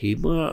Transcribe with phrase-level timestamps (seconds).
[0.00, 0.44] Հիմա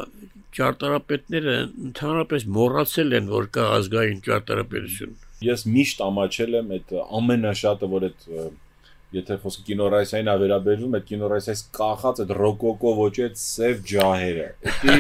[0.58, 1.56] ճարտարապետները
[1.88, 5.14] ընդհանրապես մոռացել են, որ կա ազգային ճարտարապետություն։
[5.48, 8.26] Ես միշտ ամաչել եմ այդ ամենաշատը, որ այդ
[9.18, 14.48] եթե խոսքը կինորայսային ավերաբերվում, այդ կինորայսայից կախած այդ ռոկոկո ոճի այդ սև ջահերը։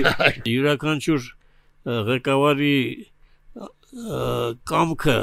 [0.07, 1.27] Դա յուրաքանչյուր
[2.07, 2.77] ղեկավարի
[4.71, 5.19] կամքը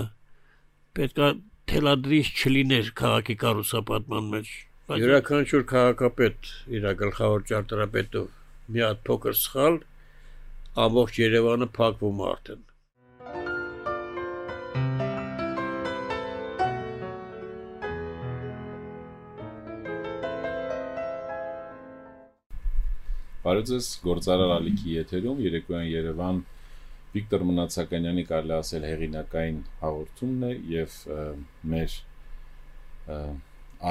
[0.99, 1.33] պետքա
[1.71, 4.55] թելադրիչ չլիներ քաղաքի կառուցապատման մեջ։
[5.01, 8.33] Յուրաքանչյուր քաղաքապետ իր գլխավոր ճարտարապետով
[8.73, 9.75] մի հատ փոքր սխալ
[10.85, 12.63] ամբողջ Երևանը փակվում արդեն։
[23.45, 26.39] Բարև ձեզ, գործարար Ալիքի եթերում Երեկոյան Երևան
[27.15, 30.97] Վիկտոր Մնացականյանի կարելի ասել հեղինակային հաղորդումն է եւ
[31.75, 31.99] մեր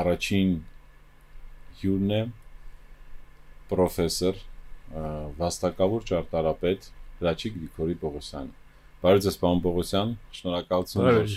[0.02, 0.55] առաջին
[1.83, 2.23] հյուրն է
[3.69, 4.41] պրոֆեսոր
[5.39, 6.88] վաստակավոր ճարտարապետ
[7.23, 8.61] Ռաչիկ Վիկորի Պողոսյանը։
[9.03, 11.36] Բարև ձեզ, պարոն Պողոսյան, շնորհակալություն, որ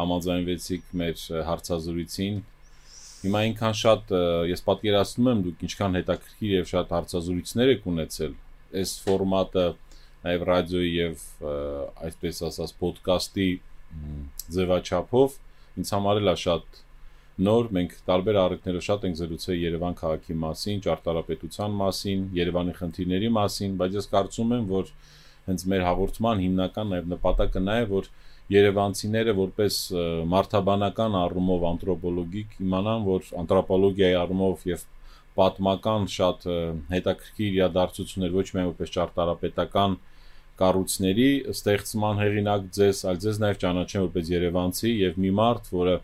[0.00, 2.40] համաձայնվեցիք մեր հարցազրույցին
[3.20, 4.12] Հիմա այնքան շատ
[4.48, 8.36] ես պատկերացնում եմ դուք ինչքան հետաքրքիր եւ շատ հարցազրույցներ եք ունեցել
[8.80, 9.64] այս ֆորմատը
[10.24, 11.26] նաև ռադիոյի եւ
[12.08, 13.48] այսպես ասած ոդկասթի
[14.56, 15.36] ձևաչափով
[15.82, 16.80] ինձ համար էլ է շատ
[17.40, 23.76] նոր մենք տարբեր առիթներով շատ ենք զրուցել Երևան քաղաքի մասին, ճարտարապետության մասին, Երևանի խնդիրների մասին,
[23.80, 24.90] բայց ես կարծում եմ, որ
[25.48, 28.10] հենց մեր հաղորդման հիմնական նաև նպատակը նա է, որ
[28.50, 29.74] Երևանցիները որպես
[30.30, 34.86] մարդաբանական առումով անթրոպոլոգիկ իմանան, որ անթրոպոլոգիայի առումով եւ
[35.38, 36.46] պատմական շատ
[36.90, 39.94] հետաքրքիր իրադարձություններ ոչ միայն որպես ճարտարապետական
[40.60, 45.94] կառույցների ստեղծման հեղինակ ձեզ, այլ ձեզ նաև ճանաչեն որպես Երևանցի եւ մի մարդ, որը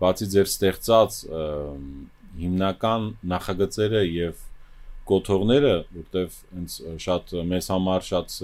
[0.00, 1.18] բացի ձեր ստեղծած
[2.40, 4.46] հիմնական նախագծերը եւ
[5.10, 8.34] կոթողները, որտեվ հենց շատ մեզ համար շատ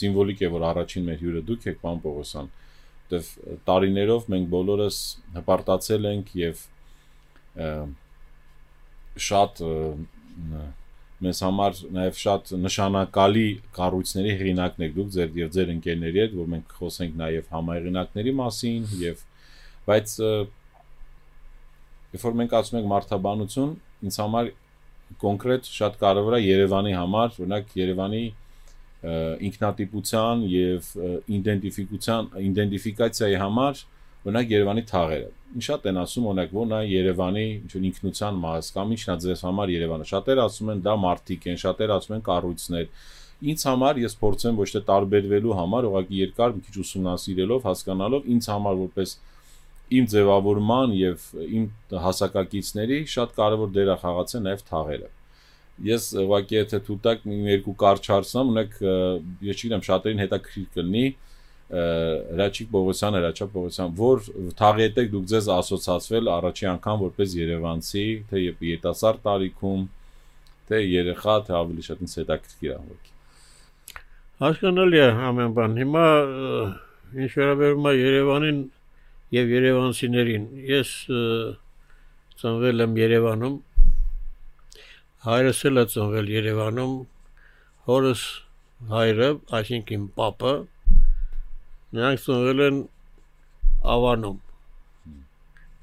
[0.00, 2.50] սիմվոլիկ է, որ առաջին մեր հյուրը դուք եք, պարոն Պողոսյան,
[3.10, 3.30] որտեվ
[3.68, 5.00] տարիներով մենք բոլորս
[5.36, 6.62] հպարտացել ենք եւ
[9.30, 9.62] շատ
[11.20, 16.46] մեզ համար նաև շատ նշանակալի կառույցների հեղինակն եք դուք ձեր եւ ձեր ընկերների հետ, որ
[16.54, 19.26] մենք խոսենք նաև համահեղինակների մասին եւ
[19.90, 20.14] բայց
[22.10, 23.72] երբ որ մենք ասում ենք մարդաբանություն,
[24.10, 24.52] ինձ համար
[25.20, 28.22] կոնկրետ շատ կարևոր է Երևանի համար, օրինակ Երևանի
[29.00, 30.88] ինքնատիպության եւ
[31.40, 33.80] իդենտիֆիկացիան իդենտիֆիկացիայի համար
[34.20, 35.30] օրինակ Երևանի թաղերը։
[35.64, 39.40] շատ են ասում օրինակ որ նա Երևանի ինչ որ ինքնության մաս կամ ինչն է ձեզ
[39.48, 42.86] համար Երևանը։ Շատերը ասում են դա մարտիկ են, շատերը ասում են կառույցներ։
[43.50, 48.48] Ինձ համար ես փորձեմ ոչ թե տարբերվելու համար, ուղղակի երկար մի քիչ ուսումնասիրելով, հասկանալով ինձ
[48.52, 49.14] համար որպես
[49.90, 51.64] իմ ձևավորման եւ իմ
[52.04, 55.10] հասակակիցների շատ կարեւոր դեր է խաղացել նաեւ թաղերը
[55.84, 58.74] ես ուղղակի եթե թութակ մի երկու կարճ հարցնամ, ունեք
[59.46, 61.04] ես չգիտեմ շատերին հետաքրքիր կլինի
[61.70, 64.24] Հրաչիկ Պողոսյան, Հրաչապ Պողոսյան, որ
[64.58, 69.84] թաղի հետ դուք ձեզ ասոցացվել առաջի անգամ որպես Երևանցի, թե երիտասարդ տարիքում,
[70.70, 73.14] թե երեխա, թե ավելի շատ ինձ հետաքրքիր է ուղղակի։
[74.40, 76.04] Հասկանալի է ամեն բան։ Հիմա
[77.20, 78.60] ինչ վերաբերում է Երևանին
[79.34, 80.94] եւ Երևանցիներին, ես
[82.40, 83.58] ծնվել եմ Երևանում
[85.20, 86.92] հայրս էլ է ծնվել Երևանում,
[87.84, 88.20] հորս
[88.88, 89.26] հայրը,
[89.58, 90.52] այսինքն պապը,
[91.98, 92.78] նրանք ծնվել են
[93.94, 94.38] Ավանում։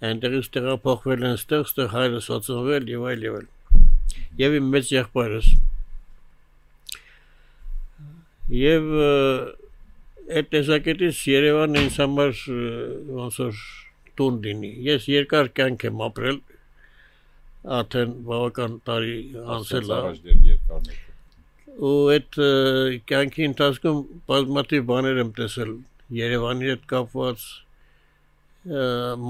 [0.08, 3.48] Այնտեղից տեղափոխվել են ստեղ, ստեղ հայրս ա ծնվել եւ այլ եւ այլ։
[4.42, 5.52] Եվ իմ մեծ եղբայրս։
[8.58, 8.92] Եվ
[10.28, 12.32] այդ տեսակետից Երևանը ինձ համար
[13.18, 13.60] ոնց որ
[14.20, 16.40] տուն լինի։ Ես երկար կյանք եմ ապրել
[17.78, 19.16] արդեն բավական տարի
[19.58, 20.00] անցել է
[21.78, 22.38] ու այդ
[23.12, 23.98] կյանքի ընթացքում
[24.32, 25.74] բազմաթիվ բաներ եմ տեսել
[26.18, 27.44] Երևանի հետ կապված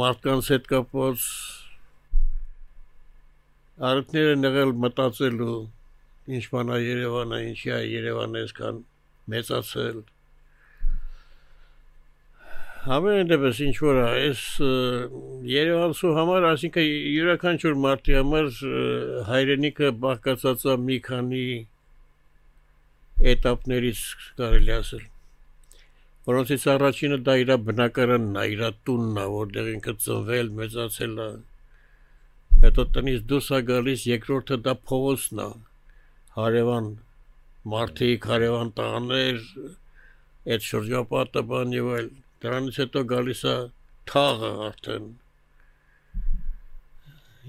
[0.01, 1.25] մարդկանց հետ կապված
[3.89, 5.57] արքները նեղել մտածելու
[6.37, 8.79] ինչ բան է Երևանը, ինչի է Երևանը այսքան
[9.33, 9.99] մեծացել
[12.87, 14.41] Համենայն դեպս ինչ որ այս
[15.51, 18.45] Երևանցու համար, այսինքն յուրաքանչյուր մարդի համար
[19.27, 21.41] հայրենիքը բաղկացած է մի քանի
[23.31, 24.03] этаպներից
[24.37, 25.01] կարելի ասել։
[26.29, 31.27] Որոնցից առաջինը դա իր բնակարանն է, իր տունն է, որտեղ ինքը ծնվել, մեծացել է։
[32.63, 35.49] Հետո տնից դուրս է գալիս, երկրորդը դա փողոցն է։
[36.37, 36.87] Հարևան
[37.75, 39.43] մարդիկ, հարևան տաներ,
[40.55, 43.55] այդ շրջապատը բան եւ այլն Դրանից հետո գալիս է
[44.11, 45.07] թաղը արդեն։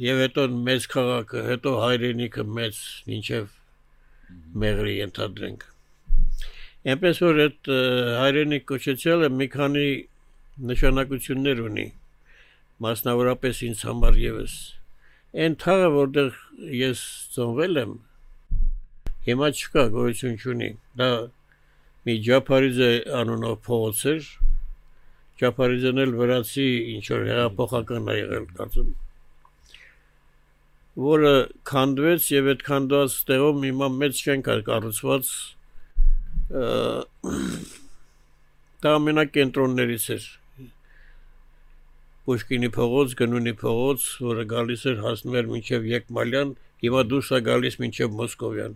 [0.08, 2.84] Եվ հետո մեծ քաղաքը, հետո հայրենիքը մեծ,
[3.18, 3.58] ինչև
[4.62, 5.68] մեղրի ենթադրենք
[6.88, 7.70] այնպես որ այդ
[8.22, 9.86] հայրենի կոչեցյալը մի քանի
[10.70, 11.86] նշանակություններ ունի
[12.84, 14.54] մասնավորապես ինձ համար եւս
[15.44, 16.38] այն թաղը որտեղ
[16.78, 17.02] ես
[17.34, 17.96] ծնվել եմ
[19.28, 20.70] հիմա չկա գոյություն չունի
[21.02, 21.10] դա
[22.08, 24.30] մի ջափարիզե անունով փողոց էր
[25.42, 28.90] ջափարիզեն էլ վրացի ինչ որ հեղափոխական է եղել կարծում
[31.08, 31.32] որը
[31.72, 35.30] քանդվեց եւ այդ քանդված տեղում հիմա մեծ շենք է կառուցված
[38.82, 40.28] դա ամենակենտրոններից էր
[42.28, 46.50] Պուշկինի փողոց, Գնունի փողոց, որը գալիս էր հասնում էր մինչև Եկմալյան,
[46.84, 48.74] հիմա դուրս է գալիս մինչև Մոսկովյան։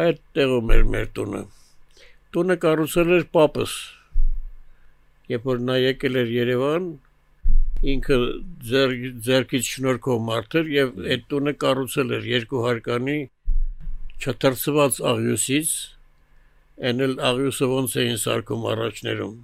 [0.00, 1.42] Այդ տեղում էր մեր տունը։
[2.34, 3.76] Տունը կառուցել էր պապս։
[5.32, 6.86] Երբ որ նա եկել էր Երևան,
[7.84, 8.16] ինքը
[8.70, 8.92] ձեր
[9.26, 13.16] ձերքից շնորհքով մարդ էր եւ այդ տունը կառուցել էր երկու հարկանի
[14.16, 15.72] չթրծված աղյուսից
[16.90, 19.36] էնել աղյուսը ոնց էին սարքում առաջներում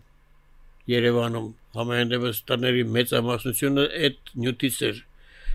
[0.92, 5.02] Երևանում համենայնպես տների մեծամասնությունը այդ նյութից էր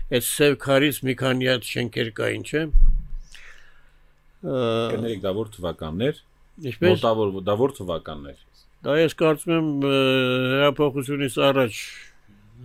[0.08, 2.62] այդ սև քարից մի քանի հատ շենքեր կային չէ
[4.46, 6.22] կներեք դա որ թվականներ
[6.70, 8.47] ինչպես մոտավոր դա որ թվականներ
[8.86, 11.74] դա ես կարծում եմ հեղափոխությունից առաջ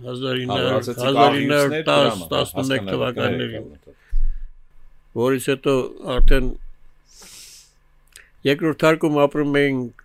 [0.04, 3.66] 1910-11 թվականներին
[5.24, 5.74] որից հետո
[6.14, 6.46] արդեն
[8.44, 10.02] երկրորդ հարկում ապրում էինք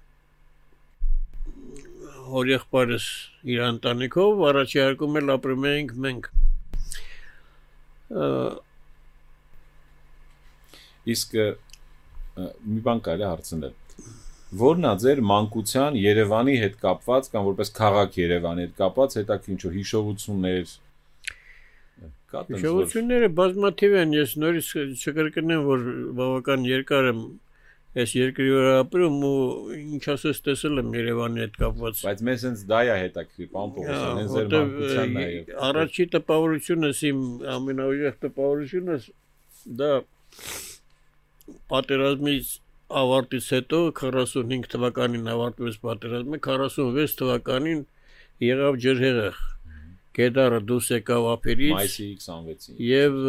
[2.29, 3.06] հորեղբայրս
[3.53, 6.29] իր ընտանիքով, առաջի հարկում էլ ապրում էինք մենք։
[11.15, 11.35] Իսկ
[12.69, 13.73] մի բան կարելի հարցնել
[14.57, 20.72] որն է ձեր մանկության Երևանի հետ կապված կամ որպես քաղաք Երևանի հետ կապված հետաքրքիր հիշողություններ
[22.30, 24.72] կա տենց հիշողությունները բազմաթիվ են ես նորից
[25.04, 25.86] չկրկնեմ որ
[26.18, 27.22] բավական երկար եմ
[28.00, 29.38] ես երկրի վրա ապրում ու
[29.78, 34.19] ինչ ասես տեսել եմ Երևանի հետ կապված բայց մեզ հենց դա է հետաքրքիր պարոն Պողոսյան
[34.19, 37.24] հենց ձեր մանկությանն է առաջի տպավորությունս իմ
[37.57, 39.10] ամենաուժեղ տպավորությունս
[39.81, 39.92] դա
[41.74, 42.54] պատերազմից
[42.89, 47.86] ավարտից հետո 45 թվականին ավարտվեց պատերազմը 46 թվականին
[48.45, 49.39] եղավ ջրհեղեղ
[50.19, 53.19] Գեդարը դուրս եկավ ափերից մայիսի 26-ին եւ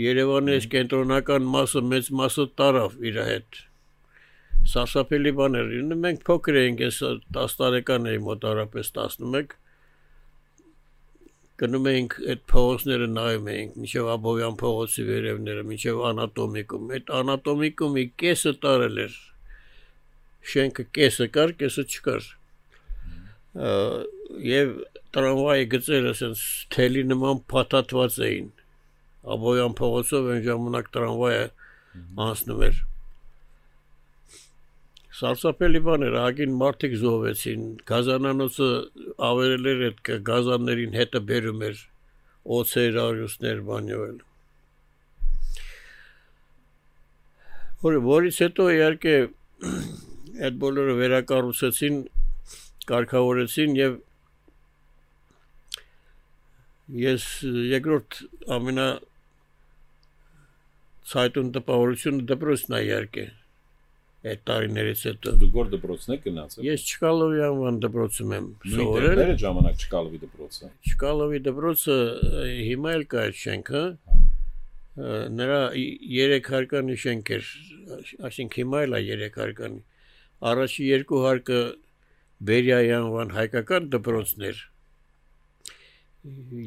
[0.00, 3.62] Երևանի այս կենտրոնական մասը մեծ մասը տարավ իր հետ
[4.70, 5.72] սարսափելի բաներ
[6.04, 7.00] մենք փոքր էինք այս
[7.40, 9.56] 10 տարեկան էի մոտարապես 11
[11.60, 18.52] գնում էինք այդ փողոցները նայում էինք միջև Աբովյան փողոցի վերևները միջև անատոմիկում այդ անատոմիկումի կեսը
[18.64, 19.18] տարել էր
[20.52, 22.28] շենքը կեսը կար կեսը չկար
[24.50, 24.72] եւ
[25.16, 26.44] տրամվայի գծերը ասենց
[26.76, 28.52] թելի նման փաթաթված էին
[29.36, 31.44] Աբովյան փողոցով այն ժամանակ տրամվայը
[32.26, 32.78] անցնում էր
[35.20, 38.68] Սարսափելի բան էր, ագին մարդիկ զոհվեցին, գազանանոցը
[39.26, 41.80] ավերել էր այդ գազաններին հետը բերում էր
[42.58, 44.14] օծեր, արյուսներ, բանյովել։
[47.84, 49.12] Որ որից հետո իհարկե
[50.48, 51.98] այդ բոլորը վերակառուցեցին,
[52.92, 53.98] կարգավորեցին եւ
[57.00, 57.26] ես
[57.74, 58.22] երկրորդ
[58.56, 58.88] ամենա
[61.12, 63.26] ցայտուն տպավորությունը դպրոցն է իհարկե
[64.20, 69.38] այդ տարիներից հետո դուք որ դպրոցն եք գնացել ես Չկալովի անվան դպրոցում եմ սովորել այդ
[69.40, 71.96] ժամանակ Չկալովի դպրոցը Չկալովի դպրոցը
[72.68, 73.84] հիմա էլ կա շենքը
[75.40, 77.48] նրա 3 հարկանի շենք էր
[78.28, 79.80] այսինքն հիմա էլ է 3 հարկանի
[80.50, 81.62] առաջի երկու հարկը
[82.50, 84.60] Բերիայի անվան հայկական դպրոցներ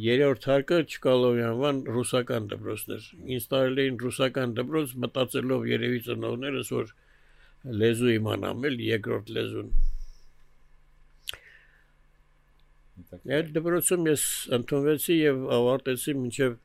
[0.08, 3.08] երրորդ հարկը Չկալովի անվան ռուսական դպրոցներ
[3.38, 6.94] ինձ տարել էին ռուսական դպրոց մտածելով երևի ծնողներս որ
[7.64, 9.70] լեզու իմանամ էլ երկրորդ լեզուն։
[13.24, 14.24] Այդ դպրոցում ես
[14.58, 16.58] ընդունվեցի եւ ավարտեցի մինչեւ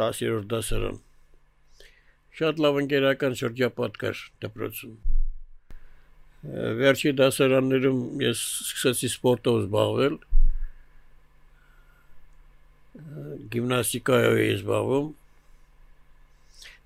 [0.00, 0.96] 10-րդ դասարան։
[2.34, 4.96] Շատ լավ ընկերական շրջապատ կար դպրոցում։
[6.80, 10.18] Վերջի դասարաններում ես սկսեցի սպորտով զբաղվել։
[13.54, 15.08] Գիմնաստիկայով էի զբաղվում։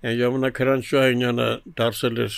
[0.08, 1.48] Այն ժամանակ Հրանտ Շահինյանը
[1.80, 2.36] դարձել էր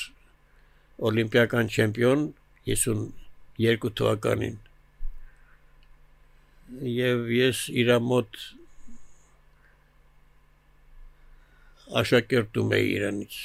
[1.08, 2.24] օլիմպիական չեմպիոն
[2.68, 4.58] 52 թվականին
[6.94, 8.42] եւ ես իր մոտ
[12.00, 13.38] աշակերտում էի իրանից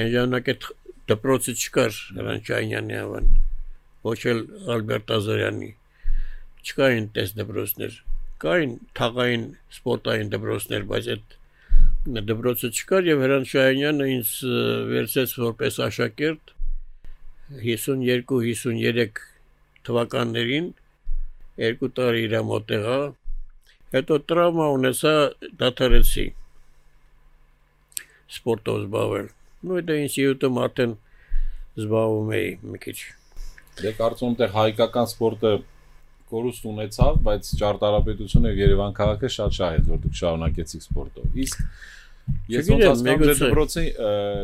[0.00, 0.66] այն ժամանակ այդ
[1.12, 3.30] դպրոցը չկար Հրանչանյանի ավան
[4.04, 4.42] ոչ էլ
[4.74, 5.70] Ալբերտ Ազարյանի
[6.66, 7.96] չկային տես դպրոցներ
[8.44, 9.46] կային թաղային
[9.78, 11.36] սպորտային դպրոցներ բայց այդ
[12.08, 14.28] դպրոցը չկար եւ Հրանտ Շահյանյանը ինձ
[14.88, 16.52] վերցեց որպես աշակերտ
[17.60, 19.20] 52-53
[19.84, 20.70] թվականներին
[21.60, 22.96] երկու տարի իր մոտ եղա
[23.96, 25.12] հետո տրավմա ունեցա
[25.60, 26.26] դադարեցի
[28.38, 29.28] սպորտով զբաղվել
[29.68, 30.96] նույն դա ինստիտուտում արդեն
[31.84, 32.98] զբաղվում էի մի քիչ
[33.80, 35.52] Դե կարծում եմ թե հայկական սպորտը
[36.30, 41.64] կորուստ ունեցավ, բայց ճարտարապետությունը եւ Երևան քաղաքը շատ շահեց, որ դուք շարունակեցիք սպորտով։ Իսկ
[42.50, 43.82] Ես ոնց հասկանում ձեր դպրոցի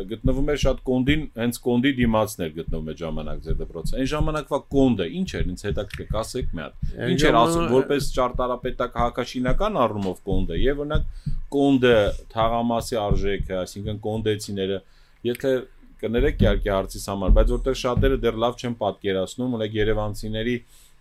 [0.09, 4.59] գտնվում էր շատ կոնդին, հենց կոնդի դիմացն էր գտնվում էր ժամանակ ձեր դպրոցը։ Այն ժամանակվա
[4.75, 10.21] կոնդը ինչ էր, ինձ հետաքրքիր կասեք մի հատ։ Ինչ էր ասում որպես ճարտարապետակ հակաշինական առումով
[10.27, 11.95] կոնդը եւ օրինակ կոնդը
[12.35, 14.79] թաղամասի արժեքը, այսինքն կոնդեցիները,
[15.27, 15.53] եթե
[15.97, 20.55] կներեք իհարկե հարցիս համար, բայց որտեղ շատերը դեռ լավ չեն պատկերացնում, ունեք Երևանցիների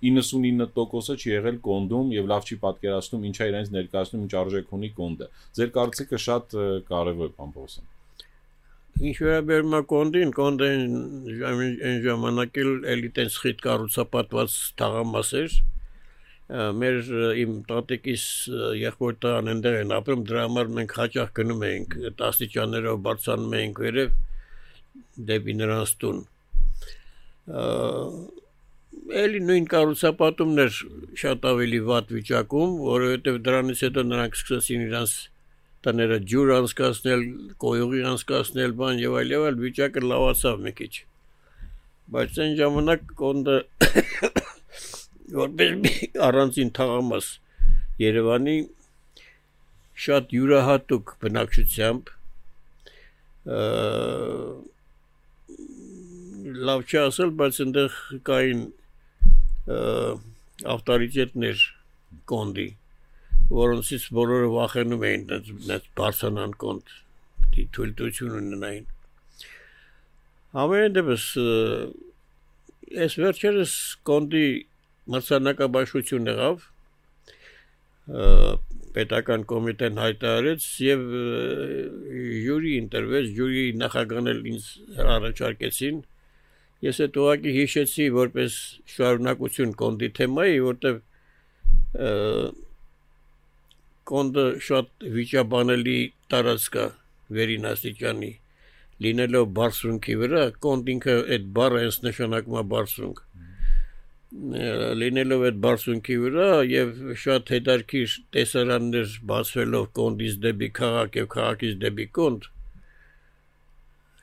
[0.04, 5.28] 99%-ը չի եղել կոնդում եւ լավ չի պատկերացնում ինչա իրենց ներկայացնում ինչ արժեք ունի կոնդը։
[5.56, 6.56] Ձեր կարծիքը շատ
[6.90, 7.94] կարեւոր է, պարոն Պողոսյան։
[8.96, 10.68] Ինչ վերաբերում է կոնդին, կոնդը
[11.86, 15.56] այն ժամանակ էլ էլի տենց խիտ կառուցապատված թաղամաս էր։
[16.80, 17.10] Մեր
[17.42, 18.24] իմ տատիկիս
[18.80, 24.16] եղբոր տան այնտեղ են ապրում, դրա համար մենք հաճախ գնում էինք, տասնիճաններով բարձանում էինք վերև
[25.32, 26.22] դեպի նրանց տուն
[29.22, 30.76] էլի նույն կառուցապատումներ
[31.22, 35.16] շատ ավելի վատ վիճակում, որովհետև դրանից հետո նրանք սկսեցին իրանց
[35.86, 37.24] տները ջուր անցկացնել,
[37.62, 40.92] կոյուղի անցկացնել, բան եւ այլ եւ այլ վիճակը լավացավ մի քիչ։
[42.16, 43.58] Բայց այն ժամանակ կոնդը
[45.42, 45.94] որպես մի
[46.26, 47.28] առանձին թաղամաս
[48.02, 48.56] Երևանի
[50.06, 52.10] շատ յուրահատուկ բնակչությամբ
[56.66, 57.96] լավ չի ասել, բայց այնտեղ
[58.28, 58.60] կային
[59.66, 61.62] ավտորիտետներ
[62.30, 62.66] կոնդի,
[63.50, 66.94] որոնցից բոլորը վախենում էին այդ բարձանան կոնդ,
[67.76, 68.86] թույլտություն ունենային։
[70.62, 71.26] Ամեն դեպս
[73.06, 73.74] այս վերջերս
[74.08, 74.46] կոնդի
[75.14, 76.64] մրցանակաբաշխություն եղավ
[78.96, 81.02] պետական կոմիտեն հայտարարեց եւ
[82.46, 84.68] յուրի ընտրվեց, յուրի նախագանել ինձ
[85.16, 85.98] առաջարկեցին
[86.86, 88.56] Ես այդ ուղակի հիշեցի որպես
[88.94, 91.02] շարունակություն կոնդի թեմայի, որտեվ
[94.06, 96.00] կոնդը շատ վիճաբանելի
[96.32, 96.88] տարածք է
[97.36, 98.32] վերին աստիճանի
[99.06, 103.22] լինելով բարձունքի վրա կոնդ ինքը այդ բառը հենց նշանակում է բարձունք
[105.02, 112.08] լինելով այդ բարձունքի վրա եւ շատ հետարքիր տեսարաններ բացվելով կոնդից դեպի քաղաք եւ քաղաքից դեպի
[112.20, 112.50] կոնդ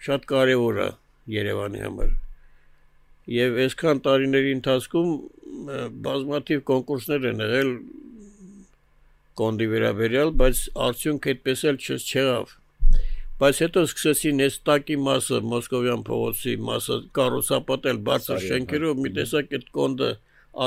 [0.09, 0.91] շատ կարեւոր է
[1.37, 2.22] Երևանի համար
[3.31, 5.11] եւ այսքան տարիների ընթացքում
[6.03, 7.71] բազմաթիվ կոնկուրսներ են եղել
[9.39, 12.51] կոնդի վերաբերյալ, բայց արդյունք այդպես էլ չեղավ։
[13.43, 19.65] Բայց հետո սկսեցին այս տակի մասը Մոսկովյան փողոցի մասը կառուցապատել բարձր շենքերով, մի տեսակ այդ
[19.77, 20.09] կոնդը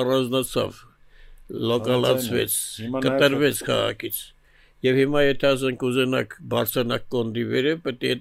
[0.01, 0.81] առանձնացավ,
[1.71, 2.57] լոկալացվեց,
[3.07, 4.19] կտրվեց քաղաքից։
[4.87, 8.17] Եվ հիմա եթե ասենք ուզենակ բարձրանալ կոնդի վերև, պետք է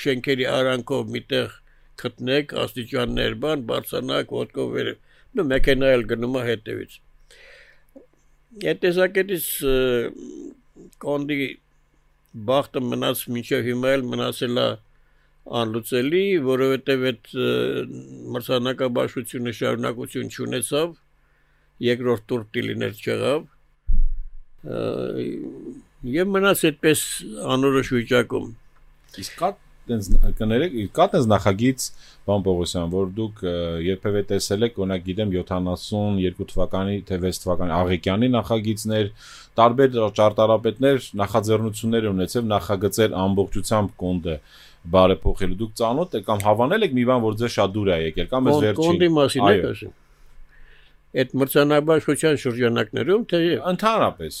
[0.00, 1.59] շենքերի արանքով միտեղ
[2.02, 4.92] գտնեք աստիճաններ բան բարձանակ ոտքով վեր
[5.38, 7.00] նո մեքենա էլ գնում է հետևից
[8.50, 9.48] այդ տեսակետից
[11.04, 11.36] կոնդի
[12.50, 14.68] բախտը մնաց մինչև հիմա էլ մնացել է
[15.60, 17.30] անլուծելի, որովհետև այդ
[18.34, 20.92] մրցանակաբաշխությունը շարունակություն չունեցավ,
[21.86, 23.48] երկրորդ տուրտի լինել չեղավ,
[26.20, 27.04] եւ մնաց այդպես
[27.56, 28.52] անորոշ վիճակում։
[29.24, 29.50] Իսկ կա
[29.90, 31.86] տենց կներեք, կա տենց նախագիծ
[32.30, 33.42] բան Պողոսյան, որ դուք
[33.86, 39.12] երբևէ տեսել եք, օրինակ գիտեմ 72 թվականի թե 6 թվականի Աղեկյանի նախագիծներ,
[39.60, 44.36] տարբեր ճարտարապետներ նախաձեռնություններ ունեցել նախագծեր ամբողջությամբ կոնդը
[44.90, 48.30] բարեփոխելու։ Դուք ծանոթ եք կամ հավանել եք մի բան, որ ձեզ շատ դուր է եկել,
[48.30, 49.98] կամ այս վերջին։ Կոնդի մասին եք ասում
[51.10, 53.38] այդ մրցանակաբաշխության շրջանակներում թե
[53.70, 54.36] ընդհանրապես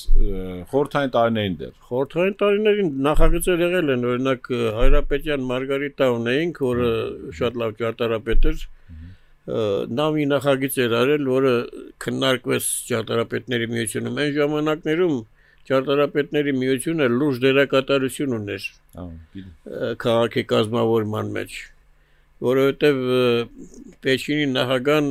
[0.70, 6.90] խորթային տարիներին դեռ խորթային տարիներին նախագծեր եղել են օրինակ Հայրապետյան Մարգարիտա ունեինք որը
[7.40, 8.62] շատ լավ ճարտարապետ էր
[9.98, 11.54] նա մի նախագիծ էր արել որը
[12.04, 15.16] քննարկվեց ճարտարապետների միությունում այն ժամանակներում
[15.70, 18.68] ճարտարապետների միությունը լուրջ դերակատարություն ուներ
[20.06, 21.58] քաղաքի կազմավորման մեջ
[22.46, 23.02] որովհետև
[24.06, 25.08] Պեչինի նախագահան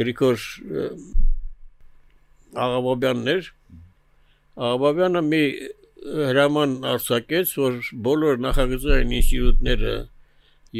[0.00, 0.44] Գրիգոր
[2.60, 3.50] Աղաբաբյանն էր։
[4.60, 5.42] Աղաբաբյանը մի
[6.30, 7.76] հրաման արձակեց, որ
[8.06, 9.94] բոլոր նախագծային ինստիտուտները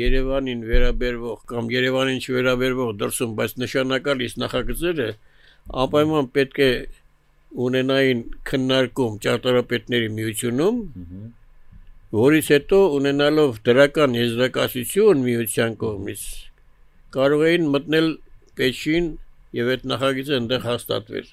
[0.00, 5.08] Երևանին վերաբերվող կամ Երևանին չվերաբերվող դրսում, բայց նշանակալից նախագծերը
[5.84, 6.70] անպայման պետք է
[7.66, 10.78] ունենային քննարկում ճարտարապետների միությունում,
[12.20, 16.22] որից հետո ունենալով դրական եզրակացություն միության կողմից
[17.14, 18.08] կարող էին մտնել
[18.61, 19.11] Պեչին
[19.57, 21.33] եւ այդ նախագիծը այնտեղ հաստատվեր։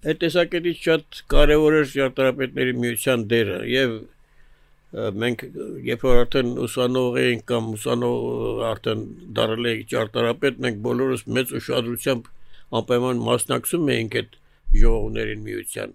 [0.00, 3.98] Այդ տեսակետից շատ կարևոր էր ճարտարապետների միության դերը եւ
[4.90, 5.42] մենք
[5.86, 9.02] երբ որ արդեն ուսանող էինք կամ ուսանող արդեն
[9.36, 12.30] դարել էինք ճարտարապետ, մենք բոլորս մեծ ուշադրությամբ
[12.80, 14.34] անպայման մասնակցում էինք այդ
[14.80, 15.94] ժողովներին միության,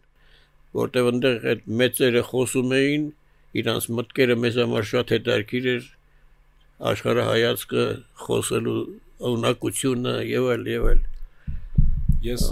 [0.79, 3.05] որտեղ այնտեղ այդ մեծերը խոսում էին,
[3.63, 5.91] իրանց մտքերը մեզ համար շատ հետաքրքիր էր
[6.91, 7.83] աշխարհայացքը
[8.25, 8.79] խոսելու
[9.31, 11.03] ունակությունը եւ այլ եւ այլ։
[12.25, 12.47] Ես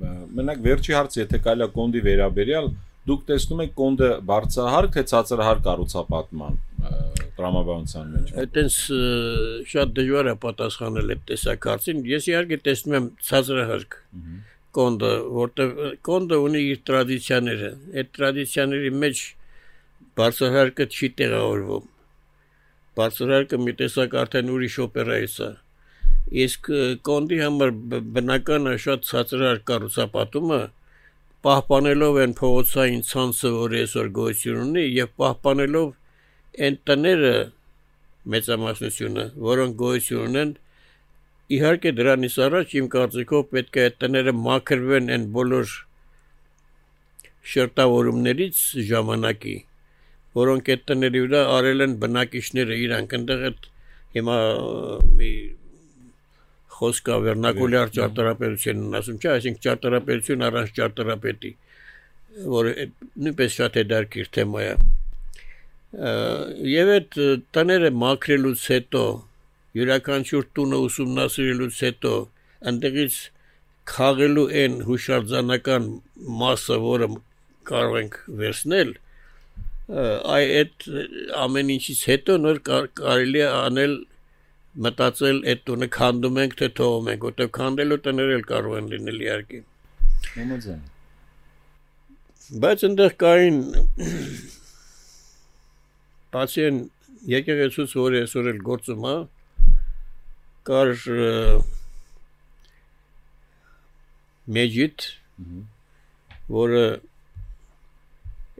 [0.00, 2.68] մենակ վերջի հարցը, եթե կարելի է կոնդի վերաբերյալ,
[3.10, 6.58] դուք տեսնում եք կոնդը բարձրահարկ թե ցածրահարկ կառուցապատման
[7.40, 8.78] տրամաբանության մեջ։ Այդտենց
[9.72, 13.96] շատ դժվար է պատասխանել այդ տեսակարծին։ Ես իհարկե տեսնում եմ ցածրահարկ
[14.80, 15.70] կոնդը, որտեղ
[16.06, 17.70] կոնդը ունի իր տրադիցիաները։
[18.00, 19.22] Այդ տրադիցիաների մեջ
[20.20, 21.88] բարձրահարկը չի տեղավորվում։
[23.00, 25.50] Բարձրահարկը մի տեսակ արդեն ուրիշ օպերա է սա
[26.30, 26.68] իսկ
[27.06, 27.70] կոնդի համար
[28.16, 30.60] բնականը շատ ցածրար կառուցապատումը
[31.46, 35.88] պահպանելով այն փողոցային ցանցը, որը այսօր գոյություն ունի, եւ պահպանելով
[36.66, 37.32] այն տները
[38.34, 40.52] մեծամասնությունը, որոնք գոյություն ունեն,
[41.56, 45.74] իհարկե դրանից առաջ իմ կարծիքով պետք է այդ տները մաքրվեն այն բոլոր
[47.54, 49.56] շերտավորումներից ժամանակի,
[50.38, 53.66] որոնք այդ տների վրա արել են բնակիչները իրանք այնտեղ այդ
[54.14, 54.36] հիմա
[55.20, 55.30] մի
[56.80, 61.50] խոսքը վերնակուլյար ճարտարապետությունն ասում չէ, այսինքն ճարտարապետություն առանց ճարտարապետի,
[62.54, 62.72] որը
[63.24, 64.72] նույնպես շատ է դարքիր թեմա է։
[66.70, 67.18] Եվ այդ
[67.56, 69.04] տները մաքրելուց հետո
[69.80, 72.14] յուրաքանչյուր տունը ուսումնասիրելուց հետո
[72.70, 73.18] այնտեղից
[73.90, 75.86] խաղելու այն հուշարձանական
[76.40, 77.08] մասը, որը
[77.70, 78.92] կարող ենք վերցնել,
[79.90, 80.86] այ այդ
[81.44, 82.58] ամեն ինչից հետո նոր
[83.00, 83.94] կարելի է անել
[84.86, 89.18] մտածել այդ տունը քանդում ենք թե թողում ենք, որտեղ քանդելու տներ էլ կարող են լինել
[89.24, 89.60] իհարկե։
[90.36, 90.84] Համաձայն։
[92.62, 93.58] Բայց այնտեղ կային
[96.34, 96.64] բացի
[97.34, 99.16] եկեղեցուց, որը այսօր էլ գործում է,
[100.70, 100.94] կար
[104.54, 105.06] մեջիտ,
[106.60, 106.84] որը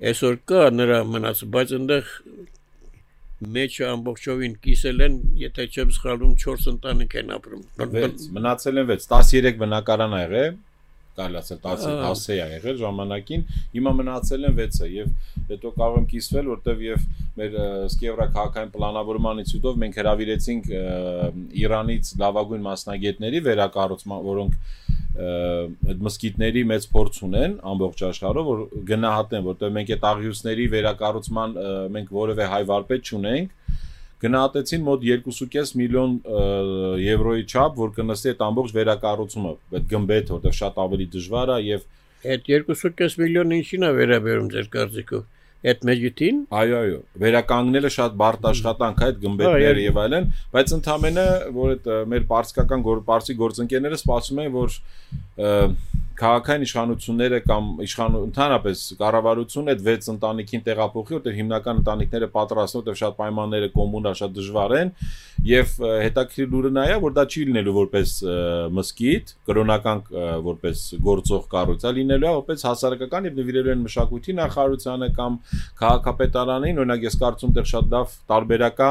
[0.01, 2.11] այսօր կա նրա մնաց, բայց այնտեղ
[3.41, 7.63] մեջը ամբողջովին կիսել են, եթե չեմ սխալվում 4 ընտանիք են ապրում։
[8.37, 10.59] Մնացել են 6, 13 բնակարան ա եղել,
[11.21, 13.45] կարելի ասել 10 10 է եղել ժամանակին,
[13.77, 15.09] հիմա մնացել են 6-ը եւ
[15.51, 17.07] հետո կարող եմ կիսվել, որտեվ եւ
[17.41, 17.57] մեր
[17.91, 20.71] սկեվրա քաղաքային պլանավորմանից հետո մենք հրավիրեցինք
[21.65, 29.73] Իրանից լավագույն մասնագետների վերակառուցման, որոնք այդ մսկիթների մեծ փորձ ունեն ամբողջ աշխարհով, որ գնահատեն, որտեղ
[29.77, 31.57] մենք այդ աղյուսների վերակառուցման
[31.97, 33.57] մենք որևէ հայ վարպետ չունենք,
[34.21, 36.15] գնահատեցին մոտ 2.5 միլիոն
[37.03, 41.87] եվրոյի չափ, որ կնստի այդ ամբողջ վերակառուցումը, այդ գմբեթ, որտեղ շատ ավելի դժվար է եւ
[42.31, 45.29] այդ 2.5 միլիոնը ինչին է վերաբերում ձեր կարծիքով
[45.61, 51.27] այդ մեջիտին այո այո վերականգնելը շատ բարդ աշխատանք է այդ գմբեթները եւ այլն բայց ընդամենը
[51.57, 54.79] որ այդ մեր պարսկական պարսի գործընկերները սպասում են որ
[56.21, 62.99] քաղաքային իշխանությունները կամ իշխան ընդհանրապես կառավարությունը այդ 6 ընտանիքին տեղափոխի, որտեղ հիմնական ընտանիքները պատրաստում, որտեղ
[63.01, 64.93] շատ պայմանները կոմունա շատ դժվար են
[65.51, 68.15] եւ հետաքրիր լուրը նա է, որ դա չի լինելու որպես
[68.77, 70.03] մսկիթ, կրոնական
[70.51, 75.39] որպես գործող կառույց, այլ լինելու է որպես հասարակական եւ նվիրելու են մշակույթի նախարարությանը կամ
[75.81, 78.91] քաղաքապետարանին, օրինակ ես կարծում դեռ շատ լավ տարբերակա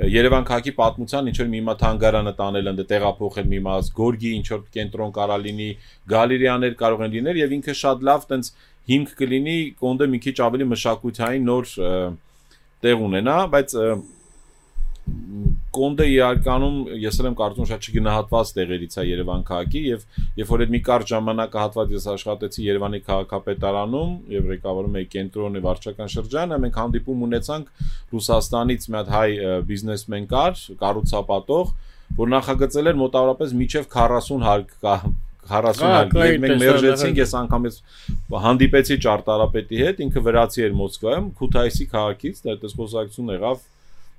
[0.00, 4.46] Երևան քաղաքի պատմության ինչ որ մի մատ հանգարանը տանել ընդ տեղափոխել մի մաս, Գորգի ինչ
[4.48, 5.68] որ կենտրոն կարա լինի,
[6.12, 8.50] գալերիաներ կարող են լինել եւ ինքը շատ լավ տենց
[8.90, 11.74] հիմք կլինի կոնդը մի քիչ ավելի մշակութային նոր
[12.80, 13.76] տեղ ունենա, բայց
[15.70, 20.00] Կոնդը իրականում ես էլ եմ կարծում շատ չգնահատված տեղերից է Երևան քաղաքի եւ
[20.40, 26.12] երբ որ այդ մի կարճ ժամանակահատված ես աշխատեցի Երևանի քաղաքապետարանում եւ ղեկավարում էի կենտրոնի վարչական
[26.16, 29.30] շրջանը, մենք հանդիպում ունեցանք Ռուսաստանից մի հատ հայ
[29.70, 31.74] բիզնեսմեն կար, կառուցապատող,
[32.18, 34.78] որ նախագծել էր մոտավորապես միջև 40 հարկ
[35.50, 37.78] 40 հարկ եւ մենք մերժեցինք ես անգամ ես
[38.44, 43.64] հանդիպեցի ճարտարապետի հետ ինքը վրացի էր Մոսկվայում Քութայսի քաղաքից դա դες խոսակցություն եղավ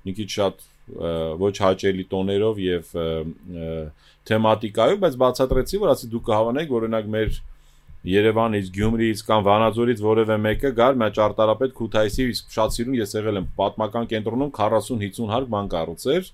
[0.02, 0.64] մի քիչ շատ
[1.42, 2.92] ոչ հաճելի տոներով եւ
[4.28, 7.40] թեմատիկայով, բայց բացատրեցի, որ ասի դուք կհավանեք, օրինակ մեր
[8.02, 13.44] Երևանից, Գյումրիից կամ Վանաձորից որևէ մեկը գար մա ճարտարապետ Քութայսի շատ սիրուն ես եղել եմ
[13.60, 16.30] պատմական կենտրոնում 40-50 հարկ բան կառուցեր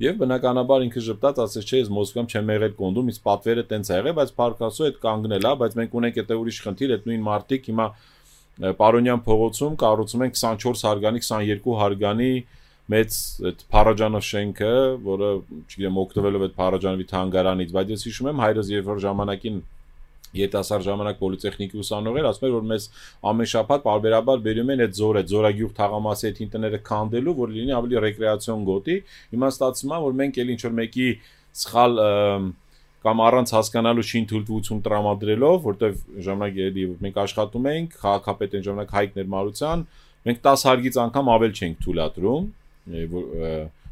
[0.00, 3.98] Եվ բնականաբար ինքը ճպտած ասեց, չէ, ես Մոսկվայում չեմ եղել կոնդում, իսկ պատվերը տենց է
[3.98, 7.68] եղել, բայց Փարքասու այդ կանգնել է, բայց մենք ունենք այդ ուրիշ խնդիր, այդ նույն մարտիկ
[7.70, 7.86] հիմա
[8.80, 12.32] Պարոնյան փողոցում կառուցում են 24 հարգանի, 22 հարգանի
[12.90, 13.18] մեծ
[13.48, 14.72] այդ Փարաջանով շենքը,
[15.06, 15.28] որը,
[15.70, 19.60] չգիտեմ, օգտվելով այդ Փարաջանովի թանգարանից, բայց ես հիշում եմ հայրս երբ որ ժամանակին
[20.32, 22.86] երիտասարդ ժամանակ պոլիտեխնիկի ուսանողեր ասում էր որ մեզ
[23.32, 28.00] ամեն շաբաթ բարբերաբար բերում են այդ զորը զորագյուղ թաղամասի այդ ինտերները քանդելու որ լինի ավելի
[28.06, 28.96] ռեկրեացիոն գոտի
[29.34, 31.08] հիմա ստացվում է որ մենք էլ ինչ որ մեկի
[31.62, 32.00] սխալ
[33.02, 38.92] կամ առանց հասկանալու շին թույլտվություն տրամադրելով, որտեվ ժամանակ երևի մենք աշխատում ենք, քաղաքապետ են ժամանակ
[38.94, 39.82] Հայկ Ներմարության,
[40.28, 42.46] մենք 10 հարգից անգամ ավել չենք թույլատրում,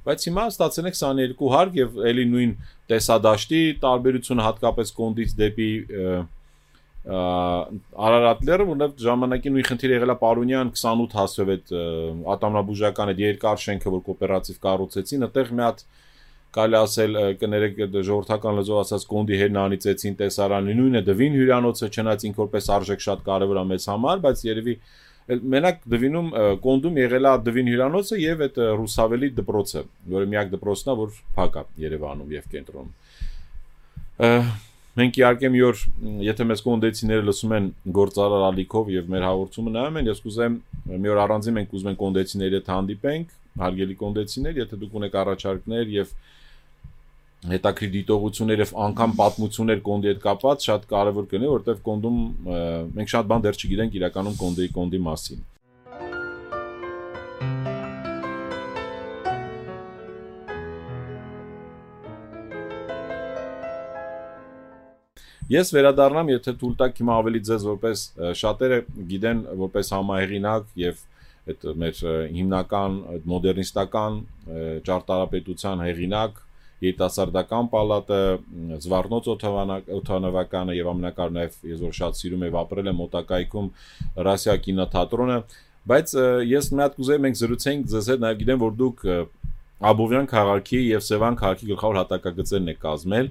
[0.06, 2.52] բայց հիմա ստացել ենք 22 հարկ եւ ելի նույն
[2.90, 5.70] տեսադաշտի տարբերությունը հատկապես կոնդից դեպի
[7.00, 11.70] Արարատները, որտեղ ժամանակին նույն խնդիրը եղել է Պարունյան 28 հասով այդ
[12.34, 15.84] ատամնաբուժական այդ երկար շենքը, որ կոոպերատիվ կառուցեցին, այդտեղ մի հատ
[16.54, 22.40] կարելի ասել կներեք ժողովրդական լեզվով ասած կոնդի հերն անիծեցին տեսարանի նույնը դվին հյուրանոցը չնայած ինք
[22.40, 24.74] որպես արժեք շատ կարևոր է մեզ համար բայց երևի
[25.30, 26.28] մենակ դվինում
[26.64, 29.82] կոնդում եղել է դվին հյուրանոցը եւ այդ ռուսավելի դպրոցը
[30.14, 32.94] որը միակ դպրոցն է որ փակ է Երևանում եւ կենտրոնում
[35.00, 35.82] մենք իհարկե մի օր
[36.26, 37.66] եթե մեզ կոնդեցիները լսում են
[37.98, 40.56] գործարար ալիքով եւ մեր հաղորդումը նայում են ես կուզեմ
[40.90, 45.94] մի օր առանձին մենք ուզում ենք կոնդեցիների հետ հանդիպենք հարգելի կոնդեցիներ եթե դուք ունեք առաջարկներ
[45.94, 46.12] եւ
[47.48, 52.18] հետաքրիր դիտողություններ եւ անգամ պատմություններ կոնդի հետ կապված շատ կարեւոր կլինի, որովհետեւ կոնդում
[52.98, 55.40] մենք շատ բան դեռ չգիտենք իրականում կոնդեի կոնդի մասին։
[65.50, 68.02] Ես վերադառնամ, եթե թույլ տաք հիմա ավելի ձեզ որպես
[68.38, 68.76] շատերը
[69.10, 71.00] գիտեն որպես համահեղինակ եւ
[71.50, 72.04] այդ մեր
[72.36, 73.00] հիմնական
[73.32, 74.20] մոդեռնիստական
[74.86, 76.38] ճարտարապետության հեղինակ
[76.84, 78.20] երիտասարդական պալատը,
[78.84, 83.68] Զվարնոց օթանավականը եւ ամենակար նաեւ ես որ շատ սիրում եմ ապրել եմ մոտակայքում
[84.30, 85.38] Ռասիա կինոթատրոնը,
[85.90, 86.14] բայց
[86.50, 89.06] ես մի հատ կուզեի մենք զրուցենք ձեզ հետ նաեւ գիտեմ որ դուք
[89.80, 93.28] Աբովյան քաղաքի եւ Սևան քաղաքի գլխավոր հատակագծերն է կազմել,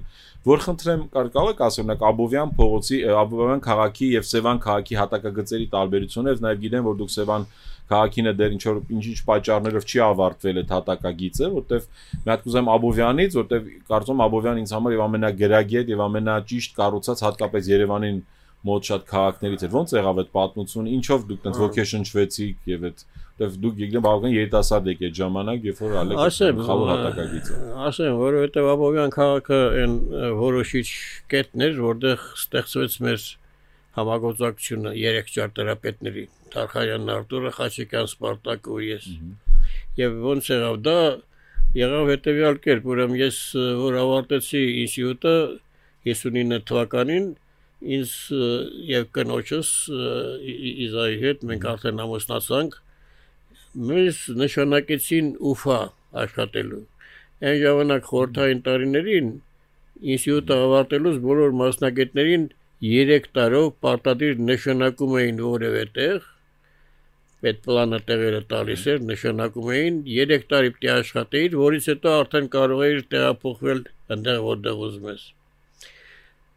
[0.50, 6.34] որ խնդրեմ կարող եք ասել նակ Աբովյան փողոցի Աբովյան քաղաքի եւ Սևան քաղաքի հատակագծերի տարբերությունը,
[6.42, 7.46] նաեւ գիտեմ որ դուք Սևան
[7.90, 11.86] քաղաքինը դեռ ինչ որ ինչ-ինչ պատճառներով չի ավարտվել այդ հատակագիծը, որտեվ
[12.20, 17.70] մի հատ կուզեմ Աբովյանից, որտեվ կարծում Աբովյան ինձ համար եւ ամենագերագետ եւ ամենաճիշտ կառուցած հատկապես
[17.70, 18.20] Երևանին
[18.60, 23.04] մոտ շատ քաղաքներից էր։ Ոնց եղավ այդ պատմությունը, ինչով դուք տենց ոգեշնչվեցիք եւ այդ
[23.40, 26.18] որտեվ դուք եկեք բավական երիտասարդ եք այդ ժամանակ, երբ որ ալեք
[26.66, 27.54] խավոր հատակագիծը։
[27.88, 29.94] Ասեմ, որովհետեւ Աբովյան քաղաքը այն
[30.40, 30.84] որոշիչ
[31.32, 33.24] կետն էր, որտեղ ստեղծվեց մեր
[33.96, 39.08] համագործակցությունը երեք ճարտարապետների Թարխայանն Արտուրը, Խաչիկյան Սպարտակը ու ես։
[40.00, 40.98] Եվ ոնց եղավ դա
[41.80, 43.38] եղավ հետեւյալ կերպ, ուրեմն ես
[43.80, 45.34] որ ավարտեցի ինստիտուտը
[46.10, 47.26] 59 թվականին
[47.80, 48.14] ինձ
[48.90, 49.68] եւ կնոջս
[50.86, 52.74] իզայի հետ մենք արդեն ամուսնացանք
[53.90, 55.78] մեզ նշանակեցին Ուֆա
[56.24, 56.82] աշխատելու
[57.50, 59.30] այն ժամանակ խորթային տարիներին
[60.14, 62.44] ինստիտուտը ավարտելուց բոլոր մասնագետներին
[62.88, 66.28] 3 տարով պարտադիր նշանակում էին որևէ տեղ
[67.40, 72.82] այդ պլանը տեղերը տալիս էր, նշանակում էին 3 տարի պիտի աշխատեիր, որից հետո արդեն կարող
[72.86, 73.80] էիր տեղափոխվել
[74.16, 75.22] այնտեղ որտեղ ուզում ես։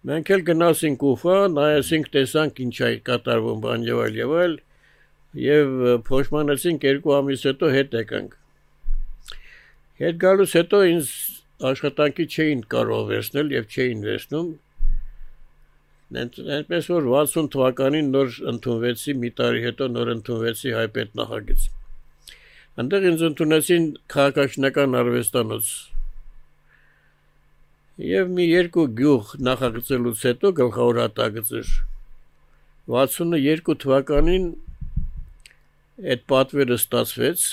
[0.04, 4.56] Մենք էլ գնացինք Ուֆա, նայեցինք, տեսանք ինչ է կատարվում բան եւ այլ եւ այլ
[5.44, 5.70] եւ
[6.10, 8.36] փոշմանեցինք երկու ամիս հետո հետ եկանք։
[10.04, 11.14] Հետ գալուց հետո ինձ
[11.72, 14.52] աշխատանքի չէին կարող վերցնել եւ չէին վերցնում
[16.14, 21.66] Այնպես որ 60 թվականին նոր ընդունվեցի, մի տարի հետո նոր ընդունվեցի հայպետ նախագիծ։
[22.84, 25.72] Այնտեղ ինձ ընդունեցին քաղաքաշինական արվեստանոց։
[28.10, 31.74] Եվ մի երկու գյուղ նախագծելուց հետո գլխավոր հատագծեր
[32.94, 34.48] 62 թվականին
[36.14, 37.44] այդ պատվերը ստացվեց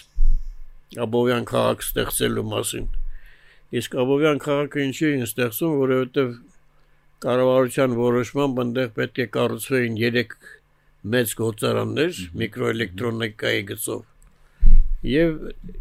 [1.05, 2.87] Աբովյան քաղաք ստեղծելու մասին։
[3.81, 6.33] Իսկ Աբովյան քաղաքը ինչի են ստեղծում, որովհետև
[7.25, 10.23] կառավարության որոշմամբ այնտեղ պետք է կառուցվեին 3
[11.15, 14.07] մեծ գործարաններ միկրոէլեկտրոնիկայի գծով
[15.11, 15.35] եւ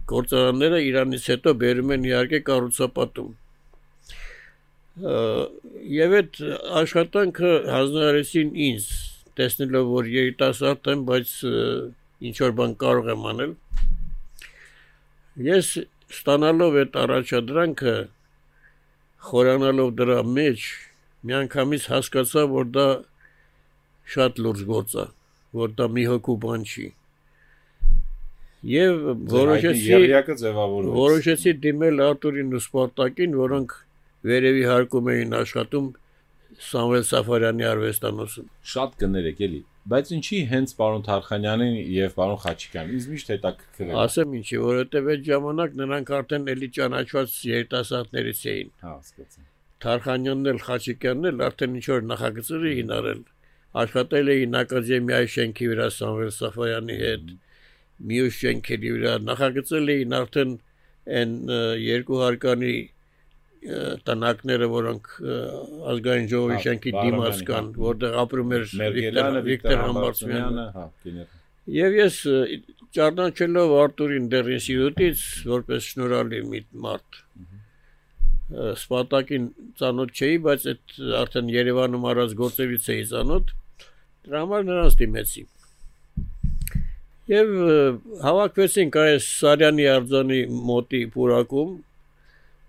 [0.08, 3.32] գործարանները Իրանից հետո բերում են իհարկե կառուցապատում
[6.00, 6.40] եւ այդ
[6.82, 8.88] աշխատանքը հանձնարարեցին ինձ
[9.40, 11.34] տեսնելով որ երիտասարդ եմ բայց
[12.30, 13.54] ինչ որ բան կարող եմ անել
[15.50, 15.72] ես
[16.16, 17.96] ստանալով այդ առաջադրանքը
[19.30, 20.68] խորանալով դրա մեջ
[21.28, 22.88] միանգամից հասկացա, որ դա
[24.14, 25.06] շատ լուրջ գործ է,
[25.60, 26.88] որ դա մի հոգու բան չի։
[28.70, 28.96] Եվ
[29.32, 30.00] որոշեցի
[31.00, 33.76] Որոշեցի դիմել Արտուրին ու Սպարտակին, որոնք
[34.30, 35.92] վերևի հարկում էին աշխատում
[36.70, 43.08] Սամվել Սաֆարյանի արվեստանոցում։ Շատ կներեք էլի։ Բայց ինչի հենց պարոն Թարխանյանին եւ պարոն Խաչիկյանին ինձ
[43.14, 49.48] միշտ հետաքրքրել։ Ասեմ ինչի, որովհետեւ այդ ժամանակ նրանք արդեն էլի ճանաչված երիտասարդներից էին։ Հա, հասկացա։
[49.84, 53.22] Թարխանյանն էլ Խաչիկյանն էլ արդեն ինչ որ նախագծեր էին արել։
[53.80, 57.34] Աշխատել էին ակադեմիայի շենքի վրա Սամվել Սաֆարյանի հետ։
[58.10, 60.56] Մյուս շենքերի վրա նախագծել էին արդեն
[61.20, 61.36] այն
[61.84, 62.74] երկու հարկանի
[64.08, 65.10] տնակները, որոնք
[65.94, 68.68] ազգային ժողովի շենքի դիմաց կան, հա։ որտեղ ապրում էր
[69.50, 71.34] Վիկտոր Համբարձումյանը։ հա, գեներ։
[71.76, 72.20] Եվ ես
[72.98, 77.20] ճարդանչելով Արտուրին դեռ ինստիտուտից որպես շնորհալի մի մարդ
[78.50, 83.54] Սպարտակին ծանոթ չէի, բայց այդ արդեն Երևանում արած գործերից էի ծանոթ։
[84.26, 85.44] Դրա համար նրանց դիմեցի։
[87.30, 87.52] Եվ
[88.26, 91.78] հավաքվեցինք այս Սարյանի արձանի մոտի պուրակում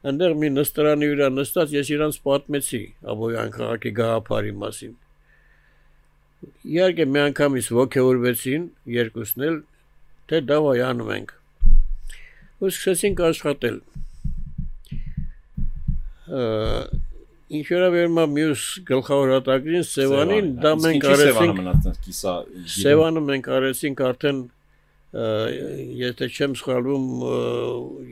[0.01, 2.79] Այնտեղ մի նստարանի վրա նստած ես իրանց պատմեցի
[3.12, 4.95] Աբոյան քաղաքի գաղափարի մասին։
[6.73, 8.64] Իհարկե մի անգամից ողջորվեցին
[8.95, 9.59] երկուսն էլ,
[10.33, 11.35] թե դավայ անում ենք։
[12.64, 13.77] Ու սկսեցինք աշխատել։
[16.31, 21.57] Ինչ վերաբերում է մյուս գլխավոր հատակին Սևանին, դա մենք արեցինք
[22.75, 24.43] Սևանը մենք արեցինք արդեն
[25.11, 27.07] եթե չեմ սխալվում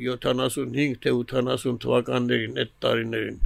[0.03, 3.37] 75 թե 80 թվականներին այդ տարիներին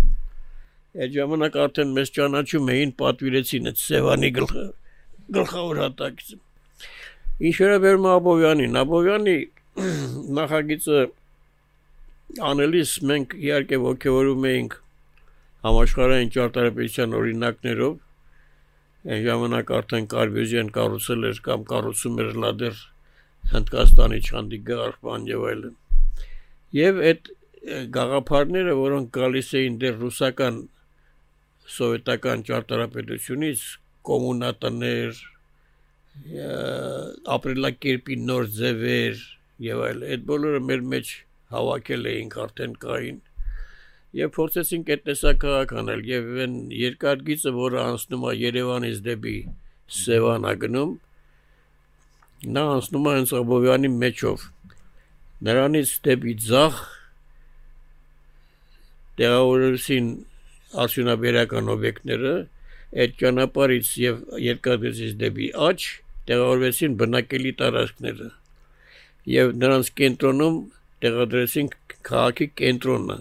[1.02, 4.54] այդ ժամանակ արդեն մեզ ճանաչում էին պատվիրեցին այդ Սևանի գլխ
[5.36, 6.32] գլխավոր հատակից
[7.48, 9.36] ինչ վերաբերում է Աբովյանին Աբովյանի
[10.40, 11.04] նախագիծը
[12.40, 14.78] անելիս մենք իհարկե ողջորում էինք
[15.66, 18.00] համաշխարհային ճարտարապետության օրինակներով
[19.02, 22.82] այն ժամանակ արդեն Կարբյուզյան կառուցել էր կամ կառուցում էր լադեր
[23.52, 25.74] Հնդկաստանի Չանդիգար բան եւ այլն։
[26.78, 27.30] Եվ այդ
[27.96, 30.60] գաղափարները, որոնք գալիս էին դեռ ռուսական
[31.72, 33.64] սովետական ճարտարապետությունից,
[34.06, 35.20] կոմունատներ,
[37.36, 39.20] ապրելակերպի նոր ձևեր
[39.66, 41.12] եւ այլ, այդ բոլորը մեր մեջ
[41.52, 43.20] հավաքել էինք արդեն կային
[44.12, 49.36] եւ փորձեցինք այդ տեսակահակ անել եւ այն երկար գիծը, որը անցնում է Երևանից դեպի
[49.98, 50.92] Սևանա գնում,
[52.56, 54.44] նա անցնում է հենց Աբովյանի մեջով։
[55.48, 56.82] Նրանից դեպի ցախ
[59.22, 60.12] տեղավորեցին
[60.82, 62.34] արդյունաբերական օբյեկտները,
[63.02, 65.88] այդ ճանապարհից եւ երկարգծից դեպի աճ
[66.28, 68.28] տեղավորվեցին բնակելի տարածքները։
[69.32, 70.56] Եվ նրանց կենտրոնում
[71.04, 71.70] տեղադրեցին
[72.10, 73.18] քաղաքի կենտրոնը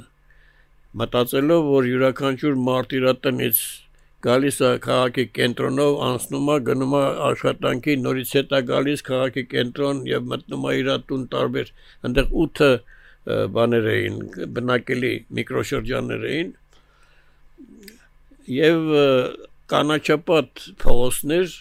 [1.02, 3.62] մտածելով որ յուրաքանչյուր մարդ իր տնից
[4.26, 10.28] գալիս է քաղաքի կենտրոնով անցնում է գնում է աշխատանքի նորից հետա գալիս քաղաքի կենտրոն եւ
[10.34, 11.72] մտնում է իր տուն տարբեր
[12.10, 12.68] այնտեղ 8
[13.56, 14.20] բաներ էին
[14.58, 16.54] բնակելի միկրոշրջաններ էին
[18.58, 18.78] եւ
[19.74, 21.58] կանաչապատ փողոցներ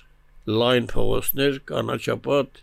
[0.61, 2.63] լայն փողոցներ կանաչապատ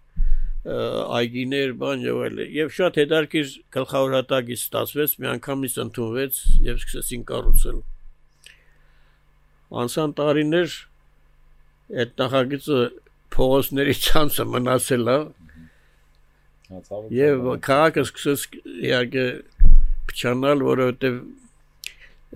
[0.67, 7.23] այգիներ, բան եւ այլ։ Եվ շատ հետարքիր գլխավոր հատակից ստացվեց, մի անգամից ընդունվեց եւ սկսեցին
[7.29, 7.77] կառուցել։
[9.83, 10.75] Անցան տարիներ
[12.03, 12.81] այդ նախագիծը
[13.37, 15.17] փողոցների ցանցը մնացել է
[17.15, 19.25] եւ քաղաքը սկսեց իհարկե
[20.11, 21.19] փչանալ, որովհետեւ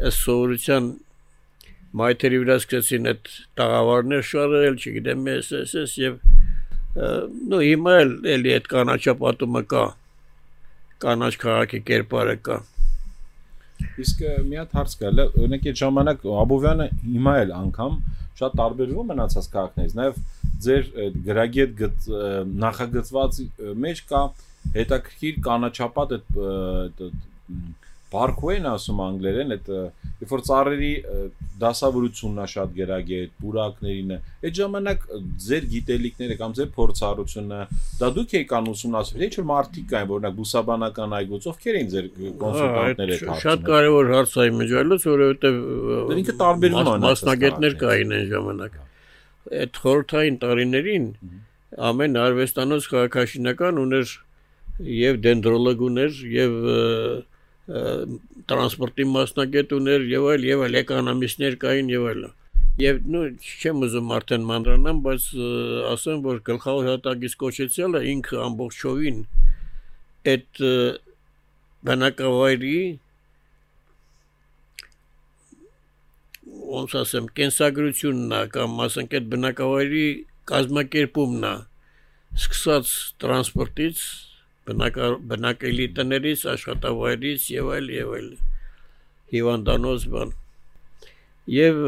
[0.07, 0.91] այս սովորության
[1.99, 6.21] մայթերի վրա սկսեցին այդ տաղավարներ շարել, չգիտեմ, ես ես ես եւ
[6.95, 9.83] նո հիմա էլ էլի այդ կանաչապատումը կա
[11.05, 12.57] կանաչ քաղաքի կերպարը կա
[14.03, 17.95] իսկ մի հատ հարց կա օրինակ այդ ժամանակ Աբովյանը հիմա էլ անգամ
[18.41, 20.19] շատ տարբերվում մնացած քաղաքներից նաև
[20.65, 20.91] ձեր
[21.27, 22.07] գրագի այդ
[22.65, 23.39] նախագծված
[23.85, 24.21] մեջ կա
[24.75, 27.01] հետաքրքիր կանաչապատ այդ
[28.11, 29.69] parkway-ն ասում անգլերեն, այդ
[30.21, 30.91] երբ որ ծառերի
[31.61, 35.05] դասավորությունն է շատ գերագետ, բուրակներին Այդ ժամանակ
[35.45, 37.59] ձեր գիտելիքները կամ ձեր փորձառությունը
[38.01, 42.09] դա դուք եք անում ուսումնասիրել, ինչ որ մարդիկ կային, օրինակ բուսաբանական այգուց, ովքեր էին ձեր
[42.41, 45.61] կոնսուլտանտները այդ հարցը։ Շատ կարևոր հարց է միջալից, որովհետև
[46.21, 48.79] ինքը տարբերվում է մասնագետներ կային այն ժամանակ։
[49.61, 51.07] Այդ խորթային տարիներին
[51.91, 54.15] ամեն արվեստանոց քաղաքաշինական ուներ
[54.81, 57.29] եւ դենդրոլոգ ուներ եւ և
[57.69, 62.23] տրանսպորտի մասնագետ ուներ եւ այլ եւ այլ էկոնոմիստներ կային եւ այլ
[62.81, 63.21] եւ նո
[63.61, 65.27] չեմ ուզում արդեն մանրանամ բայց
[65.91, 69.21] ասեմ որ գլխավոր հատակից կոչեցյալը ինքը ամբողջովին
[70.31, 70.61] այդ
[71.91, 72.79] բնակավայրի
[76.71, 80.05] ոնց ասեմ կենսագրությունն է կամ ասենք այդ բնակավայրի
[80.51, 81.55] կազմակերպումն է
[82.41, 84.03] սկսած տրանսպորտից
[84.75, 88.29] բնակելի տներից, աշխատավայրից եւ այլ եւ այլ
[89.31, 90.33] հիվանդանոց բան։
[91.51, 91.79] Եվ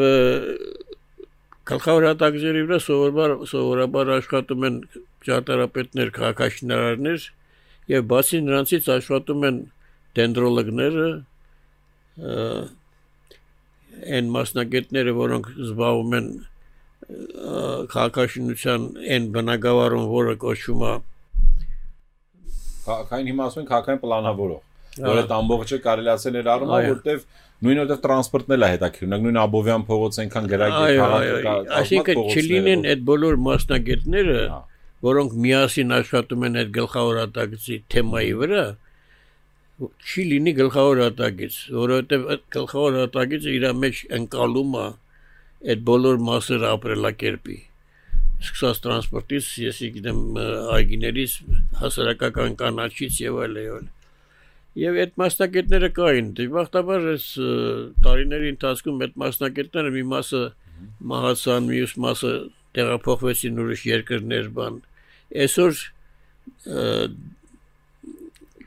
[1.70, 4.80] գլխավոր հատակների վրա սովորաբար սովորաբար աշխատում են
[5.28, 7.28] ճարտարապետներ, քաղաքաշինարարներ
[7.94, 9.60] եւ բացի նրանցից աշխատում են
[10.20, 11.08] դենդրոլոգները,
[14.18, 16.28] այն մասնագետները, որոնք զբաղվում են
[17.94, 20.94] քաղաքաշինության այն բնակավարում, որը կոչվում է
[22.88, 24.62] քաղաքային հիմա ասում են քաղաքային պլանավորող,
[25.04, 27.26] որը ամբողջը կարելի ասել էր առումա, որտեվ
[27.64, 33.04] նույն որտեվ տրանսպորտն էլ է հետաքրքիր, նույն Աբովյան փողոց այնքան գրագիր քաղաքը, այսինքն չլինեն այդ
[33.10, 34.40] բոլոր մասնագետները,
[35.08, 38.66] որոնք միասին աշխատում են այդ գլխավոր հատակցի թեմայի վրա,
[39.84, 44.88] չի լինի գլխավոր հատակից, որովհետև այդ գլխավոր հատակիցը իր մեջ ընկալում է
[45.74, 47.58] այդ բոլոր մասերը ապրելակերպի
[48.44, 50.22] սկսած տրանսպորտից, ես գիտեմ
[50.78, 51.36] այգիներից,
[51.80, 53.86] հասարակական կանաչից եւ այլ այլ։
[54.84, 57.26] Եվ այդ մասնակետները կային։ Դժբախտաբար այս
[58.08, 60.42] տարիների ընթացքում այդ մասնակետները մի մասը
[61.14, 62.32] մահացան, մյուս մասը
[62.74, 64.80] տեղափոխվեցին ուրիշ երկրներ բան։
[65.44, 65.84] Այսօր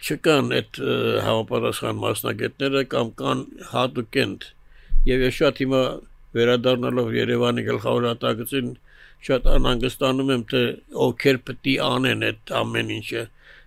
[0.07, 0.81] չկան այդ
[1.27, 4.47] համապատասխան մասնագետները կամ կան հատուկենտ
[5.11, 5.83] եւ ես շատ հիմա
[6.37, 8.71] վերադառնալով Երևանի գլխավոր հատակցին
[9.27, 10.63] շատ անհանգստանում եմ թե
[11.07, 13.25] ովքեր պետք է անեն այդ ամեն ինչը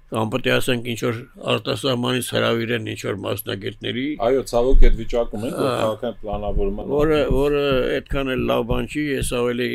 [0.09, 1.17] կամ պետք է ասենք ինչ որ
[1.53, 7.65] արտասահմանից հravirեն ինչ որ մասնագետների այո ցավոք այդ վիճակում են որ քաղաքային պլանավորումը որը որը
[7.97, 9.69] այդքան էլ լավ բան չի ես ավելի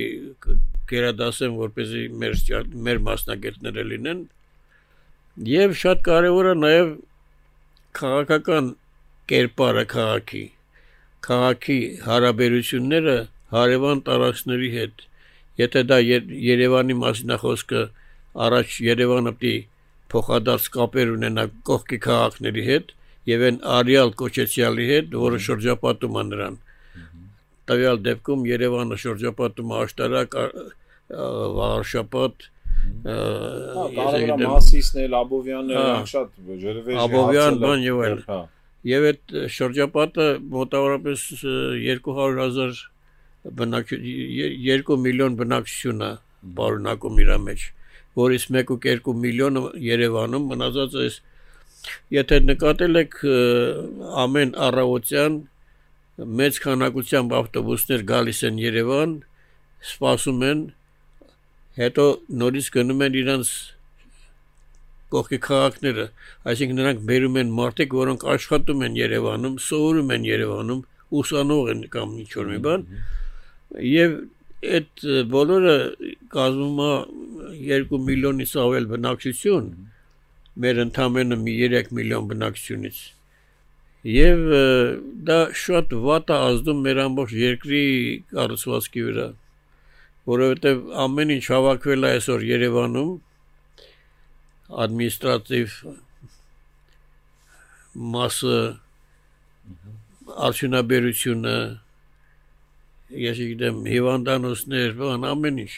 [0.95, 2.41] գերադասեմ որպեսզի մեր
[2.89, 4.25] մեր մասնագետները լինեն
[5.35, 6.91] Եվ շատ կարևոր է նաև
[7.99, 8.67] քաղաքական
[9.31, 10.43] կերպարը քաղաքի
[11.27, 13.17] քաղաքի հարաբերությունները
[13.55, 15.03] հարևան տարածքների հետ
[15.61, 17.83] եթե դա Երևանի մասին խոսքը
[18.45, 19.57] առաջ Երևանը պիտի
[20.15, 22.95] փոխադարձ կապեր ունենա կողքի քաղաքների հետ
[23.31, 26.57] եւ այն արիալ կոչեցյալի հետ, որը շրջապատում է նրան։
[27.71, 30.37] Տվյալ դեպքում Երևանը շրջապատում է աշտարակ,
[31.59, 32.49] Վարշապատ,
[33.05, 38.19] Կարևորը Մասիսն էլ, Աբովյանն էլ շատ ջրվեժ Աբովյան բան եւ այլ։
[38.91, 42.83] Եվ այդ շրջապատը մոտավորապես 200.000
[43.45, 46.11] բնակ 2 միլիոն բնակչություն է
[46.59, 47.65] բարունակում իր մեջ,
[48.21, 51.09] որից 1.2 միլիոնը Երևանում մնացած է
[52.15, 53.19] եթե նկատել եք
[54.25, 55.37] ամեն առավոտյան
[56.41, 59.15] մեծ քանակությամբ ավտոբուսներ գալիս են Երևան,
[59.91, 60.61] սպասում են
[61.81, 62.07] հետո
[62.43, 63.51] նորից գնում են իրանց
[65.15, 66.07] կողքի քաղաքները,
[66.51, 70.81] այսինքն նրանք բերում են մարդիկ, որոնք աշխատում են Երևանում, սովորում են Երևանում,
[71.21, 72.87] ուսանող են կամ ինչ որ մի բան,
[73.81, 74.15] եւ
[74.65, 75.77] այդ բոլորը
[76.35, 76.93] կազմում է
[77.73, 79.69] 2 միլիոնից ավել բնակչություն
[80.65, 83.01] մեր ընդամենը մի 3 միլիոն բնակչությունից
[84.15, 84.41] եւ
[85.29, 87.85] դա շատ վատ է ազդում մեր ամբողջ երկրի
[88.35, 89.29] կառուցվածքի վրա
[90.33, 93.13] որովհետև ամեն ինչ հավաքվել է այսօր Երևանում
[94.85, 95.75] ադմինիստրատիվ
[98.15, 98.61] մասը
[100.49, 101.57] արդյունաբերությունը
[103.23, 105.75] ես գիտեմ հիվանդանոցներ, բան ամեն ինչ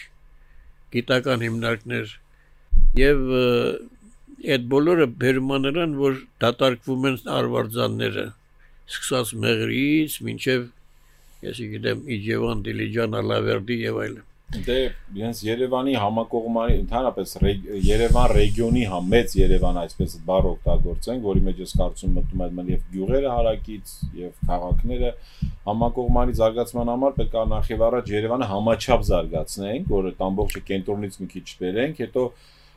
[0.96, 2.14] գիտական հիմնարկներ
[3.00, 3.22] եւ
[4.46, 8.26] այդ բոլորը բերմաներան որ դատարկվում են արվարձանները
[8.86, 10.66] սկսած մեղրից մինչև
[11.46, 14.74] ես գիտեմ Իջևան, Դիլիջան, Ալավերդի եւ այլն Դե
[15.18, 17.32] իրենց Երևանի համակողմանի ընդհանրապես
[17.82, 22.84] Երևան ռեգիոնի համ մեծ Երևան այսպես բառ օգտագործենք, որի մեջ ես կարծում մտնում եմ եւ
[22.92, 25.10] գյուղերը հարակից եւ քաղաքները
[25.66, 31.28] համակողմանի զարգացման համար պետք է նախ եւ առաջ Երևանը համաչափ զարգացնենք, որը ամբողջը կենտրոնից մի
[31.34, 32.24] քիչ բերենք, հետո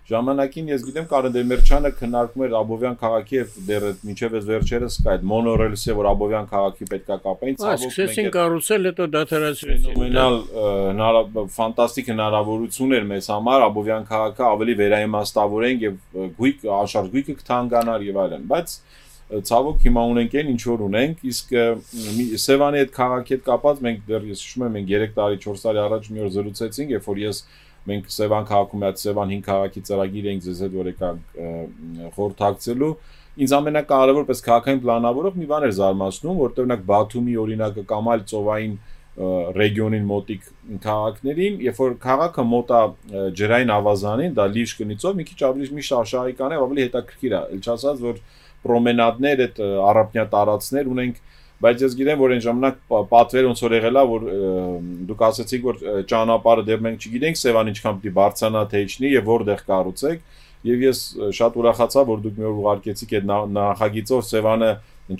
[0.09, 5.11] Ժամանակին ես գիտեմ Կարեն Դեմիրճյանը քննարկում էր Աբովյան քաղաքի եւ դեռ մինչեւ այս վերջերս կա
[5.13, 11.19] այդ մոնորելսը, որ Աբովյան քաղաքի պետքա կապեն, ցավոք մենք սկսեցին կառուցել, հետո դադարեցրեցին։ Ֆենոմենալ
[11.59, 15.99] ֆանտաստիկ հնարավորություն էր մեզ համար Աբովյան քաղաքը ավելի վերաիմաստավորենք եւ
[16.39, 18.75] գույք աշխարհ գույքը կթանկանար եւ այլն, բայց
[19.29, 21.51] ցավոք հիմա ունենք այն ինչ որ ունենք, իսկ
[22.41, 25.81] Սևանի այդ քաղաքի հետ կապած մենք դեռ ես հիշում եմ մենք 3 տարի 4 տարի
[25.83, 27.41] առաջ մի օր զրուցեցինք, երբ որ ես
[27.89, 31.39] մենք Սևան քաղաքում այդ Սևան 5 քաղաքի ծրագիր ենք ձեզ հետ որ եկանք
[32.19, 32.93] խորհրդակցելու
[33.39, 38.23] ինձ ամենակարևոր պես քաղաքային պլանավորող մի բան էր զարմացնում որտեղ օրինակ Բաթումի օրինակը կամ այլ
[38.29, 38.73] ծովային
[39.19, 40.45] ռեգիոնին մոտիկ
[40.83, 42.81] քաղաքներին, երբ որ քաղաքը մոտա
[43.35, 47.59] ջրային ավազանին, դա լիճ կնիցով մի քիչ ավելի մի շարժարական է, ավելի հետաքրքիր է։ Էլ
[47.65, 48.21] չասած որ
[48.63, 49.59] պրոմենադներ, այդ
[49.89, 51.19] առապնյա տարածքներ ունենք
[51.59, 52.75] բայց ես գիտեմ որ այն ժամանակ
[53.11, 54.27] պատվեր ոնց որ եղելա որ
[55.09, 55.79] դուք ասացիք որ
[56.11, 60.23] ճանապարհը դեռ մենք չգիտենք Սևան ինչքան պիտի բարձրանա թե իջնի եւ որտեղ կառուցեք
[60.67, 61.01] եւ ես
[61.35, 64.71] շատ ուրախացա, որ դուք մի օր ուղարկեցիք այդ նախագիծով Սևանը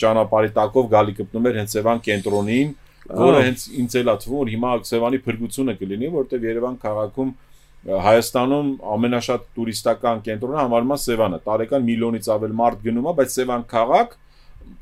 [0.04, 2.74] ճանապարհի տակով գալի գտնում էր հենց Սևան կենտրոնին,
[3.20, 7.32] որը հենց ինձ էլա թվում որ հիմա Սևանի փրկությունը կլինի, որտեղ Երևան քաղաքում
[7.80, 13.64] Հայաստանում ամենաշատ տուրիստական կենտրոնը համարվում է Սևանը։ Տարեկան միլիոնից ավել մարդ գնում է, բայց Սևան
[13.72, 14.18] քաղաք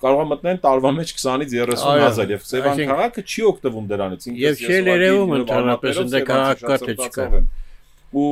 [0.01, 4.61] կարող է մտնեն տարվա մեջ 20-ից 30 հազար եւ Սևան քաղաքը չի օգտվում դրանից։ Եվ
[4.63, 7.41] չի երևում ընդհանրապես ընդ քաղաք կա թե չկա։
[8.17, 8.29] Ու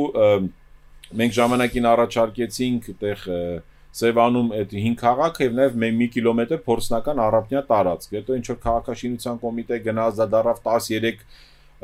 [1.22, 3.26] մենք ժամանակին առաջարկեցինք այդտեղ
[3.96, 9.38] Սևանում այդ 5 քաղաքը եւ նաեւ 1 կիլոմետր փորձնական առապնյա տարածք։ Հետո ինչ որ քաղաքաշինության
[9.44, 11.22] կոմիտե գնաց դա դարավ 13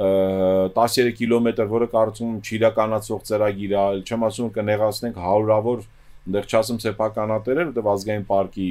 [0.02, 5.82] 13 կիլոմետր, որը կարծում չիրականացող ծրագիր է, չեմ ասում կնեղացնենք հարյուրավոր
[6.22, 8.68] այնտեղ չասեմ սեփականատերեր, որտեղ ազգային պարկի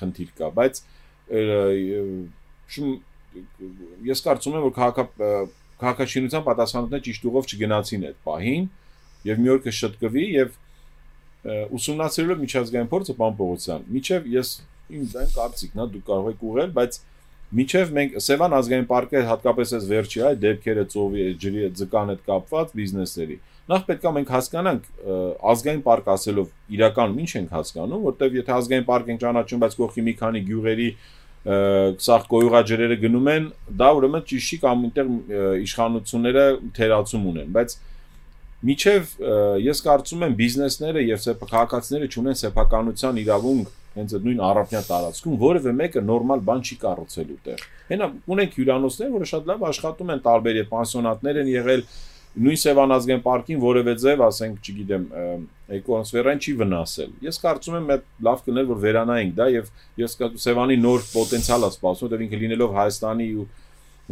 [0.00, 0.80] խնդիր կա, բայց
[4.06, 5.10] ես կարծում եմ որ քաղաք
[5.76, 8.68] քաղաքաշինության պատասխանատուները ճիշտ ուղով չգնացին այդ պահին
[9.28, 10.54] եւ մի օր կշտկվի եւ
[11.76, 14.52] ուսումնասիրելով միջազգային փորձը պան Պողոսյան միջև ես
[14.96, 16.98] իմ դեն կարծիքն է դու կարող եք ուղղել բայց
[17.56, 22.72] միջև մենք Սևան ազգային պարկը հատկապես այս վերջի այ դեպքերը ծովի ջրի ձկան հետ կապված
[22.80, 23.36] բիզնեսների
[23.66, 24.84] նախ պետք է մենք հասկանանք
[25.52, 30.04] ազգային պարկ ասելով իրականում ինչ ենք հասկանում որտեվ եթե ազգային պարկ ենք ճանաչում բայց կողքի
[30.06, 30.88] մի քանի գյուղերի
[32.06, 33.50] սաղ կոյուղաջրերը գնում են
[33.80, 35.10] դա ուրեմն ճիշտ չի կամ այնտեղ
[35.66, 36.46] իշխանությունները
[36.78, 37.76] թերացում ունեն բայց
[38.66, 39.10] Միչև
[39.62, 45.74] ես կարծում եմ բիզնեսները եւ քաղաքացիները ունեն սեփականության իրավունք հենց այդ նույն առափնյա տարածքում որևէ
[45.76, 50.58] մեկը նորմալ բան չի կառուցելու տեղ։ Հենա ունենք հյուրանոցներ, որը շատ լավ աշխատում են, տարբեր
[50.60, 51.84] եւ պանսիոնատներ են եղել
[52.36, 55.04] նույն Սևան ազգային պարկին որևէ ձև, ասենք, չգիտեմ,
[55.76, 59.70] էկոսֆերան չի վնասել։ Ես կարծում եմ այդ լավ կներ որ վերանայենք դա եւ
[60.02, 63.46] ես Սևանի նոր պոտենցիալ է սպասում, որտեղ ինքը լինելով Հայաստանի ու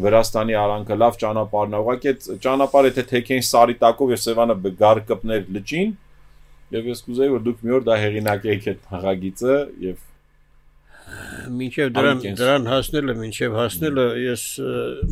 [0.05, 5.03] Վրաստանի արանքը լավ ճանապարհն է։ Ուղղակի այդ ճանապարհը եթե թեքեն սարի տակով եւ Սևանը գար
[5.11, 5.95] կպներ լճին,
[6.75, 10.03] եւ ես կուզեի որ դուք մի օր դա հեղինակեիք այդ հաղագիծը եւ
[11.55, 14.45] մինչև դրան դրան հասնելը, մինչև հասնելը ես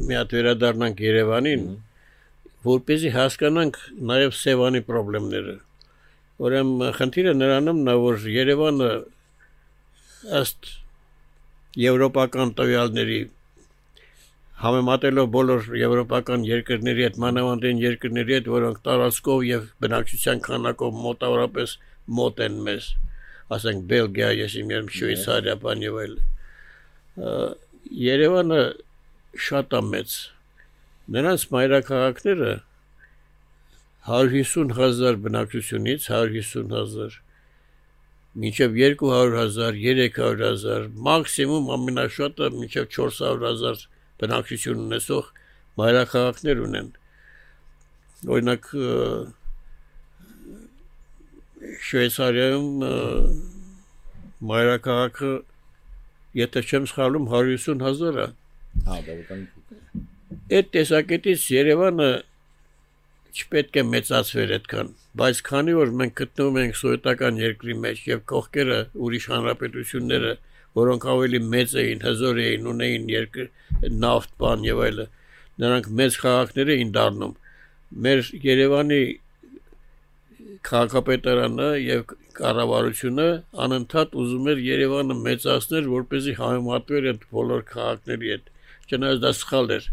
[0.08, 3.78] մի հատ վերադառնանք Երևանին, որ เป զի հասկանանք
[4.12, 5.54] նաև Սևանի խնդիրները։
[6.42, 8.90] Ուրեմն խնդիրը նրանում նա որ Երևանը
[10.40, 10.70] ըստ
[11.82, 13.20] եվրոպական տվյալների
[14.62, 21.74] համեմատելով բոլոր եվրոպական երկրների հետ, մանավանդին երկրների հետ, որոնք տարածքով եւ բնակչության քանակով մոտավորապես
[22.18, 22.86] մոտ են մեզ,
[23.56, 26.14] ասենք Բելգիա, ես իմ երբ Շվեյցարիա, բան եւ այլ։
[28.06, 28.60] Երևանը
[29.48, 30.16] շատ է մեծ։
[31.12, 32.52] Նրանց մայրաքաղաքները
[34.06, 37.18] 150.000 բնակչությունից 150.000
[38.42, 43.84] մինչև 200.000, 300.000, մաքսիմում ամենաշատը մինչև 400.000
[44.22, 45.30] բնակչություն ունեցող
[45.82, 46.90] մայրաքաղաքներ ունեն։
[48.32, 48.68] Օրինակ
[51.92, 52.84] Շվեյցարիայում
[54.52, 55.32] մայրաքաղաքը
[56.42, 58.30] եթե չեմ սխալվում 150.000 է։
[58.88, 59.44] Հա, բավական
[60.53, 62.09] Այդ տեսակետից Երևանը
[63.32, 64.88] չպետք է մեծացվեր այդքան,
[65.20, 70.32] բայց քանի որ մենք գտնվում ենք սովետական երկրի մեջ եւ կողքերը ուրիշ հանրապետությունները
[70.78, 73.48] որոնք ավելի մեծ էին, հզոր էին, ունեին երկր
[74.03, 75.07] նավթ բան եւ այլը,
[75.64, 77.34] նրանք մեծ քաղաքներ էին դառնում։
[78.07, 79.00] Մեր Երևանի
[80.68, 83.26] քաղաքապետարանը եւ կառավարությունը
[83.66, 88.48] անընդհատ ուզում էր Երևանը մեծացնել, որ เป զի համեմատվեր այդ բոլոր քաղաքների հետ։
[88.92, 89.90] Չնայած դա սխալ էր։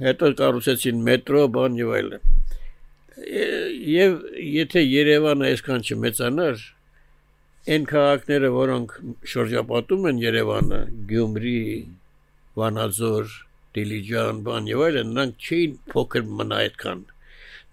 [0.00, 2.28] Հետո կառուցեցին մետրո, բան եւ այլն։
[3.90, 6.62] Եվ եթե Երևանը այսքան չմեծանար,
[7.74, 8.94] այն քաղաքները, որոնք
[9.34, 10.80] շրջապատում են Երևանը,
[11.10, 11.60] Գյումրի,
[12.60, 13.34] Վանաձոր,
[13.76, 17.04] Դիլիջան, բան եւ այլն, նրանք չէին փոքր մնա այդքան։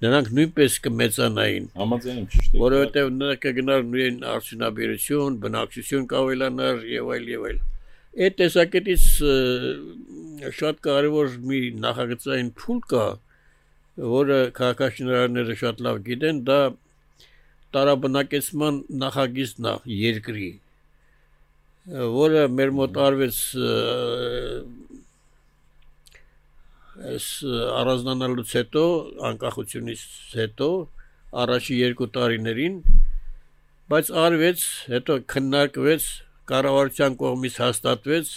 [0.03, 7.32] Նրանք նույնպես կմեծանային։ Համաձայն ճիշտ է։ Որովհետեւ նրանք կգնար նույն արդյունաբերություն, բնակչություն կավելանար եւ այլ
[7.34, 7.63] եւ այլ։
[8.18, 9.07] Այդ տեսակետից
[10.57, 13.07] շատ կարևոր մի նախագծային փուլ կա,
[14.18, 16.61] որը քաղաքաշինարարները շատ լավ գիտեն, դա
[17.78, 20.49] տարաբնակեցման նախագիծն է երկրի
[21.88, 23.38] որը մեր մոտ արվեց
[27.11, 27.28] այս
[27.80, 28.84] առանձնանալուց հետո
[29.30, 30.03] անկախությունից
[30.39, 30.70] հետո
[31.43, 32.76] առաջի երկու տարիներին
[33.93, 34.65] բայց արվեց
[34.95, 36.09] հետո քննարկվեց
[36.52, 38.34] կառավարության կողմից հաստատվեց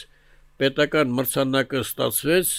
[0.61, 2.57] պետական մրցանակը ստացվեց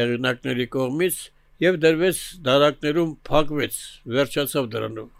[0.00, 1.20] հեղինակների կողմից
[1.66, 3.78] եւ դրվեց դարակներում փակվեց
[4.16, 5.14] վերջացավ դրանով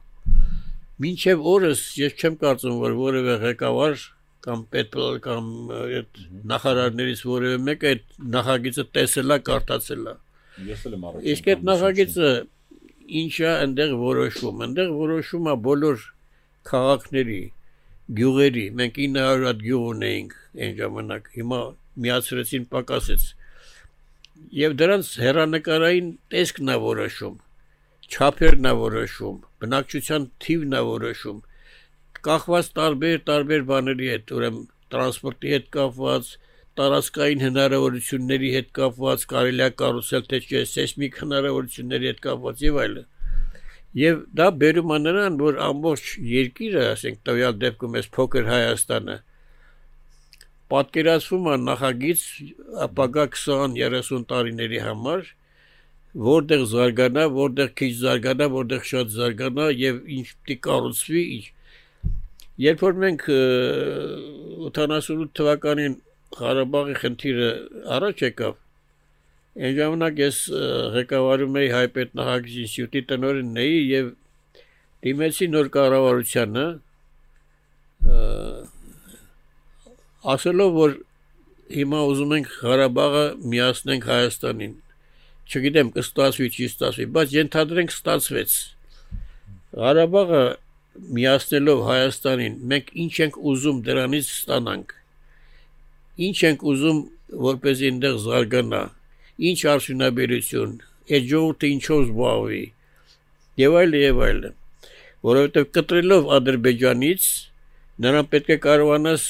[0.96, 4.04] Մինչև օրս ես չեմ կարծում, որ որևէ ղեկավար
[4.46, 4.94] կամ պետք
[5.26, 6.20] կամ այդ
[6.52, 8.06] նախարարներից որևէ մեկը այդ
[8.36, 10.14] նախագիծը տեսել է, կարդացել է։
[10.70, 12.30] Ես էլ եմ առաջին։ Իսկ այդ նախագիծը
[13.20, 16.06] ինչա այնտեղ որոշվում, այնտեղ որոշում է բոլոր
[16.70, 17.40] քաղաքների,
[18.06, 21.58] գյուղերի, մենք 900 հատ գյուղ ունեինք այն ժամանակ։ Հիմա
[22.04, 23.24] միացրեցին պակասեց։
[24.60, 27.36] Եվ դրանց հերանեկարային տեսքն է որոշում,
[28.06, 31.40] չափերն է որոշում, բնակչության թիվն է որոշում,
[32.28, 34.62] կախված տարբեր տարբեր բաների հետ, ուրեմն
[34.94, 36.30] տրանսպորտի հետ կապված,
[36.78, 43.06] տարածքային հնարավորությունների հետ կապված, կարելի է կառուցել թե չէ, սեյսմիկ հնարավորությունների հետ կապված եւ այլն։
[43.96, 49.16] Եվ դա բերում է նրան, որ ամբողջ երկիրը, ասենք տվյալ դեպքում էս փոքր Հայաստանը,
[50.72, 52.24] պատկերացվում է նախագիծ
[52.86, 55.30] ապագա 20-30 տարիների համար,
[56.26, 61.24] որտեղ զարգանա, որտեղ քիչ զարգանա, որտեղ շատ զարգանա եւ ինչ պիտի կառուցվի։
[62.66, 63.26] Երբ որ մենք
[64.68, 65.98] 88 թվականին
[66.36, 67.50] Ղարաբաղի խնդիրը
[67.96, 68.54] առաջ եկավ,
[69.56, 70.38] Այն ժամանակ ես
[70.92, 74.10] ղեկավարում էի Հայպետ նախագիծ ինստիտուտի տնօրենն էի եւ
[75.06, 76.64] դիմեցի նոր կառավարությանը
[80.36, 80.96] ասելով որ
[81.76, 84.74] հիմա ուզում ենք Ղարաբաղը միացնենք Հայաստանին
[85.46, 88.58] չգիտեմ կստացվի չի ստացվի բայց ենթադրենք ստացվեց
[89.80, 90.44] Ղարաբաղը
[91.16, 94.94] միացնելով Հայաստանին մենք ինչ ենք ուզում դրանից ստանանք
[96.28, 97.02] ինչ ենք ուզում
[97.46, 98.82] որպեսզի այնտեղ զարգանա
[99.36, 102.62] ինչ արդյունաբերություն, այդ ժողովուրդը ինչով զբաղվի
[103.60, 104.40] եւ այլ եւ այլ
[105.26, 107.26] որովհետեւ կտրելով ադրբեջանից
[108.06, 109.26] նրան պետք է կարողանաս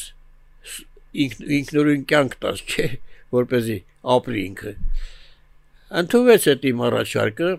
[1.57, 2.87] ինքնուրույն կյանք տաս չէ
[3.37, 3.77] որպեսի
[4.17, 4.73] ապրի ինքը
[6.01, 7.51] ընդունվեց այդ իմ առաջարկը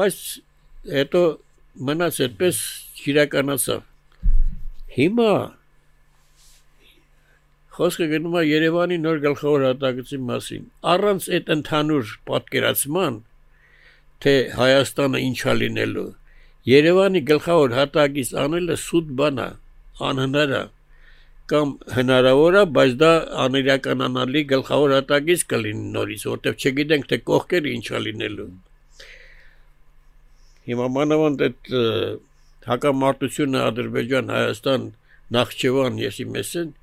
[0.00, 0.20] բայց
[0.96, 1.22] հետո
[1.90, 2.62] մնաց այդպես
[3.12, 3.82] իրականացավ
[4.96, 5.32] հիմա
[7.76, 13.18] Խոսքը գնում է Երևանի նոր գլխավոր հատակցի մասին։ Առանց այդ ընդհանուր պատկերացման,
[14.24, 16.06] թե Հայաստանը ինչա լինելու,
[16.66, 19.50] Երևանի գլխավոր հատակից անելը սուտ բան է,
[20.06, 20.62] անհնար է
[21.50, 23.10] կամ հնարավոր է, բայց դա
[23.42, 28.48] աներականանալի գլխավոր հատակից կլինի նորից, որտեղ չգիտենք թե կողքերը ինչա լինելու։
[30.66, 31.70] Հիմա մանավանդ այդ
[32.66, 34.90] հակամարտությունը Ադրբեջան-Հայաստան
[35.36, 36.74] Նախճեվան եսի մեսեն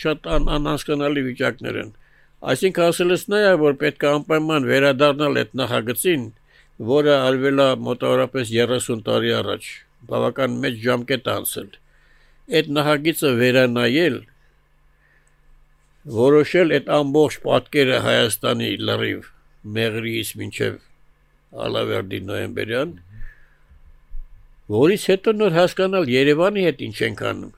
[0.00, 1.92] շատ ան, անհասկանալի վիճակներ են։
[2.52, 6.26] Այսինքն ասելս նա է, որ պետք է անպայման վերադառնալ այդ նախագծին,
[6.90, 9.68] որը արվել է մոտավորապես 30 տարի առաջ,
[10.10, 11.70] բավական մեծ ժամկետ անցել։
[12.58, 14.18] Այդ նախագիծը վերանայել,
[16.18, 19.32] որոշել այդ ամբողջ պատկերը Հայաստանի լրիվ
[19.78, 20.80] մեղրից մինչև
[21.64, 22.96] Ալավերդի նոյեմբերյան,
[24.74, 27.54] որից հետո նոր հասկանալ Երևանի հետ ինչ ենք անում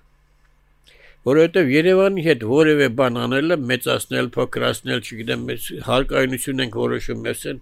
[1.26, 7.58] որովհետև Երևանի հետ որևէ բան անելը մեծացնել, փոքրացնել, չգիտեմ, մեծ հարկայնություն ենք որոշում մեսեն,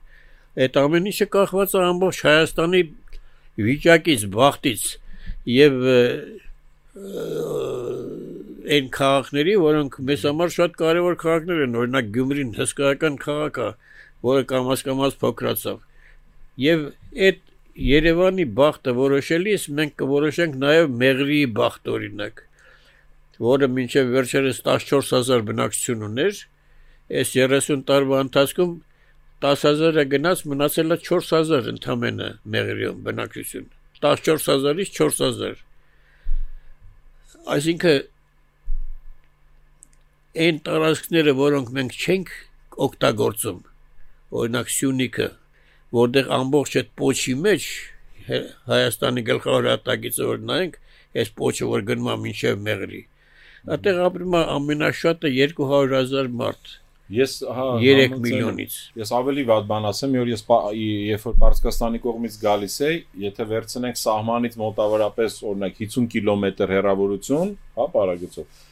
[0.65, 2.83] այդ ամեն ինչը կախված է ամբողջ Հայաստանի
[3.65, 4.85] վիճակից, բախտից
[5.55, 5.81] եւ
[8.75, 13.69] այն քաղաքների, որոնք մեզ համար շատ կարևոր քաղաքներ են, օրինակ Գյումրին հսկայական քաղաք է,
[14.29, 15.83] որը կամաց-կամաց փոքրացավ։
[16.65, 16.87] Եվ
[17.29, 17.41] այդ
[17.85, 22.45] Երևանի բախտը որոշելիս մենք կորոշենք նաև Մեղրիի բախտ օրինակ
[23.43, 26.41] որը մինչև վերջերս 14000 բնակչություն ուներ,
[27.20, 28.74] այս 30 տարվա ընթացքում
[29.45, 33.70] 10000-ը գնաց, մնացել է 4000 ընդամենը մեղրիում բնակչություն։
[34.01, 35.62] 14000-ից 4000։
[37.55, 37.99] Այսինքն
[40.45, 42.30] այն տարածքները, որոնք մենք չենք
[42.85, 43.59] օգտագործում,
[44.35, 45.28] օրինակ Սյունիքը,
[45.95, 47.66] որտեղ ամբողջ այդ փոչի մեջ
[48.24, 50.78] Հայաստանի գլխավոր հատակիցը որ նայենք,
[51.20, 53.03] այս փոչը որ գնում է մինչև մեղրի,
[53.65, 56.73] Այդտեղ ապրում է ամենաշատը 200.000 մարդ։
[57.15, 62.01] Ես հա 3 միլիոնից։ Ես ավելի վատ բան ասեմ, մի օր ես երբ որ Պարսկաստանի
[62.05, 68.62] կողմից գալիս էի, եթե վերցնենք սահմանից մոտավորապես օրինակ 50 կիլոմետր հեռավորություն, հա, Պարագծով։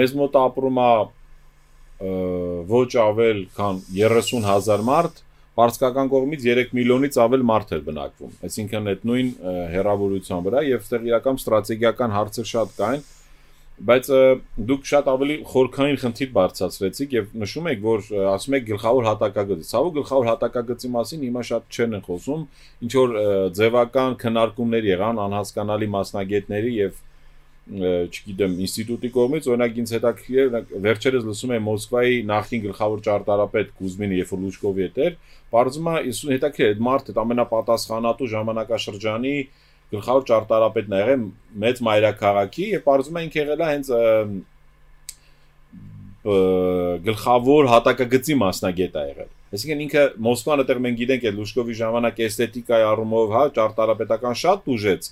[0.00, 0.92] Մեզ մոտ ապրում է
[2.74, 5.20] ոչ ավել քան 30000 մարդ,
[5.54, 9.28] Պարսկական կողմից 3 միլիոնից ավել մարդ էր բնակվում։ Այսինքն այդ նույն
[9.74, 13.04] հեռավորության վրա եւ այդտեղ իրական ստրատեգիական հարցեր շատ կային
[13.74, 14.08] բայց
[14.70, 19.96] դուք շատ ավելի խորքային խնդիր բարձրացրեցիք եւ նշում եք որ ասում եք գլխավոր հատակագծի ցավոք
[19.96, 22.44] գլխավոր հատակագծի մասին հիմա շատ չեն են խոսում
[22.86, 23.16] ինչ որ
[23.58, 27.02] ձևական քննարկումներ եղան անհասկանալի մասնագետների եւ
[27.64, 34.34] չգիտեմ ինստիտուտի կողմից օրինակ ինձ հետաքրքիր վերջերս լսում եմ Մոսկվայի նախին գլխավոր ճարտարապետ Կուզմինը երբ
[34.34, 35.16] որ Լուչկովի հետ էր,
[35.54, 35.94] բարձում է
[36.34, 39.34] հետաքրքիր է այդ մարդը ամենապատասխանատու ժամանակաշրջանի
[39.92, 41.28] գլխավոր ճարտարապետն ա եղել
[41.64, 43.92] մեծ մայրաքաղաքի եւ բարձում ենք եղել է հենց
[47.04, 52.84] գլխավոր հատակագծի մասնագետ ա եղել Այսինքն ինքը Մոսկվան այդտեղ մենք գիտենք այդ Լուշկովի ժամանակ էսթետիկայի
[52.88, 55.06] առումով, հա, ճարտարապետական շատ ուժեց,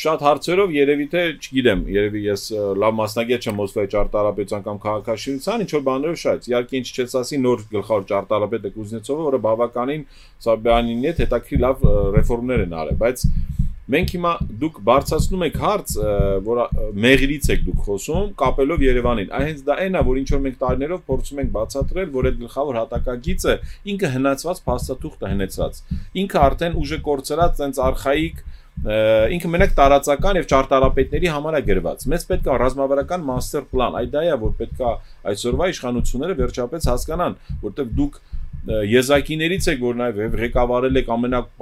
[0.00, 2.44] շատ հարցերով երևի թե, չգիտեմ, երևի ես
[2.84, 7.40] լավ մասնագետ չեմ Մոսկվայի ճարտարապետության կամ քաղաքաշինության, ինչ որ բաներով շատ։ Իհարկե ինչ չես ասի
[7.40, 10.04] նոր գլխավոր ճարտարապետը Կուզնեցովը, որը բավականին
[10.44, 11.88] Սաբյանինի հետ հետաքրքիր լավ
[12.20, 13.26] ռեֆորմներ են արել, բայց
[13.90, 15.94] մենք հիմա դուք բարձրացնում եք հարց,
[16.46, 16.60] որ
[17.04, 20.60] մեղրից եք դուք խոսում, կապելով Երևանին։ Այ հենց դա այն է, որ ինչ որ մենք
[20.60, 23.56] տարիներով փորձում ենք բացատրել, որ այդ գլխավոր հատակագիծը
[23.94, 25.82] ինքը հնացված փաստաթուղթ է հնեցած։
[26.20, 28.44] Ինքը արդեն ուժը կորցրած, այնց արխայիկ
[28.80, 34.14] ինքը մենակ տարածական եւ ճարտարապետների համար է գրված։ Մեզ պետք է ռազմավարական master plan, այդ
[34.14, 34.92] դա է, որ պետք է
[35.34, 37.36] այսօրվա իշխանությունները վերջապես հասկանան,
[37.66, 38.16] որտեղ դուք
[38.94, 41.52] եզակիներից եք, որ նաեւ ղեկավարել եք ամենակ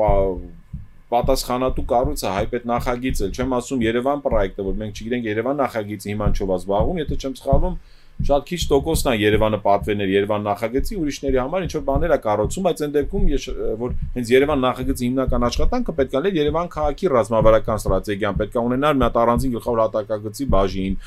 [1.12, 6.52] պատասխանատու կառույցը հայպետ նախագիծը, չեմ ասում Երևան պրոյեկտը, որ մենք չգիտենք Երևան նախագիծը հիմա ինչով
[6.52, 7.78] է զբաղվում, եթե չեմ սխալվում,
[8.18, 12.64] շատ քիչ տոկոսն է Երևանը պատվերներ Երևան նախագծի ուրիշների համար ինչ որ բաներ է կառուցում,
[12.66, 13.44] բայց այն դեպքում ես
[13.78, 18.64] որ հենց Երևան նախագծի հիմնական աշխատանքը պետք է լիներ Երևան քաղաքի ռազմավարական ստրատեգիան, պետք է
[18.68, 20.98] ունենար մի հատ առանձին գլխավոր հատակագծի բաժին,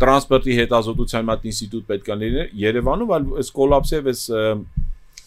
[0.00, 4.22] տրանսպորտի հետազոտության մատ ինստիտուտ պետք է լիներ Երևանում, այլ այս կոլապսիվ այս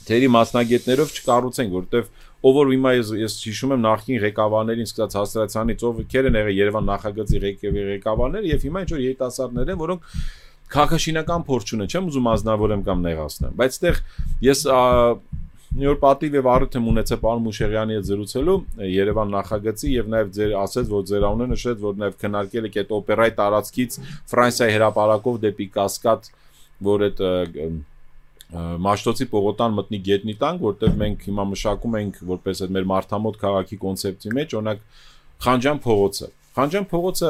[0.09, 5.83] թերի մասնագետներով չկառուցենք, որովհետև ով որ հիմա ես ես հիշում եմ նախին ղեկավարներին սկսած հասարացանից
[5.89, 7.41] ով քեր են եղել Երևան նախագծի
[7.89, 10.07] ղեկավարները եւ հիմա ինչ որ երիտասարդներ են, որոնք
[10.69, 14.01] քաղաքաշինական փորձ չունեն, չեմ ուզում ազնվորեմ կամ նեղացնեմ, բայց այդտեղ
[14.45, 14.63] ես
[15.69, 18.55] մի օր պատիվ եւ առիթ եմ ունեցել պարոն Մուշեղյանի հետ զրուցելու
[18.89, 22.93] Երևան նախագծի եւ նաեւ ձեր ասեց որ ձեր անունը նշեց որ նաեւ քննարկել եք այդ
[22.97, 23.97] օպերայի տարածքից
[24.33, 26.31] Ֆրանսիայի հրապարակով դեպի Կասկադ
[26.89, 27.21] որ այդ
[28.49, 33.77] Մաշտոցի Պողոտան մտնի գետնի տանք, որտեղ մենք հիմա մշակում ենք որպես այդ մեր մարդամոտ քաղաքի
[33.83, 34.81] կոնցեպցի մեջ, օրինակ
[35.45, 37.29] Խանջան փողոցը։ Խանջան փողոցը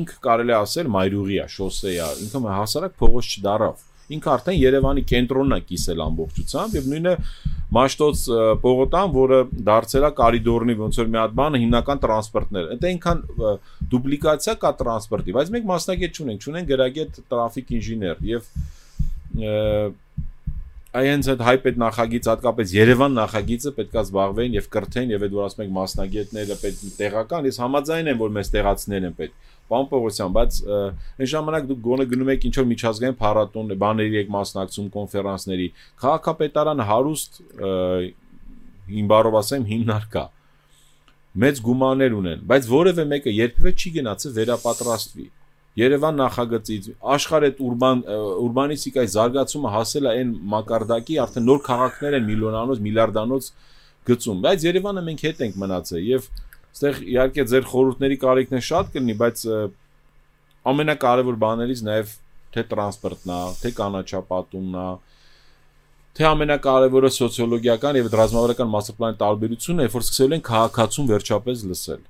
[0.00, 5.54] ինքը կարելի ասել մայրուղի է, շոսե է, ինքը հասարակ փողոց չդարավ։ Ինքը արդեն Երևանի կենտրոնն
[5.54, 7.12] է կիսել ամբողջությամբ եւ նույնը
[7.70, 8.22] Մաշտոց
[8.64, 9.38] Պողոտան, որը
[9.68, 13.22] դարձել է կարիդորնի ոնց որ մի հատ բանը հիմնական տրանսպորտներ։ Դա այնքան
[13.92, 18.50] դուպլիկացիա կա տրանսպորտի, բայց մենք մասնակից չունենք, չունենք գրագետ տրաֆիկ ինժեներ եւ
[20.90, 25.62] այնց այդ հայպետ նախագիծ հատկապես Երևան նախագիծը պետքա զբաղվեն եւ կրթեն եւ այդ որ ասում
[25.64, 29.36] եք մասնագետները պետք տեղական ես համաձայն եմ որ մեզ տեղացիներ են պետք
[29.70, 34.32] Պարոն Պողոսյան, բայց այն ժամանակ դուք գոնե գնում եք ինչ որ միջազգային փառատոն, բաների եք
[34.34, 35.68] մասնակցում, կոնֆերանսների։
[36.02, 37.38] Քաղաքապետարանը հարուստ
[38.90, 40.24] հիմբարով ասեմ հիմնար կա։
[41.40, 45.26] Մեծ գումաներ ունեն, բայց որևէ մեկը երբևէ չի գնացել վերապատրաստվի։
[45.78, 48.00] Երևան նախագծից աշխարհ այդ ուրբան
[48.44, 53.50] ուրբանիստիկայի զարգացումը հասել է այն մակարդակի, արդեն նոր քաղաքներ են միլիոնանոց, միլիարդանոց
[54.10, 56.26] գծում, բայց Երևանը մենք հետ ենք մնացել եւ
[56.70, 59.40] Այստեղ իհարկե ձեր խորհուրդների կարիքն է շատ կլինի, բայց
[60.70, 62.12] ամենակարևոր բաներից նաև
[62.54, 64.86] թե տրանսպորտն է, թե կանաչապատումն է,
[66.14, 72.00] թե ամենակարևորը սոցիոլոգիական եւ ռազմավարական մասսապլանի տարբերությունն է, երբ որ սկսել են քաղաքացուն վերջապես լսել։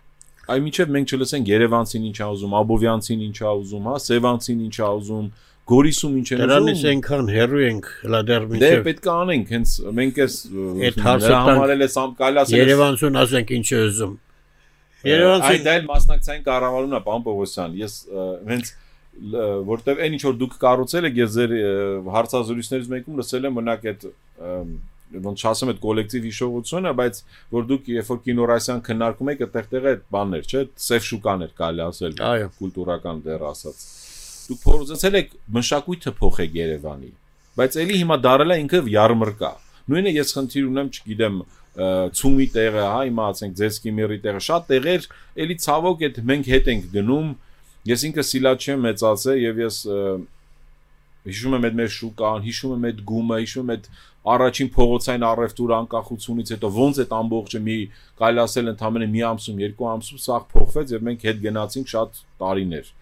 [0.50, 4.76] Այ միջև մենք չլսենք Երևանցին ինչ ա ուզում, Աբովյանցին ինչ ա ուզում, հա, Սևանցին ինչ
[4.80, 5.26] ա ուզում,
[5.70, 9.50] Գորիսում ինչ են ուզում։ Դրանից այնքան հերո ենք հլա դեռ միջև։ Դե պետք է անենք,
[9.54, 10.34] հենց մենք էս
[10.90, 11.84] այդ հարցը համարել
[12.20, 14.16] կարելի ասել։ Երևանցուն ասենք ինչ է ուզում։
[15.10, 17.94] Երևանցի Այդ այլ մասնակցային կառավարումն է, պարոն Պողոսյան։ Ես
[18.50, 18.72] հենց
[19.70, 21.54] որտեվ այն ինչ որ դուք կառուցել եք, ես ձեր
[22.14, 24.04] հարցազրույցներից մեկում լսել եմ մնաք այդ
[25.10, 27.20] ոնց ասեմ այդ կոլեկտիվ հիշողությունը, բայց
[27.54, 32.14] որ դուք երբ որ կինորասյան քննարկում եք, այդտեղ է բաններ, չէ՞, սև շուկաներ կարելի ասել,
[32.60, 33.82] կուլտուրական դեր ասած։
[34.50, 37.10] Դուք փորձեցել եք մշակույթը փոխեք Երևանի,
[37.60, 39.52] բայց ելի հիմա դարել է ինքը յարմրկա։
[39.90, 41.38] Նույնը ես խնդիր ունեմ, չգիտեմ,
[42.18, 45.06] ցումի տեղը, հա, հիմա ասենք ձեսկի մերի տեղը, շատ տեղեր,
[45.44, 47.28] էլի ցավոք այդ մենք հետ ենք գնում։
[47.90, 49.76] Ես ինքը սիլաչ եմ մեծացել եւ ես
[51.26, 53.88] հիշում եմ այդ մեր շուկան, հիշում եմ այդ գումը, հիշում եմ այդ
[54.30, 57.76] առաջին փողոցային առևտուր անկախությունից հետո ոնց այդ ամբողջը մի
[58.20, 62.92] կարելի ասել ընդամենը մի ամսում, երկու ամսում սաղ փոխվեց եւ մենք հետ գնացինք շատ տարիներ։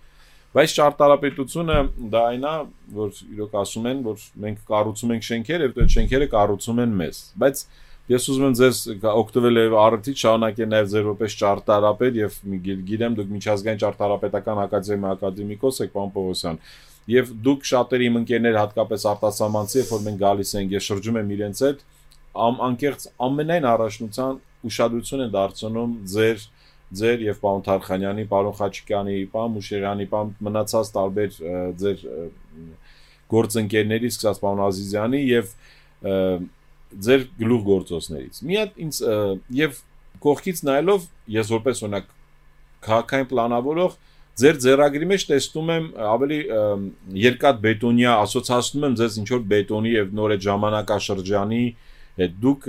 [0.49, 1.75] Բայց ճարտարապետությունը
[2.13, 2.55] դա այն է,
[2.99, 7.21] որ իրոք ասում են, որ մենք կառուցում ենք շենքեր եւ այդ շենքերը կառուցում են մեզ։
[7.43, 7.67] Բայց
[8.09, 12.39] Ես ուզում եմ ձեզ օգտվել եւ առիթից շարունակել նաեւ ձեր որպես ճարտարապետ եւ
[12.89, 16.61] գիտեմ դուք միջազգային ճարտարապետական ակադեմիա ակադեմիկոս եք պարոն Պողոսյան
[17.09, 21.33] եւ դուք շատերի իմ ընկերներ հատկապես արտասահմանցի երբ որ մենք գալիս ենք ես շրջում եմ
[21.39, 21.85] իրենց հետ
[22.49, 26.45] ամ անկեղծ ամենայն առաջնության ուշադրություն են դարձնում ձեր
[26.99, 31.35] ձեր եւ պարոն Թարխանյանի, պարոն Խաչիկյանի, պարոն Մուշերյանի, պարոն մնացած տարբեր
[31.83, 32.05] ձեր
[33.29, 35.53] գործընկերների, սկսած պարոն Ազիզյանի եւ
[37.09, 39.01] ձեր գլուխ գործոցներից։ Մի հատ ինձ
[39.59, 39.83] եւ
[40.25, 41.05] կողքից նայելով
[41.37, 42.09] ես որպես օրինակ
[42.89, 43.99] քաղաքային պլանավորող
[44.39, 46.39] ձեր ձեռագրի մեջ տեսնում եմ ավելի
[47.25, 51.63] երկաթ բետոնյա ասոցացնում եմ ձեզ ինչ որ բետոնի եւ նոր այդ ժամանակաշրջանի
[52.23, 52.69] հետ դուք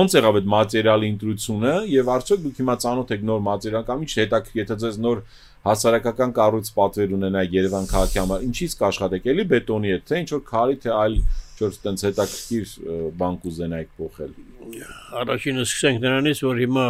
[0.00, 4.12] ո՞նց եղավ այդ մատերիալի ընտրությունը եւ արդյոք դուք հիմա ծանոթ եք նոր մատերիալ կամ ինչ
[4.20, 5.22] հետաքրքիր եթե ձեզ նոր
[5.70, 10.42] հասարակական կառույց պատվեր ունենա Երևան քաղաքի համար ինչից կաշխատեք էլի բետոնի հետ թե ինչ որ
[10.50, 11.16] քարի թե այլ
[11.60, 12.70] ինչ-որ տենց հետաքրքիր
[13.20, 14.30] բան կուզենայիք փոխել
[15.20, 16.84] առաջինը սկսենք նրանից որ հիմա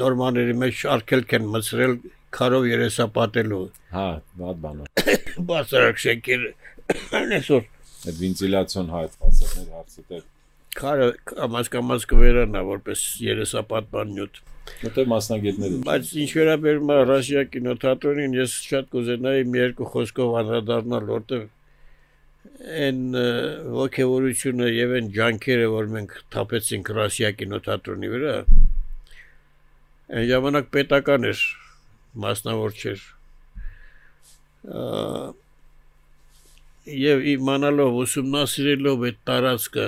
[0.00, 1.96] նորմաների մեջ շարքել կեն մցրել
[2.38, 3.62] քարով երեսապատելու
[3.96, 4.08] հա
[4.42, 4.90] բադ բանը
[5.52, 6.46] բացարակ շենքեր
[7.38, 10.30] այսօր այդ վենտիլյացիոն հայտվածներ հարցը դեր
[10.78, 14.38] քարը կամաց կվերանա որպես երեսապատման նյութ։
[14.82, 20.36] Որտե մասնագետներ են։ Բայց ինչ վերաբերում է Ռասիա կինոթատրոնին, ես շատ կուզենայի մի երկու խոսքով
[20.42, 21.44] անդրադառնալ, որտեղ
[22.86, 23.00] այն
[23.76, 28.36] ողջավորությունը եւ այն ջանքերը, որ մենք թափեցինք Ռասիա կինոթատրոնի վրա,
[30.10, 31.42] այն ժամանակ պետական էր,
[32.26, 33.04] մասնավոր չէր։
[37.02, 39.86] Եվ իմանալով ուսումնասիրելով այդ տարածքը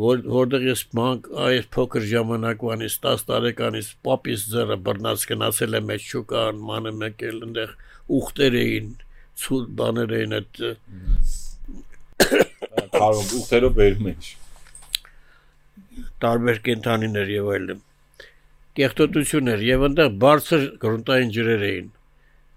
[0.00, 6.06] որ որտեղ ես մանկ այս փոքր ժամանակվանից 10 տարեկանից պապիս ձեռը բռնած գնացել եմ այդ
[6.06, 7.74] շուկան մանը մեկել այնտեղ
[8.18, 8.88] ուխտեր էին
[9.44, 10.62] ցուլ բաներ էին այդ
[12.96, 14.26] կարող ուխտերով վերում են
[16.26, 17.84] տարբեր կենթանիներ եւ այլն
[18.78, 21.90] կեղտոտություն էր եւ այնտեղ բարձր գրունտային ջրեր էին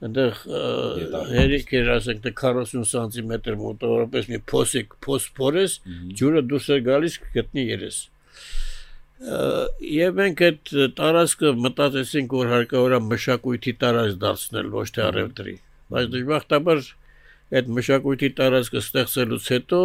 [0.08, 0.42] այնտեղ
[1.34, 5.78] հերիք էր ասենք 40 սանտիմետր մոտավորապես մի փոսիկ փոսփորես
[6.22, 7.98] ջուրը դուրս է գալիս գտնի երես
[9.90, 15.56] եւ մենք այդ տարածքը մտածեցինք որ հարկավոր է մշակույթի տարածք դարձնել ոչ թե արևտրի
[15.96, 16.84] բայց դժբախտաբար
[17.58, 19.82] այդ մշակույթի տարածքը ստեղծելուց հետո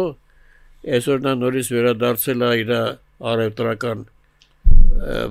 [0.97, 2.73] այսօր նա նորից վերադարձել է իր
[3.33, 4.05] արևտրական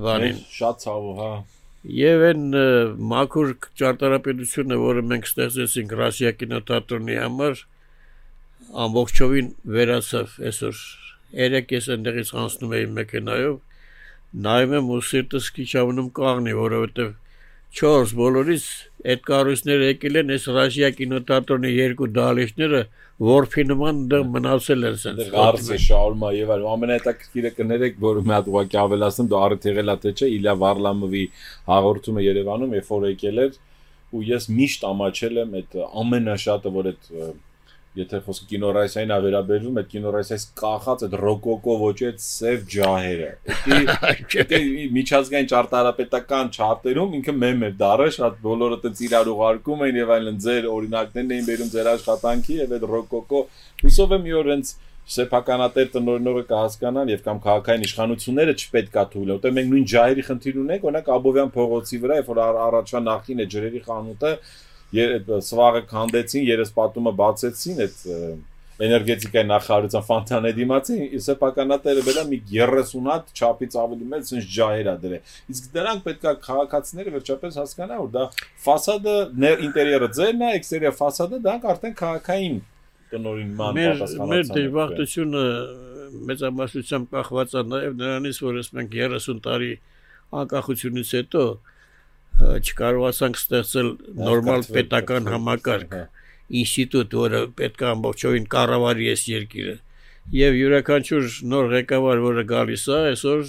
[0.06, 1.32] բանին շատ ցավով հա
[1.82, 2.42] Եվ այն
[3.10, 3.48] մաքուր
[3.80, 7.62] ճարտարապետությունը, որը մենք ստեղծեցինք Ռասիա կինոթատրոնի համար,
[8.84, 10.82] ամբողջովին վերացավ այսօր։
[11.40, 13.56] Երեք ես այնտեղից անցնում էի մեքենայով,
[14.46, 17.10] նայում եմ ու սիրտս քիչավնում կաղնի, որովհետև
[17.72, 18.64] 4 բոլորից
[19.12, 22.80] այդ կառույցները եկել են այս Ռասիա կինոթատրոնի երկու դահլիճները
[23.28, 28.50] որփի նման դեռ մնացել են սենց։ Հարցը շարումա եւ այլ ամենահետաքրքիրը կներեք, որ մի հատ
[28.52, 31.24] ուղակի ավելացնում դա առիթ եղել է թե չէ Իլյա Վարլամովի
[31.72, 33.58] հաղորդումը Երևանում, երբ որ եկել էր
[34.12, 37.10] ու ես միշտ ամաչել եմ այդ ամենաշատը, որ այդ
[37.92, 43.26] եթե խոսքը կինորայսային ա վերաբերվում, այդ կինորայսայից կախած այդ ռոկոկո ոճի այդ սև ջահերը։
[44.52, 44.60] Դա
[44.96, 50.40] միջազգային ճարտարապետական չարտերում ինքը մեմ էր դարը, շատ բոլորը տենց իրար ուղարկում էին եւ այլն
[50.46, 53.44] ձեր օրինակներն էին բերում ձեր աշխատանքի եւ այդ ռոկոկո
[53.84, 54.74] հուսով եմ մի օր հենց
[55.12, 60.84] սեփականատեր տնօրինողը կհասկանան եւ կամ քաղաքային իշխանությունները չպետքա թույլ, որտեղ մենք նույն ջահերի խնդիր ունենք,
[60.88, 64.30] օրինակ Աբովյան փողոցի վրա, երբ որ առաջվա նախին է ջրերի խանութը
[64.92, 68.00] սվաղը քանդեցին, երեսպատումը բացեցին, այդ
[68.82, 75.20] էներգետիկայի նախարարության ֆոնտանը դիմացին, սեփականատերը բերա մի 30 հատ չափից ավելի մեծ sense ջահերա դրե։
[75.52, 78.24] Իսկ դրանք պետքա քաղաքացիները վերջապես հասկանան, որ դա
[78.66, 79.16] ֆասադը
[79.68, 82.56] ինտերիերը ձերն է, էքստերիա ֆասադը դրանք արդեն քաղաքային
[83.12, 85.44] տնօրինման պատասխանատվություն։ Մեր դժբախտությունը
[86.32, 89.72] մեծամասնությամբ կախված է նաև նրանից, որ մենք 30 տարի
[90.42, 91.44] անկախությունից հետո
[92.40, 93.88] չկարողացանք ստեղծել
[94.26, 95.96] նորմալ պետական համակարգ
[96.62, 99.74] ինստիտուտ, որը պետք է ամբողջովին կառավարի այս երկիրը։
[100.38, 103.40] Եվ յուրաքանչյուր նոր ղեկավար, որը գալիս է, այսօր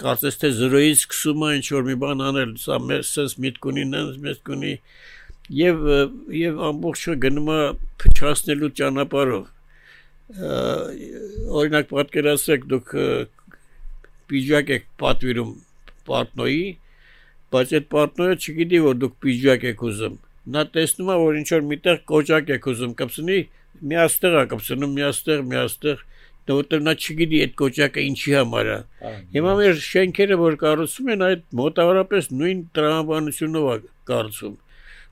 [0.00, 3.84] կարծես թե 0-ից սկսում է ինչ որ մի բան անել, սա մեր sense միտք ունի,
[4.24, 4.72] միտք ունի
[5.52, 5.84] եւ
[6.34, 7.60] եւ ամբողջը գնում է
[8.02, 9.44] փչացնելու ճանապարհով
[11.60, 12.94] օրինակ պատկերացրեք դուք
[14.32, 15.52] պիջակ եք պատվիրում
[16.08, 16.64] պարտնոյի
[17.54, 20.18] բայց այդ պարտները չգիտի որ դուք պիջակ եք ուզում
[20.56, 23.38] նա տեսնում է որ ինչ որ միտեղ կոճակ եք ուզում կպցնի
[23.92, 26.04] միաստեղ է կպցնում միաստեղ միաստեղ
[26.46, 28.76] որտեղ նա չգիտի այդ կոճակը ինչի համար է
[29.34, 33.78] հիմա մեր շենքերը որ կառուցում են այդ մոտավորապես նույն տրամաբանությունով է
[34.10, 34.54] կառուցում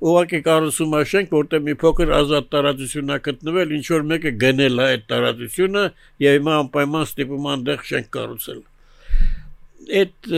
[0.04, 4.84] ուղղակի կառուցում է շենք որտեղ մի փոքր ազատ տարածություն է գտնվել ինչ որ մեկը գնել
[4.84, 5.84] է այդ տարածությունը
[6.24, 8.60] եւ հիմա անպայման ստիպում այնտեղ շենք կառուցել
[10.02, 10.32] այդ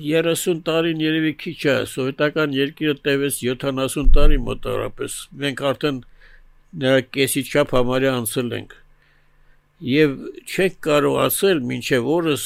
[0.00, 6.00] 30 տարին երևի քիչ է, սովետական երկիրը տևեց 70 տարի մոտավորապես։ Մենք արդեն
[7.16, 8.76] կեսի չափ համարյա անցել ենք։
[9.92, 10.16] Եվ
[10.46, 12.44] չենք կարող ասել մինչև օրս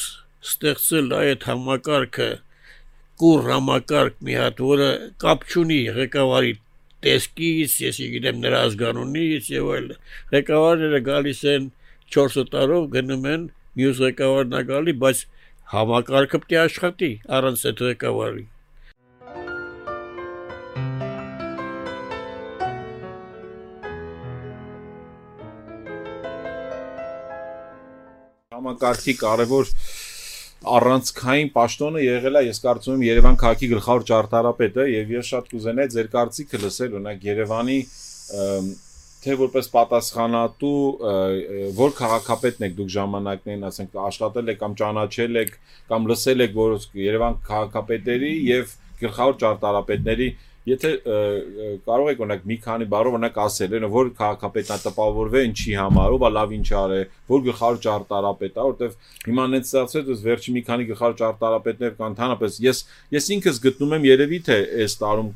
[0.51, 2.29] ստեղծել այդ համակարգը
[3.21, 4.89] կուր համակարգ մի հատ, որը
[5.21, 6.53] կապ չունի ղեկավարի
[7.05, 9.91] տեսքից, ես գիտեմ նրա ազգանունից եւ այլ։
[10.31, 11.67] Ղեկավարները գալիս են
[12.15, 13.45] 4 տարով գնում են,
[13.79, 15.23] մյուս ղեկավարն է գալի, բայց
[15.71, 18.41] համակարգը պետք է աշխատի առանց այդ ղեկավարի
[28.57, 29.71] համակարգի կարևոր
[30.75, 35.93] առանցքային պաշտոնը եղել է, ես կարծում եմ Երևան քաղաքի գլխավոր ճարտարապետը եւ ես շատ կուզենայի
[35.95, 37.79] ձեր կարծիքը լսել, օրինակ Երևանի
[39.21, 40.77] թե որպես պատասխանատու
[41.77, 45.57] որ քաղաքապետն եք դուք ժամանակներին, ասենք աշխատել եք կամ ճանաչել եք
[45.91, 50.29] կամ լսել եք որ Երևան քաղաքապետերի եւ գլխավոր ճարտարապետների
[50.61, 50.89] Եթե
[51.87, 56.13] կարող եք օրինակ մի քանի բառով օրինակ ասել, այնը որ քաղաքապետն է տպավորվել ինչի համար,
[56.17, 56.99] ով է լավ ինչ արե,
[57.33, 58.93] որ գլխավոր ճարտարապետ է, որտեվ
[59.25, 62.83] հիմա նենց ստացվել, դες վերջի մի քանի գլխավոր ճարտարապետներ կան, ընդհանրապես ես
[63.17, 65.33] ես ինքս գտնում եմ երևի թե այս տարում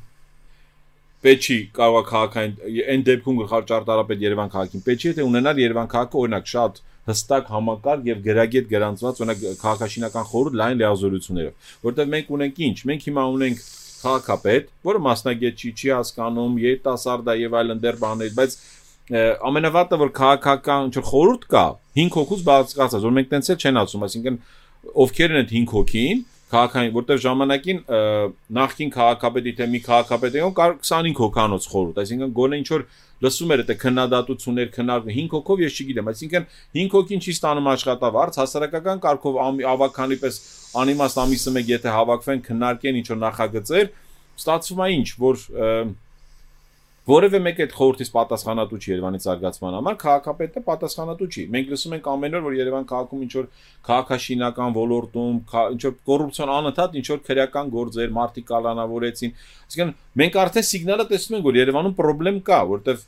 [1.25, 2.53] Պեչի կարող է քաղաքային
[2.95, 8.07] այն դեպքում գլխավոր ճարտարապետ Երևան քաղաքին Պեչի եթե ունենալ Երևան քաղաքը օրինակ շատ հստակ համակարգ
[8.09, 13.65] եւ գրագետ գրանցված օրինակ քաղաքաշինական խորհուրդ լայն լիազորություններով որտեղ մենք ունենք ինչ մենք հիմա ունենք
[14.05, 18.57] քաղաքապետ, որը մասնագետ չի, չի հասկանում, երիտասարդ է եւ այլն դեռ բաներ, բայց
[19.49, 21.65] ամենավատը որ քաղաքական ինչ խորհուրդ կա
[21.99, 24.39] 5 հոգուց բացկացած, որ մենք տենց էլ չեն ասում, այսինքն
[25.05, 26.23] ովքեր են այդ 5 հոգին,
[26.55, 27.79] քաղաքային, որտեղ ժամանակին
[28.55, 32.85] նախքին քաղաքապետի թե մի քաղաքապետի կար 25 հոկանոց խորհուրդ, այսինքն գոնե ինչ որ
[33.25, 38.39] լսում էր այդ քննադատություններ, քննարկում 5 հոգով ես չգիտեմ, այսինքն 5 հոգին չի ստանում աշխատավարձ,
[38.41, 39.39] հասարակական կարգով
[39.75, 40.39] ավականի պես
[40.83, 43.87] անիմաստ ամիսը մեկ եթե հավաքվեն քննարկեն ինչ որ նախագծեր,
[44.35, 45.35] ստացվում է ինչ, որ
[47.05, 52.07] որևէ մեկ այդ խորհրդից պատասխանատու չի Երևանի զարգացման համար, քաղաքապետը պատասխանատու չի։ Մենք լսում ենք
[52.11, 53.49] ամեն օր, որ Երևան քաղաքում ինչ որ
[53.85, 55.35] քաղաքաշինական ոլորտում,
[55.75, 59.35] ինչ որ կոռուպցիոն անընդհատ ինչ որ քրեական գործեր, մարտի կալանավորեցին։
[59.65, 59.93] Այսինքն
[60.25, 63.05] մենք արդեն սիգնալը տեսնում ենք, որ Երևանում խնդրեմ կա, որտեվ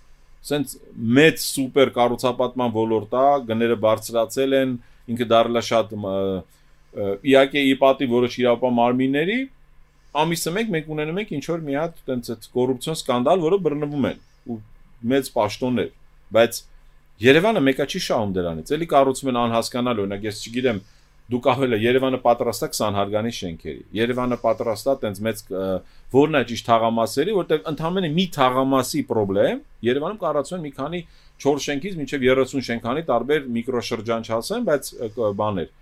[0.48, 0.78] սենց
[1.18, 4.78] մեծ սուպեր կառուցապատման ոլորտ է, գները բարձրացել են,
[5.08, 5.96] ինքը դարել է շատ
[7.28, 9.40] իհարկե ի պատի որոշ իրավապահ մարմինների
[10.18, 14.08] ամիսը մեկ մենք ունենում ենք ինչ որ մի հատ տենց այդ կոռուպցիոն սկանդալ, որը բռնվում
[14.08, 14.58] են ու
[15.12, 15.90] մեծ պաշտոններ,
[16.38, 16.62] բայց
[17.18, 20.82] Երևանը մեկա չի շահում դրանից։ Էլի կառուցում են անհասկանալ, օրինակ ես չգիտեմ,
[21.28, 25.42] դուք ավելը Երևանը պատրաստա 20 հարգանի շենքերի։ Երևանը պատրաստա տենց մեծ
[26.14, 31.02] որն է ճիշտ թաղամասերի, որտեղ ընդհանրապես մի թաղամասի խնդրեմ Երևանում կառուցվում են մի քանի
[31.48, 34.94] 4 շենքից մինչև 30 շենքանի տարբեր միկրոշրջան չասեմ, բայց
[35.42, 35.74] բաներ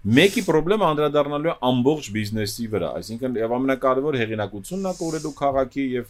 [0.00, 6.06] Մեկի խնդրեմը անդրադառնալու է ամբողջ բիզնեսի վրա, այսինքն եւ ամենակարևոր հեղինակությունն է կորելու քաղաքի եւ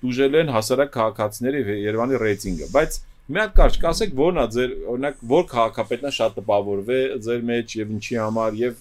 [0.00, 2.96] դուժել են հասարակ քաղաքացիների Երևանի ռեյտինգը, բայց
[3.30, 7.74] մի հատ կարճ կասեք ո՞րն է ձեր օրինակ որ քաղաքապետն է շատ տպավորվե ձեր մեջ
[7.80, 8.80] եւ ինչի համար եւ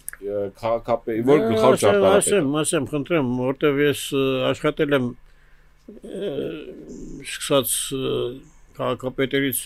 [0.61, 4.05] քաղաքապետ որ գլխավոր ճարտարապետ ասեմ ասեմ խնդրեմ որտեվ ես
[4.49, 5.09] աշխատել եմ
[7.27, 7.75] սկսած
[8.79, 9.61] քաղաքապետերից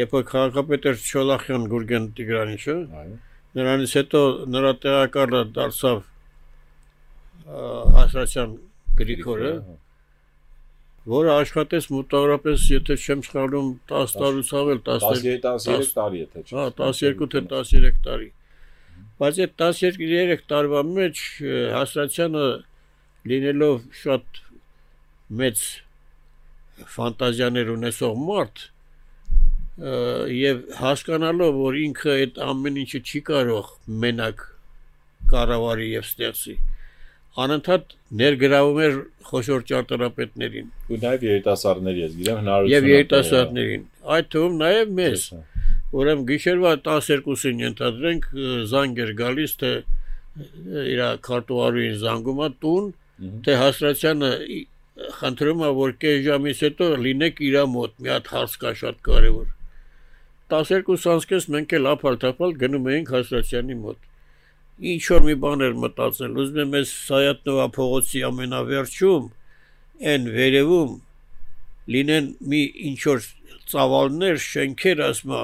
[0.00, 3.18] երբ որ քաղաքապետ էր Չոլախյան Գուրգեն Տիգրանիչը այո
[3.58, 4.20] Նրանից հետո
[4.54, 6.02] նրա տեղակալը դարձավ
[8.04, 8.52] Ասրացյան
[9.00, 9.52] Գրիգորը,
[11.10, 17.30] որը աշխատեց մոտավորապես, եթե չեմ սխալվում, 10 տարուց ավել, 13 տարի եթե չէ։ Հա, 12
[17.34, 18.28] թե 13 տարի։
[19.20, 21.22] Բայց այդ 13 տարվա մեջ
[21.74, 22.44] Հասրացյանը
[23.30, 24.42] լինելով շատ
[25.40, 25.64] մեծ
[26.94, 28.62] ֆանտազիաներ ունեցող մարդ,
[29.80, 33.68] եւ հասկանալով որ ինքը այդ ամեն ինչը չի կարող
[34.02, 34.42] մենակ
[35.30, 36.56] կառավարի եւ ստեղծի
[37.40, 38.96] անընդհատ ներգրավում էր
[39.30, 45.26] խոշոր ճարտարապետներին ու նաեւ երիտասարդների ես գիտեմ հնարավորություն եւ երիտասարդներին այդ թվում նաեւ մեզ
[46.00, 48.26] ուրեմն գիշերվա 12-ին ենթադրենք
[48.72, 49.72] զանգ էր գալիս թե
[50.90, 51.00] իր
[51.30, 52.92] քարտուարին զանգում է տուն
[53.46, 54.30] թե հասրացյանը
[55.20, 59.48] խնդրում է որ կես ժամից հետո լինեք իր մոտ մի հատ հարց կա շատ կարևոր
[60.50, 64.08] 12 անցկես մենք էլ ափալ-թափալ գնում էինք Հասրացյանի մոտ։
[64.90, 69.26] Ինչ որ մի բան էր մտածել, ուզում եմ այս Սայատնովա փողոցի ամենավերջում
[70.10, 70.92] այն վերևում
[71.94, 73.26] լինեն մի ինչ որ
[73.70, 75.42] ծավալներ, շենքեր ասմա,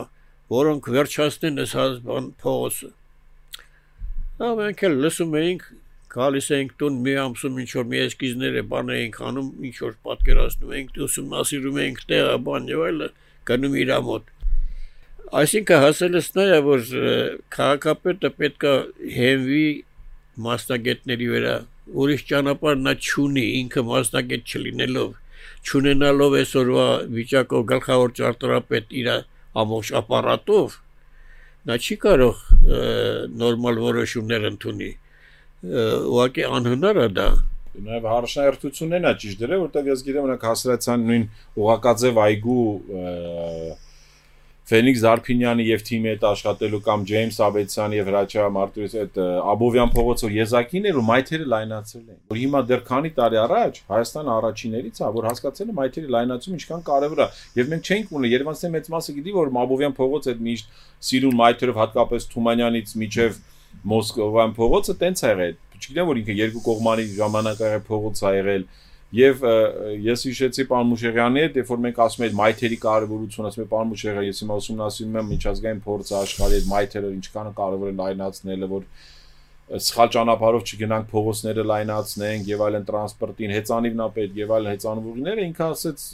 [0.56, 2.92] որոնք վերջացնեն այս բան փողոցը։
[4.40, 5.66] Հա մենք էլ լսում էինք
[6.16, 9.96] գալիս էինք տուն մի ամսում ինչ որ մի էսկիզներ է բան էինք անում, ինչ որ
[10.06, 13.08] պատկերացնում էինք, ուսումնասիրում էինք տեղը, բան եւ այլը,
[13.50, 14.35] գնում իր մոտ
[15.34, 16.82] Այսինքն հասելս նա է, որ
[17.50, 18.72] քաղաքապետը պետքա
[19.16, 19.64] հենվի
[20.46, 21.54] մասնագետների վրա,
[21.98, 25.16] ուրիշ ճանապարհ նա չունի, ինքը մասնագետ չլինելով,
[25.66, 29.10] չունենալով այսօրվա վիճակով գլխավոր ճարտարապետ իր
[29.66, 30.78] ամբողջ ապարատով,
[31.66, 32.44] նա չի կարող
[33.42, 34.90] նորմալ որոշումներ ընդունի։
[35.66, 37.28] Ուղղակի անհնար է դա
[37.76, 41.24] նաև հարաշնայրթությունն է ճիշտ դրե, որտեղ ես գիտեմ, օրինակ հասարացան նույն
[41.60, 42.62] ուղակաձև այգու
[44.66, 49.18] Ֆենիքս Զարփինյանի եւ թիմի հետ աշխատելու կամ Ջեյմս Աբեցյանի եւ Հրաչյա Մարտիրոսի այդ
[49.52, 54.32] Աբովյան փողոցով եզակին էր ու մայթերը լայնացել են։ Որ հիմա դեռ քանի տարի առաջ Հայաստանը
[54.36, 57.28] առաջիններից է, որ հասկացել է մայթերի լայնացումը ինչքան կարևոր է։
[57.62, 60.74] Եվ մենք չենք ունի Երևանցի մեծ մասը գիտի, որ Աբովյան փողոցը այդ միշտ
[61.06, 63.38] սիրուն մայթերով հատկապես Թումանյանից միջև
[63.86, 68.62] Մոսկովյան փողոցը տենց է եղել։ Չգիտեմ որ ինքը երկու կողմանի ժամանակահայ փողոց է եղել
[69.14, 69.42] Եվ
[70.02, 73.92] ես հիշեցի պարոն Մուշեղյանի հետ, երբ որ մենք ասում ենք մայթերի կարևորություն, ասում ենք պարոն
[73.92, 78.88] Մուշեղյան, ես հիմա ուսումնասիրում եմ միջազգային փորձը աշխարհի այդ մայթերը ինչքան կարևոր է լայնացնելը, որ
[79.66, 85.64] սխալ ճանապարհով չգնանք փողոցները լայնացնենք եւ այլն տրանսպորտին հեծանիվն է պետք եւ այլն հեծանվողները ինքը
[85.66, 86.04] ասեց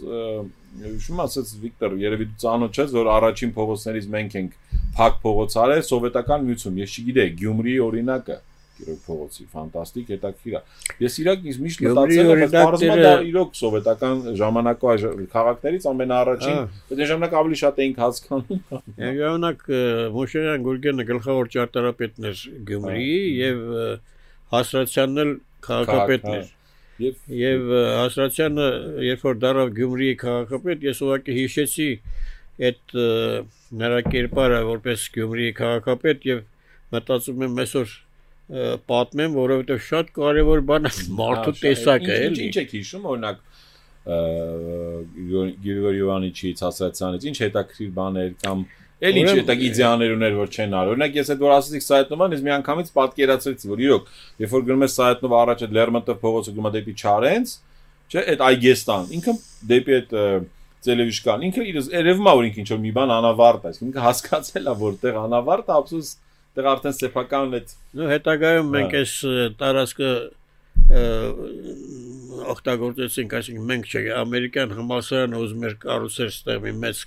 [0.86, 4.56] հիշում ասեց Վիկտոր երևի դու ծանոթ ես որ առաջին փողոցներից մենք ենք
[4.96, 8.38] փակ փողոց արել սովետական միություն ես չգիտեի Գյումրիի օրինակը
[8.86, 10.62] իրոք փողոցի ֆանտաստիկ հետաքրքիր է
[11.04, 14.96] ես իրոք ինձ միշտ մտածել եմ որ բարձրը դա իրոք սովետական ժամանակվա
[15.34, 18.64] քաղաքներից ամենաառաջին այդ ժամանակ ավելի շատ էինք հասկանում
[19.22, 19.68] ժամանակ
[20.16, 23.62] Մոշերյան Գուրգենը գլխավոր ճարտարապետն էր Գյումրիի եւ
[24.52, 25.32] Հասրացյանն էլ
[25.68, 26.50] քաղաքապետն էր
[27.02, 28.66] Եվ եւ Հասրացյանը
[29.06, 31.86] երբ որ դարավ Գյումրիի քաղաքապետ, ես ուղղակի հիշեցի
[32.68, 32.96] այդ
[33.80, 36.42] նրա կերպարը որպես Գյումրիի քաղաքապետ եւ
[36.92, 37.94] մտածում եմ այսօր
[38.52, 40.92] պատմեմ, որովհետև շատ կարևոր բան է
[41.22, 43.38] մարդու տեսակը էլի։ Ինչ եք հիշում, օրինակ
[45.62, 48.64] Գրիգոր Յովանիչից, Հասարացյանից, ինչ հետաքրիր բաներ կամ
[49.02, 52.42] Էլ ինչ հետագ իդեաներ ուներ որ չեն արել։ Օրինակ ես այդ որ ասեցիք Սայետնովան, ես
[52.46, 54.10] մի անգամից պատկերացրեցի, որ իրոք,
[54.42, 57.54] երբ որ գնում ես Սայետնով առաջ այդ Լերմոնտով փողոցը գնում դեպի Չարենց,
[58.12, 59.34] չէ, այդ Այգեստան, ինքը
[59.72, 60.14] դեպի այդ
[60.82, 64.70] Ծելևիշկան, ինքը իր երևում է որ ինքը ինչ որ մի բան անավարտ է, ինքը հասկացել
[64.70, 66.08] է որտեղ անավարտ է, ափսոս
[66.56, 69.12] դեռ արդեն սեփական այդ նո հետագայում մենք այս
[69.62, 70.12] տարածքը
[72.52, 77.02] օգտագործեցինք, այսինքն մենք չէ, ամերիկյան համալսարանը ուզում էր կառուցել ստեղ մի մեծ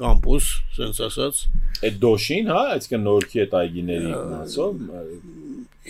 [0.00, 1.42] կամպուս, ասենց ասած։
[1.88, 4.72] Այդ դոշին, հա, այսինքն նորքի այդ այգիների մասով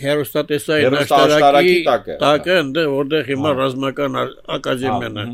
[0.00, 1.76] հերոստատեսային աշտարակի
[2.22, 4.18] տակը, ընդ որտեղ հիմա ռազմական
[4.56, 5.26] ակադեմիան է։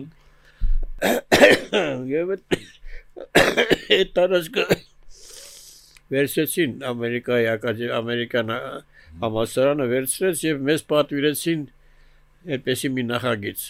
[2.16, 4.64] Եվ այդ տարածքը
[6.14, 7.48] վերցրեցին Ամերիկայի
[7.98, 8.52] ամերիկան
[9.22, 11.66] համալսարանը վերցրեց եւ մեզ պատվիրեցին
[12.56, 13.66] այդպեսի մի նախագիծ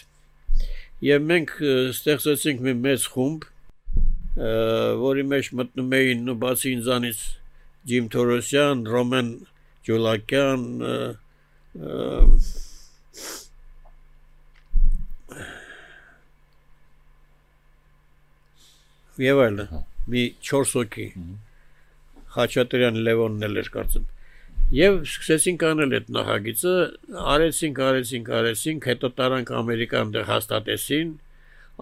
[1.07, 1.53] եւ մենք
[1.97, 3.47] ստեղծեցինք մի մեծ խումբ
[5.07, 7.21] որի մեջ մտնում էին նո բացի ինձանից
[7.87, 9.29] Ջիմ Թորոսյան, Ռոմեն
[9.87, 10.63] Ջոլակյան,
[19.23, 19.83] եւ այլն
[20.13, 21.07] մի 4 հոգի
[22.37, 24.07] Խաչատրյան Լևոնն էլ էր կարծում։
[24.77, 26.73] Եվ սկսեցինք անել այդ նախագիծը,
[27.33, 31.13] արեցինք, արեցինք, արեցինք, հետո տարանք Ամերիկան դե հաստատեցին,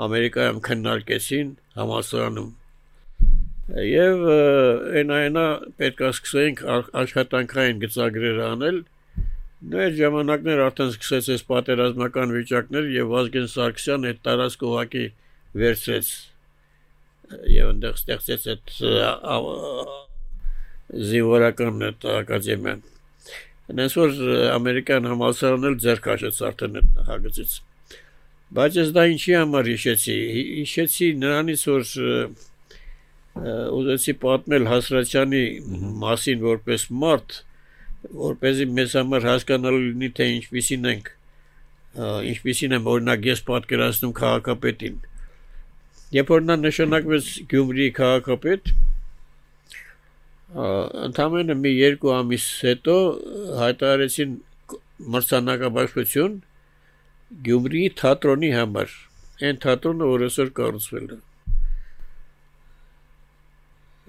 [0.06, 1.49] Ամերիկայում քննարկեցին
[1.80, 2.51] համասարանում։
[3.66, 4.24] Եվ
[5.01, 5.45] այնայնա
[5.82, 6.62] պետք է սկսենք
[7.01, 8.80] աշխատանքային գծագրեր անել։
[9.74, 15.06] Նույն ժամանակներ արդեն սկսեց այս պատերազմական վիճակներ եւ Վազգեն Սարգսյան այդ տարածք ուղակի
[15.66, 16.12] վերցրեց
[17.56, 18.76] եւ այնտեղ ստեղծեց այդ
[20.96, 21.86] զինվորական
[22.16, 22.84] ակադեմիան։
[23.66, 24.20] Այնպես որ
[24.56, 27.56] ամերիկյան համալսարանն էլ ձեր քաշեց արդեն այդ նախագծից։
[28.56, 31.89] Բայց ես դա ինչի համար հիշեցի։ Հիշեցի նրանից որ
[33.36, 35.43] ուզեցի պատմել Հասրացյանի
[36.06, 37.39] մասին որպես մարդ,
[38.22, 41.12] որպեսզի մեզ համար հասկանալի լինի թե ինչպիսին ենք
[41.96, 44.98] ինչպիսին եմ օրինակ ես պատկերացնում քաղաքապետին։
[46.16, 48.72] Երբ որ նա նշանակվեց Գյումրի քաղաքապետ,
[50.56, 52.93] ընդամենը մի երկու ամիս հետո
[53.60, 54.36] հայտարարեցին
[55.16, 56.36] մրցանակաբաշխություն
[57.45, 58.93] Գյումրիի թատրոնի համար։
[59.43, 61.18] Այն թատրոնը որ այսօր կառուցվել է։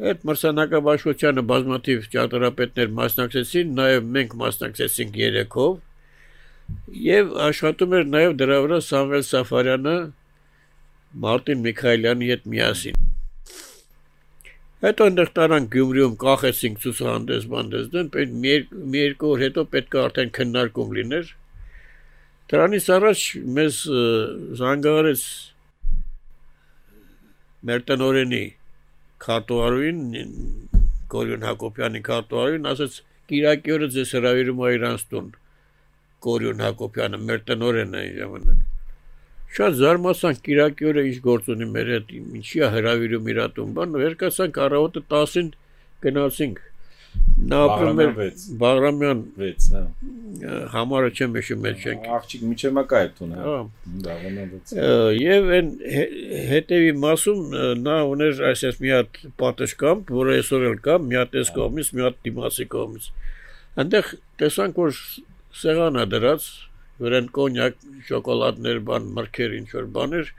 [0.06, 5.74] Այդ մրցանակաբաշխությանը բազմաթիվ ճարտարապետներ մասնակցեցին, նաև մենք մասնակցեցինք երեքով։
[7.06, 9.96] Եվ աշխատում էր նաև դրա վրա Սամվել Սաֆարյանը
[11.26, 13.05] Մարտին Միքայելյանի հետ միասին։
[14.84, 18.56] Հետո այնտեղ տարան Գյումրիում կախեցինք ցուցահանդես բանդես դեն, պետք մի,
[18.98, 21.30] երկու օր հետո պետք է արդեն քննարկում լիներ։
[22.52, 23.22] Դրանից առաջ
[23.56, 23.78] մեզ
[24.60, 25.24] զանգահարեց
[27.70, 28.44] մեր տնորենի
[29.26, 30.04] քարտուղարուին
[31.16, 33.02] Կորյուն Հակոբյանի քարտուղարուին ասաց
[33.32, 35.34] Կիրակի օրը ձեզ հրավիրում է իրանց տուն
[36.26, 38.75] Կորյուն Հակոբյանը մեր տնորենն է ժամանակ
[39.56, 43.98] Շատ զարմացանք Կիրակի օրը ինչ գործ ունի մեր հետ, ինչի է հրավիրում իր ատում, բան,
[44.02, 45.52] վերկացանք առավոտը 10-ին
[46.06, 46.64] գնացինք։
[47.36, 48.10] Նա ապրում էր
[48.60, 53.54] Բաղրամյան 6, հա։ Համարը չեմ հիշում այդ շենք։ Աղջիկ միջեմակա է տուն, հա։
[54.06, 54.80] Բաղրամյան 6։
[55.20, 55.70] Եվ այն
[56.50, 61.52] հետևի մասում նա ուներ այսպես մի հատ պատշգամբ, որը այսօր էլ կա, մի հատ էս
[61.56, 63.10] կողմից, մի հատ դիմացի կողմից։
[63.84, 65.00] Այնտեղ տեսանք որ
[65.60, 66.48] սեղան է դրած,
[67.02, 70.30] վրան կոնյակ, շոկոլադներ, բան, մրգեր, ինչ որ բաներ,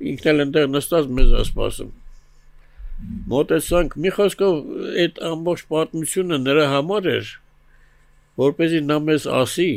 [0.00, 1.96] ինքն էլ այնտեղ նստած մեզ ասպասում
[3.30, 4.56] մոտեցանք մի խոսքով
[5.04, 7.32] այդ ամբողջ պատմությունը նրա համար էր
[8.40, 9.72] որպեսզի նա մեզ ասի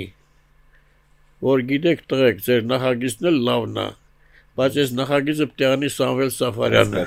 [1.47, 3.87] որ գիտեք տղեկ ձեր նախագիծն էլ լավն է
[4.59, 7.05] բայց այս նախագիծը պիտի Սամվել Սաֆարյանը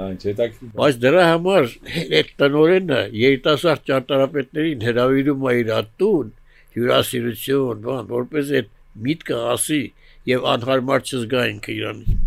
[0.00, 1.70] Այն չետակի բայց դրա համար
[2.18, 6.28] այդ տնորենը երիտասարդ ճարտարապետներին հրավիրում է իր ատուն
[6.76, 8.74] հյուրասիրություն բան որպես այդ
[9.06, 9.84] միտքը ասի
[10.30, 12.18] եւ անհարմար չզգա ինքը իրանից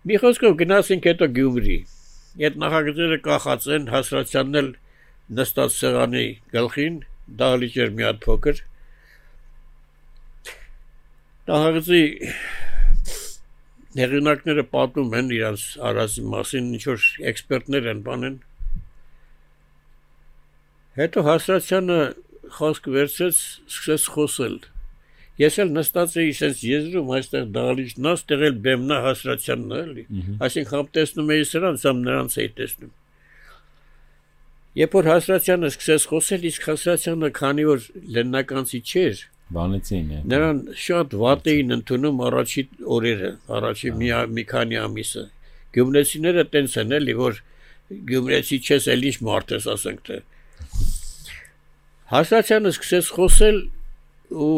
[0.00, 1.74] Մի խոսքով գնացինք հետո Գյումրի։
[2.46, 4.68] Այդ նախագծերը կախած են հասրացյանն էլ
[5.40, 6.22] նստած սեղանի
[6.54, 6.96] գլխին,
[7.42, 8.62] դահլիճ էր մի հատ փոքր։
[11.50, 12.00] Նախագծի
[14.00, 18.40] հեղինակները պատում են իրանց արածի մասին, ինչ որ էքսպերտներ են բանեն։
[20.96, 22.00] Հետո հասրացյանը
[22.58, 23.40] խոսք վերցրեց,
[23.70, 24.60] սկսեց խոսել
[25.40, 30.02] Ես էլ նստած էի sense եզրում այստեղ դալիճնաս տեղել բեմնա հասրացյանն էլի։
[30.44, 32.90] Այսինքն համ տեսնում էի սրանց, համ նրանց էի տեսնում։
[34.80, 37.86] Երբ որ հասրացյանը սկսեց խոսել, իսկ հասրացյանը քանի որ
[38.16, 42.62] լեննականցի չէր, բանեցին է։ Նրան շատ վատ էին ընդունում առաջի
[42.96, 45.24] օրերը, առաջի մի մի քանի ամիսը։
[45.74, 47.40] Գյումրեցիները տենց են էլի, որ
[48.10, 50.20] գյումրեցի չես, էլ ինչ մարդ ես, ասենք թե։
[52.10, 53.58] Հասրացյանը սկսեց խոսել
[54.30, 54.54] ու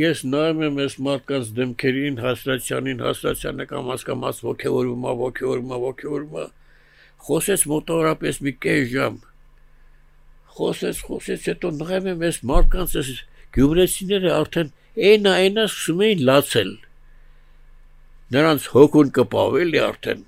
[0.00, 6.38] ես նայում եմ այս մարդկանց դեմքերին, հասրացյանին, հասրացյանը կամ հասկամած ոգևորում է, ոգևորում է, ողջորում
[6.40, 6.46] է։
[7.26, 9.18] Խոսեց մոտավորապես մի կես ժամ։
[10.56, 13.10] Խոսեց, խոսեց, հետո նայում եմ այս մարդկանց այս
[13.56, 16.72] գյումրեցիները արդեն այնա, այնա սկսում էին լացել։
[18.36, 20.24] Նրանց հոգուն կպավել է արդեն։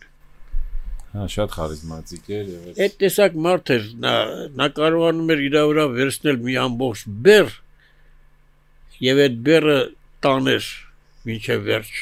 [1.18, 4.12] Հա, շատ խարիզմատիկ էր եւ այդ տեսակ մարդ էր, նա
[4.60, 7.48] նա կարողանում էր իր վրա վերցնել մի ամբողջ բեր
[9.06, 9.78] եւ այդ բերը
[10.26, 10.68] տաներ
[11.28, 11.98] մինչև վերջ։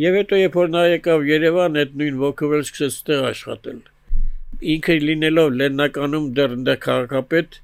[0.00, 3.80] Եվ հետո երբ որ նա եկավ Երևան, այդ նույն ոգովել սկսեց ստեղ աշխատել։
[4.74, 7.58] Ինքը լինելով լեննականում դեռ ընդ քաղաքապետ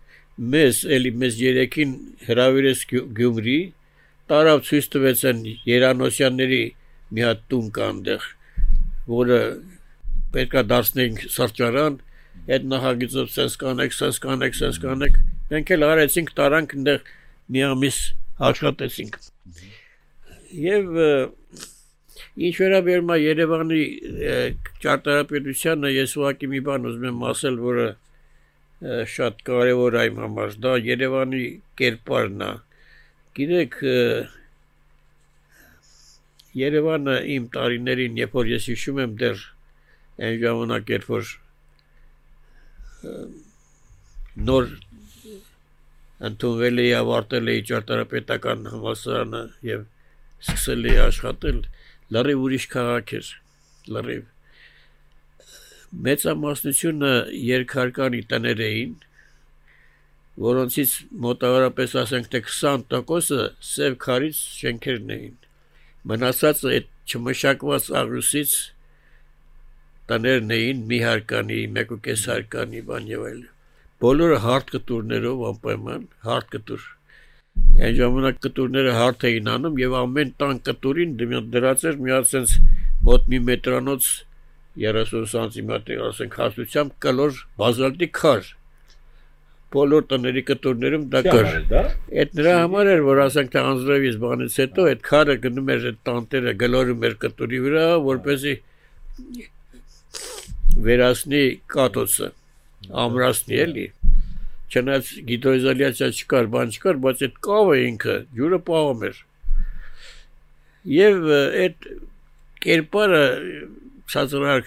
[0.54, 1.92] մեզ էլի մեզ երեքին
[2.30, 3.58] հրավիրեց Գյումրի,
[4.30, 6.64] տարավ ցույց տվեց են Երանոսյանների
[7.14, 8.26] մի հատ տուն կա այնտեղ,
[9.10, 9.40] որը
[10.36, 11.98] պետքա դարձնենք սրճարան,
[12.46, 15.18] այդ նախագիծով sense կանեք, sense կանեք, sense կանեք։
[15.52, 17.10] Մենք էլ արեցինք տարանք այնտեղ
[17.54, 17.98] մի ամիս
[18.50, 19.18] աշխատեցինք։
[20.66, 20.90] Եվ
[22.36, 23.82] ինչ վերաբերում է Երևանի
[24.84, 27.86] ճարտարապետությանը, ես ուղղակի մի բան ուզում եմ ասել, որը
[29.16, 31.44] շատ կարևոր այմ համար, դա Երևանի
[31.80, 32.50] կերպարն է։
[33.36, 33.78] Գիտեք,
[36.56, 39.42] Երևանը իմ տարիներին, երբ որ ես հիշում եմ դեռ
[40.26, 41.34] այն ժամանակ, երբ որ
[44.50, 44.70] նոր
[46.26, 49.84] ընդունվել էի ավարտել էի ճարտարապետական համալսարանը եւ
[50.46, 51.58] սկսել էի աշխատել
[52.16, 53.30] լրիվ ուրիշ քաղաք էր
[53.96, 54.24] լրիվ
[56.06, 57.12] մեծամասնությունը
[57.46, 58.94] երկհարկանի տներ էին
[60.46, 60.94] որոնցից
[61.26, 63.42] մոտավորապես ասենք թե 20%-ը
[63.72, 65.36] սև քարից շենքերն էին
[66.10, 68.56] մնացածը այդ չմշակված աղյուսից
[70.10, 73.46] տներն էին մի հարկանի, մեկ ու կես հարկանի բան եւ այլն
[74.04, 76.86] բոլորը հարթ կտուրներով անպայման հարթ կտուր
[77.86, 81.14] այն ժամանակ կտուրները հարթ էին անում եւ ամեն տան կտուրին
[81.54, 82.60] դրած էր մի sense
[83.08, 84.10] մոտ մի մետրանոց
[84.84, 88.50] 30 սանտիմետր ասենք հաստությամբ կլոր բազալտի քար
[89.74, 91.48] բոլոր տների կտուրներում դա կար
[92.22, 96.00] այդ նրա համար էր որ ասենք թե անձրևից բանից հետո այդ քարը գնում էր այդ
[96.08, 98.54] տանտերը գլորում էր կտուրի վրա որպեսի
[100.86, 101.44] վերացնի
[101.76, 102.30] կատոցը
[103.06, 103.86] ամրացնի էլի
[104.66, 109.20] չնայած գիդրոիզոլյացիա չկար, բան չկար, բայց այդ կավը ինքը ջուրը պահում էր։
[110.96, 111.86] Եվ այդ
[112.66, 113.22] կերպարը
[114.12, 114.66] ցածրարկ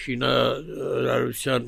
[0.00, 1.62] շինարարության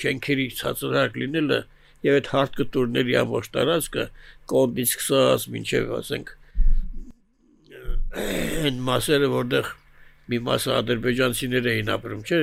[0.00, 1.60] շենքերի ցածրարկ լինելը
[2.08, 4.04] եւ այդ հարթ կտուրների ամբողջ տարածքը
[4.52, 6.34] կոնդից սկսած մինչեւ ասենք
[8.20, 9.66] այն մասերը որտեղ
[10.30, 12.40] մի մասը ադրբեջանցիներ էին ապրում, չէ՞,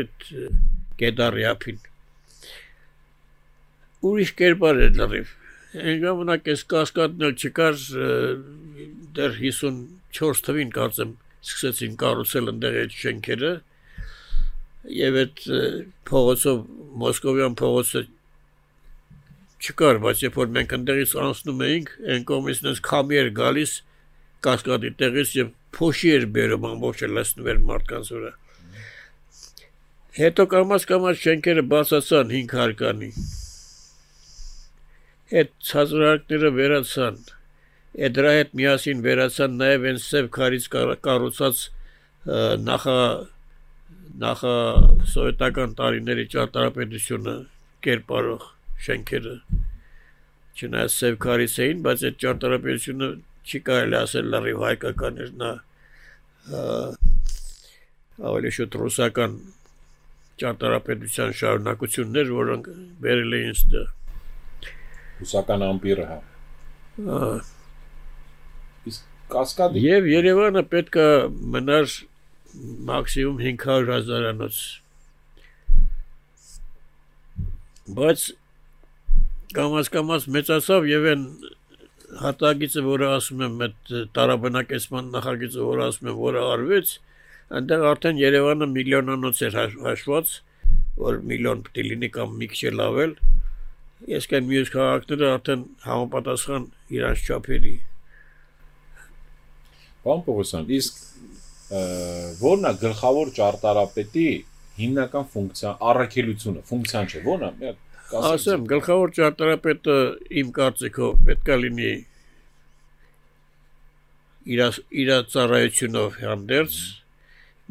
[0.98, 1.80] Գեդարի ափին
[4.06, 5.30] ուրիշ կերպար էր լրիվ։
[5.78, 7.80] Այն ժամանակ էս կասկադն էլ չկար
[9.18, 11.14] դեռ 54 թվին կարծեմ
[11.46, 13.52] սկսեցին կառուցել ընդեղ այդ շենքերը։
[14.98, 15.42] եւ այդ
[16.08, 16.60] փողոցով
[17.04, 18.04] Մոսկովյան փողոցը
[19.58, 23.72] չկար, բայց երբ որ մենք ընդերից անցնում էինք, այն կողմից նես քամի էր գալիս
[24.48, 27.10] կասկադի տեղից եւ փոշի էր բերում ամբողջը
[27.54, 28.32] էր մարդկանց վրա։
[30.18, 33.10] Հետո կամաց կամաց շենքերը բացացան 5 հարկանի։
[35.42, 37.20] Այդ ցածրակները վերացան։
[37.98, 40.68] Այդ դրա հետ միասին վերացան նաև այն սև քարից
[41.08, 41.62] կառուցած
[42.68, 42.98] նախա
[44.24, 44.54] նախա
[45.14, 47.34] սովետական տարիների ճարտարապետությունը
[47.88, 48.46] կերպարող
[48.88, 49.36] շենքերը
[50.58, 53.10] չնայած սև քարից էին, բայց այդ ճարտարապետությունը
[53.48, 55.52] չի կարելի ասել լրիվ հայկական էր նա
[58.32, 59.38] ավելի շուտ ռուսական
[60.42, 62.72] ճարտարապետության շարունակություններ, որոնք
[63.06, 63.94] վերել էին ստեղ։
[65.22, 66.20] Ռուսական ամպիրը, հա։
[69.32, 71.08] կասկադի Եվ Երևանը պետք է
[71.56, 71.94] մնար
[72.90, 74.60] մաքսիմում 500 հազարանոց։
[77.98, 78.24] Բայց
[79.58, 81.26] կամաց կամաց մեծացավ եւ այն
[82.24, 86.94] հատագիծը, որը ասում եմ, այդ տարաբնակեցման նախագիծը, որը ասում եմ, որը արվեց,
[87.60, 90.34] այնտեղ արդեն Երևանը միլիոնանոց էր հաշված,
[91.04, 93.14] որ միլիոն պետք է լինի կամ մի քիչ լավել։
[94.14, 97.76] Ես կան մյուս քաղաքները արդեն համապատասխան իրանց չափերի։
[100.08, 101.00] Պարոն Պողոսյան, իսկ
[102.40, 104.28] որն է գլխավոր ճարտարապետի
[104.78, 107.72] հիմնական ֆունկցիա, առաքելությունը, ֆունկցիան չէ, որն է։
[108.08, 109.96] Ասեմ, գլխավոր ճարտարապետը
[110.42, 111.90] իմ կարծիքով պետքա լինի
[114.48, 114.62] իր
[115.04, 116.78] իր ծառայությունով հանդերձ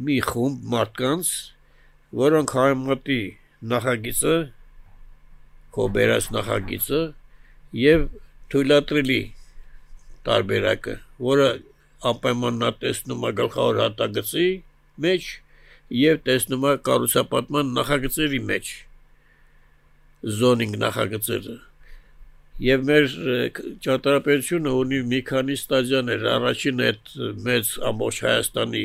[0.07, 1.31] մի խումբ մարդկանց,
[2.21, 3.21] որոնք համատի
[3.73, 4.35] նախագիծը,
[5.77, 7.01] կոբերած նախագիծը
[7.81, 8.05] եւ
[8.53, 9.23] թույլատրելի
[10.29, 10.99] տարբերակը,
[11.31, 11.49] որը
[12.11, 14.49] ապայմաննա տեսնում է գլխավոր հատագծի
[15.07, 15.31] մեջ
[16.01, 18.75] եւ տեսնում է կառուցապատման նախագծերի մեջ
[20.41, 21.57] զոնինգ նախագծերը
[22.67, 23.09] եւ մեր
[23.85, 27.11] ճարտարապետությունը ունի մի քանի ստադիաներ առաջին այդ
[27.49, 28.85] մեծ ամբողջ Հայաստանի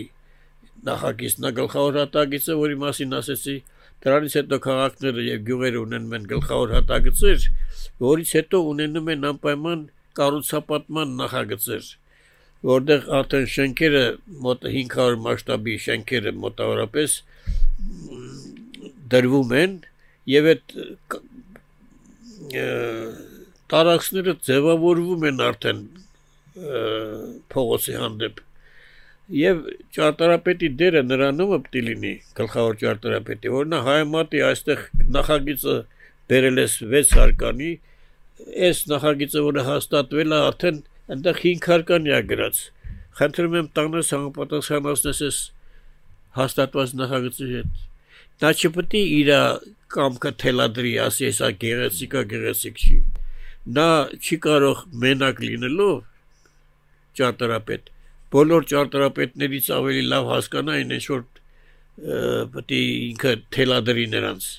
[0.87, 3.55] նախագիծն է գլխավոր հատագիծը, որի մասին ասեցի,
[4.03, 7.47] դրանից հետո քաղաքները եւ գյուղերը ունենում են գլխավոր հատագծեր,
[8.03, 9.83] որից հետո ունենում են անպայման
[10.19, 11.91] կառուցապատման նախագծեր,
[12.69, 14.03] որտեղ արդեն շենքերը
[14.45, 17.15] մոտ 500 մասշտաբի շենքերը մոտավորապես
[19.13, 19.73] դրվում են
[20.31, 20.75] եւ այդ
[23.73, 25.81] տարածքները ձևավորվում են արդեն
[27.55, 28.41] փողոցի հանդեպ
[29.41, 29.59] եւ
[29.95, 34.81] ճարտարապետի դերը նրանում պետք է լինի գլխավոր ճարտարապետի որ նա հայմատի այստեղ
[35.17, 35.75] նախագիծը
[36.31, 37.69] բերել է 6 հարկանի
[38.67, 40.81] այս նախագիծը որը հաստատվել է արդեն
[41.11, 42.59] այնտեղ 5 հարկանի է գրած
[43.19, 45.39] խնդրում եմ տանես համապատասխանացնես այս
[46.37, 47.81] հաստատված նախագծի հետ
[48.43, 49.31] նա չպետք է իր
[49.95, 52.99] կամքը թելադրի ասի հեսա գեղեցիկ է գեղեցիկ չի
[53.79, 55.97] նա չի կարող մենակ լինելով
[57.19, 57.91] ճարտարապետ
[58.31, 61.23] բոլոր ճարտարապետներից ավելի լավ հասկանային ինչ որ
[62.55, 62.81] պետք է
[63.11, 64.49] ինքը թելադրի նրանց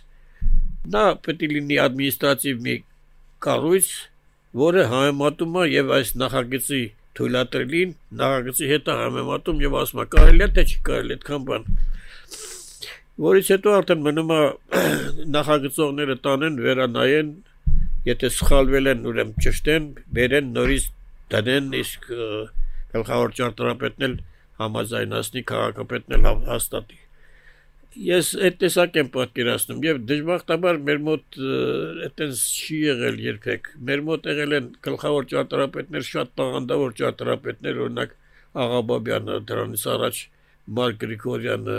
[0.95, 2.77] նա պետք է լինի ադմինիստրատիվ մի
[3.47, 3.89] կառույց
[4.61, 6.81] որը համեմատում է եւ այս նախագծի
[7.19, 11.65] թույլատրելին նախագծի հետ է համեմատում եւ ասում է կարելի է թե չի կարելի այդքան բան
[13.27, 14.41] որից հետո արդեն մնում է
[15.37, 17.33] նախագծողները տանեն վերանայեն
[18.09, 19.89] եթե սխալվել են ուրեմն ճշտեն
[20.19, 20.89] բերեն նորից
[21.33, 22.09] դնեն իսկ
[22.93, 24.19] գլխավոր ճարտարապետն էլ
[24.63, 27.02] համաձայնացնի քաղաքապետն էլ հաստատի
[27.99, 31.39] ես այդ տեսակ եմ պատկերացնում եւ դժբախտաբար մեր մոտ
[32.09, 38.15] այտենց չի եղել երբեք մեր մոտ եղել են գլխավոր ճարտարապետներ շատ տաղանդավոր ճարտարապետներ օրինակ
[38.63, 40.23] Աղաբաբյանը դրանից առաջ
[40.79, 41.79] Մարկ Գրիգորյանը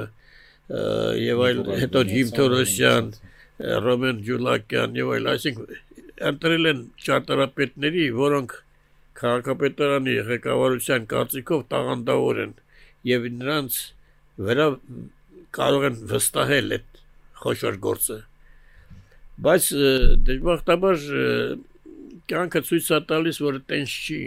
[1.23, 3.09] եւ այլ հետո Ջիմ Թորոսյան
[3.87, 5.81] Ռոմեն Ջուլակյան եւ այլ այսինքն
[6.33, 8.55] ընտրել են ճարտարապետների որոնք
[9.19, 12.55] քաղաքապետարանի ղեկավարության կարծիքով տաղանդավոր են
[13.09, 13.77] եւ նրանց
[14.47, 14.67] վրա
[15.57, 17.01] կարող են վստահել այդ
[17.43, 18.17] խոշոր գործը
[19.47, 19.67] բայց
[20.29, 21.03] դժբախտաբար
[22.31, 24.21] կյանքը ցույց է տալիս որ տենց չի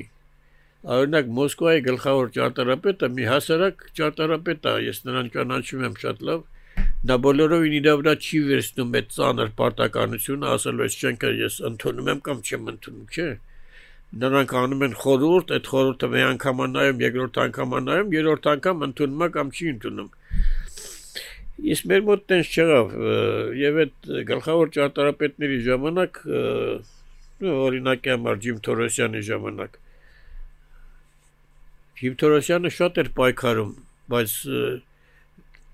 [0.96, 6.44] օրինակ մոսկվայի գլխավոր ճարտարապետը մի հասարակ ճարտարապետ է ես նրան ճանաչում եմ շատ լավ
[7.10, 12.42] նա բոլորովին իր վրա չի վերցնում այդ ծանր պարտականությունը ասելով չենք ես ընդունում եմ կամ
[12.46, 13.28] չեմ ընդունում չէ՞
[14.14, 19.24] նրանք անում են խորհուրդ, այդ խորհուրդը մի անգամ նայում, երկրորդ անգամ նայում, երրորդ անգամ ընդունում
[19.26, 20.10] է կամ չի ընդունում։
[21.56, 22.92] Իսկ մեր մոտ տենց չեղավ
[23.56, 26.20] եւ այդ գլխավոր ճարտարապետների ժամանակ
[27.56, 29.78] օրինակի համար Ջիմ Թորոսյանի ժամանակ
[31.96, 33.72] Ջիմ Թորոսյանը շատ էր պայքարում,
[34.12, 34.32] բայց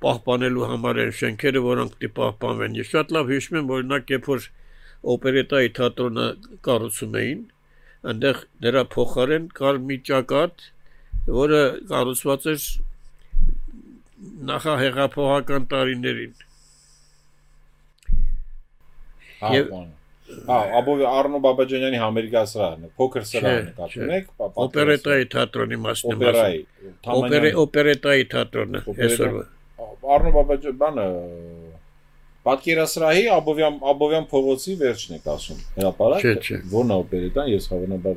[0.02, 4.46] պահպանելու համար են շենքերը, որոնք դի պահպանվեն։ Ես շատ լավ հիշում եմ, օրինակ, երբ որ
[5.14, 6.26] օպերետայի թատրոնը
[6.68, 7.42] կառուցում էին,
[8.12, 10.64] այնտեղ դրա փոխարեն կար մի ճակատ,
[11.42, 12.66] որը կառուցված էր
[14.53, 16.47] նախահեղափոխական տարիներին։
[19.53, 19.74] Եվ
[20.47, 24.28] Հա, Աբով Արնո Բաբաջանյանի Համերգա սրահն է, փոքր սրահն է, կապ ունեք,
[24.65, 26.62] օպերետայի թատրոնի մասն է, օպերայի,
[27.16, 29.36] օպերե օպերետայի թատրոնը, այսօր։
[30.16, 31.07] Արնո Բաբաջան բանը
[32.43, 38.16] Պատկերասրահի Աբովյան Աբովյան փողոցի վերջն եք ասում։ Հրապարակ։ Որն է օպերետան, ես հավանաբար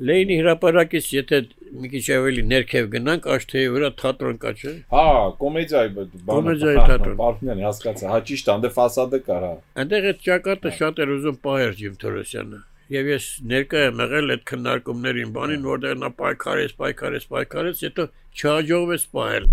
[0.00, 1.38] Լեյնի հրապարակից եթե
[1.80, 5.02] մի քիչ ավելի ներքև գնանք, աշտեի վրա թատրոն կա, չէ՞։ Հա,
[5.42, 9.52] կոմեդիայի բանը։ Կոմեդիայի թատրոն։ Բարքնյան հասկացա, հա ճիշտ անդե ֆասադը կար, հա։
[9.82, 12.60] Այնտեղ այդ ճակատը շատ էր ուզում պահեր Ջիմ Թորոսյանը։
[12.90, 18.06] Եվ ես ներկա եմ եղել այդ քննարկումներին, բանին, որտեղ նա պայքարեց, պայքարեց, պայքարեց, հետո
[18.40, 19.50] չհաջողվեց պահել,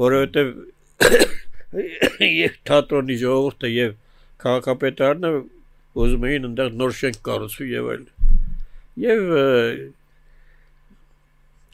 [0.00, 0.54] որովհետև
[2.40, 3.94] եւ թատրոնի ժողովուրդը եւ
[4.40, 5.34] քաղաքապետարանը
[6.00, 8.08] ուզում էին այնտեղ նոր շենք կառուցվի եւ այլն
[8.98, 9.22] եւ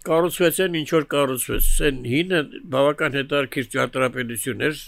[0.07, 2.41] կառուցվեցեն ինչ որ կառուցվեց այն հինը
[2.75, 4.83] բավական հետարքիր ճարտարապետություն էր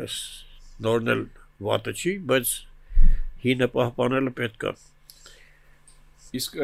[0.00, 0.18] ես
[0.86, 1.24] նորնել
[1.68, 2.52] վատը չի բայց
[3.44, 4.72] հինը պահպանելը պետք է
[6.40, 6.60] իսկ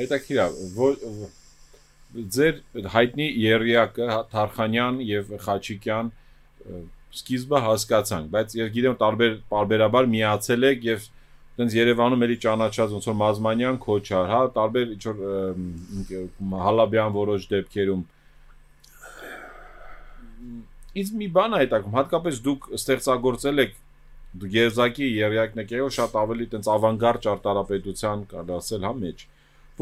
[0.00, 1.30] հետաքրքիր է
[2.36, 2.58] ձեր
[2.92, 6.10] հայտնի երիակը Թարխանյան եւ Խաչիկյան
[7.12, 11.06] սկիզբը հասկացանք, բայց ես գիտեմ տարբեր բարբերաբար միացել եք եւ
[11.58, 15.16] տենց Երևանում էլի ճանաչած ոնց որ Մազմանյան Քոչար, հա, տարբեր ինչ որ
[16.62, 18.04] Հալաբյան որոշ դեպքերում
[20.92, 23.76] Իսկ մի բան է հետակում, հատկապես դուք ստեղծագործել եք
[24.42, 29.24] դու Եզակի երյակն եք եղել շատ ավելի տենց ավանգարդ ճարտարապետության կարող ասել հա մեջ։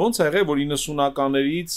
[0.00, 1.76] Ոնց ա եղել որ 90-ականներից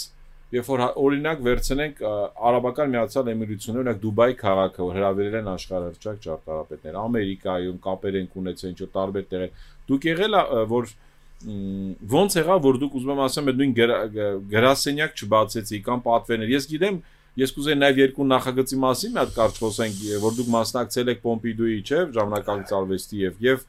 [0.54, 6.20] երբ որ հա, օրինակ վերցնենք Արաբական Միացյալ Էմիրությունները, օրինակ Դուբայ քաղաքը, որ հրավիրել են աշխարհարչակ
[6.24, 10.38] ճարտարապետներ, Ամերիկայում կապեր են ունեցել ինչ-որ տարբեր տեղեր։ Դուք եղել
[10.74, 10.94] որ
[11.44, 13.72] ոնց եղավ որ դուք ուզում եմ ասեմ այդ նույն
[14.54, 17.00] գրասենյակ չբացեցի կամ պատվերներ։ Ես գիտեմ,
[17.40, 21.76] ես կուզեի նաև երկու նախագծի մասին մի հատ կարճ խոսենք, որ դուք մասնակցել եք Պոմպիդուի,
[21.84, 23.66] չէ՞, ժամանակակից արվեստի եւ եւ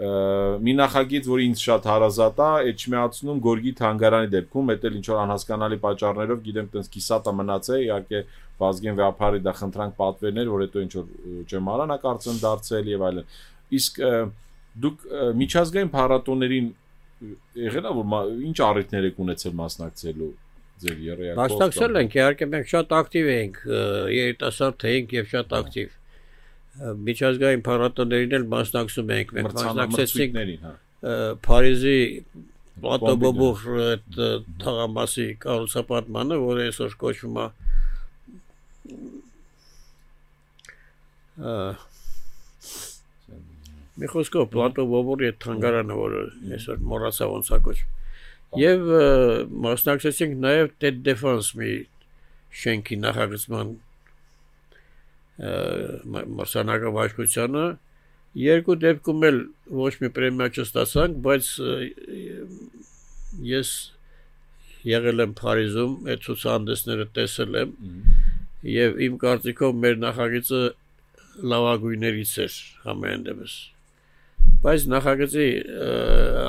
[0.00, 5.18] մի նախագիծ, որ ինձ շատ հարազատ է, Էջմիածնում Գորգի թանգարանի դեպքում, դա էլ ինչ որ
[5.20, 8.22] անհասկանալի պատճառներով, գիտեմ, տենց կիսատա մնացել, իհարկե
[8.60, 13.28] Վազգեն Վեապարի դա խնդրանք պատվերներ, որ հետո ինչ որ ճեմարանա կարծեմ դարձել եւ այլն։
[13.80, 14.00] Իսկ
[14.80, 15.06] դուք
[15.40, 16.72] միջազգային փառատոներին
[17.60, 20.32] եղել է որ ինչ առիթներ եք ունեցել մասնակցելու
[20.80, 23.58] ձեր երեակով։ Մասնակցել ենք, իհարկե մենք շատ ակտիվ ենք,
[24.16, 25.99] երիտասարդ էինք եւ շատ ակտիվ
[26.78, 30.72] միջազգային փառատոներին էլ մասնակցում ենք մենք մասնակցեցինք հա
[31.46, 31.98] Փարիզի
[32.80, 34.18] Պլատոբոբուխ այդ
[34.62, 37.46] թաղամասի կառուցապատմանը, որը այսօր կոչվում է
[44.00, 46.22] մի խոսքով Պլատոբոբուրի այդ թանգարանը, որը
[46.56, 47.98] այսօր մոռացա ոնց է կոչվում
[48.60, 48.88] Եվ
[49.66, 51.74] մասնակցեցինք նաև Ted Defense մի
[52.62, 53.76] շենքի նախագծման
[55.40, 57.64] մարսանակավաճկությանը
[58.40, 59.38] երկու դեպքում էլ
[59.80, 61.48] ոչ մի պրեմիա չստացանք, բայց
[63.50, 63.72] ես
[64.90, 67.74] եղել եմ Փարիզում, այդ ցուցահանդեսները տեսել եմ
[68.70, 70.62] եւ իմ կարծիքով մեր նախագիծը
[71.50, 73.58] լավագույններից էր համեն դեպս
[74.64, 75.48] բայց նախագծի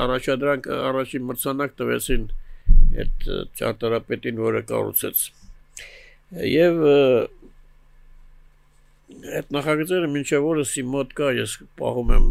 [0.06, 2.26] առաջադրանք առաջին մրցանակ տվեցին
[3.02, 3.28] այդ
[3.60, 5.28] ճարտարապետին, որը կառուցեց
[6.52, 6.82] եւ և
[9.38, 12.26] այդ նախագծերը մինչև օրս իմ մոտ կա, ես պահում եմ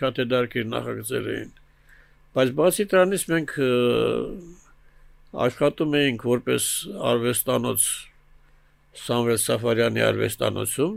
[0.00, 1.52] շատ է դարքիր նախագծեր էին։
[2.32, 3.54] Բայց բացի դրանից մենք
[5.46, 6.68] աշխատում էինք որպես
[7.12, 7.86] արվեստանոց
[9.02, 10.96] Սամվել Սաֆարյանի արվեստանոցում,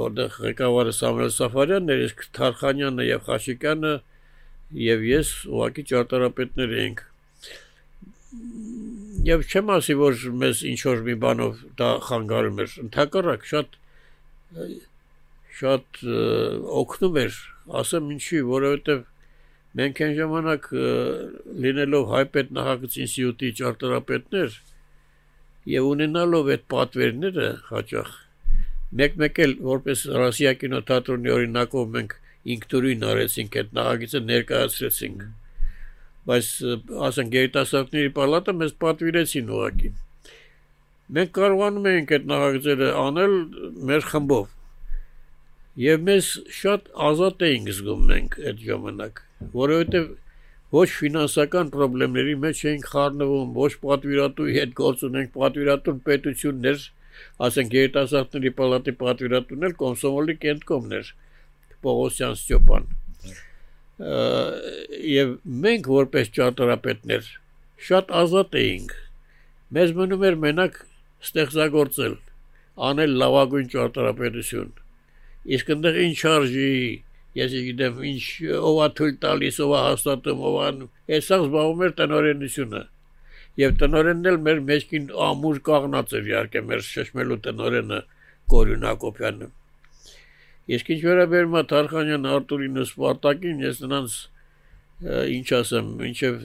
[0.00, 3.94] որտեղ ղեկավարը Սամվել Սաֆարյանն էր, իսկ Թարխանյանը եւ Խաշիկյանը
[4.84, 7.02] եւ ես ուղակի ճարտարապետներ էինք
[9.20, 13.74] Եվ չեմ ասի, որ մեզ ինչ որ մի բանով դա խանգարում էր, ընդհակառակ շատ
[15.60, 16.00] շատ
[16.80, 17.36] օգնում էր,
[17.80, 19.02] ասեմ ինչի, որովհետև
[19.80, 20.68] մենք այն ժամանակ
[21.66, 24.56] լինելով հայպետ նախագծի ինստիտուտի ճարտարապետներ
[25.74, 28.14] եւ ունենալով այդ պատվերները հաճախ
[29.00, 32.16] մեկ-մեկ էլ որպես Ռոսիա կինոթատրոնի օրինակով մենք
[32.56, 35.28] ինքնուրույն արեցինք այդ նախագիծը ներկայացրեցինք
[36.28, 36.48] բայց
[37.08, 39.92] ասենք երիտասարդների պալատը մեզ պատվիրեցին ուղակի
[41.16, 43.36] մենք կարողանում ենք այդ նախագծերը անել
[43.90, 44.56] մեր խմբով
[45.80, 49.22] եւ մեզ շատ ազատ էինք զգում մենք այդ ժամանակ
[49.60, 50.10] որովհետեւ
[50.70, 56.84] ոչ ֆինանսական խնդիրների մեջ էինք խառնվում, ոչ պատվիրատուի հետ գործ ունենք, պատվիրատուն պետություններ,
[57.46, 61.12] ասենք երիտասարդների պալատի պատվիրատուն էլ կոմսոմոլի կենտկոմներ
[61.86, 62.86] Պողոսյան Ստյոպան
[64.00, 65.32] եւ
[65.64, 67.26] մենք որպես ճարտարապետներ
[67.88, 68.94] շատ ազատ էինք
[69.76, 70.78] մեզ մնում էր մենակ
[71.26, 72.14] ստեղծագործել
[72.90, 74.72] անել լավագույն ճարտարապետություն
[75.56, 76.70] իսկ այնտեղ ինչ արժի
[77.40, 78.24] ես գիտեմ ինչ
[78.70, 80.72] ով է թույլ տալիս ով է հաստատում ով է
[81.12, 82.82] հեսա զբաղվում էր տնօրենությունը
[83.60, 88.04] եւ տնօրենն էլ մեր մեջքին ամուր կաղնած էր իհարկե մեր շշմելու տնօրենը
[88.50, 89.48] Կորյուն Հակոբյանը
[90.70, 94.16] Իսկ ինչ վերաբերում է Թարխանյան Արտուրին ու Սպարտակին, ես նրանց
[95.00, 96.40] ինչ ասեմ, ինչև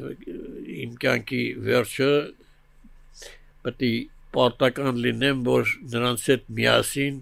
[0.86, 2.12] իմ կյանքի վերջը
[3.66, 3.94] պետք է
[4.36, 7.18] պարտական լինեմ, որ նրանց հետ միասին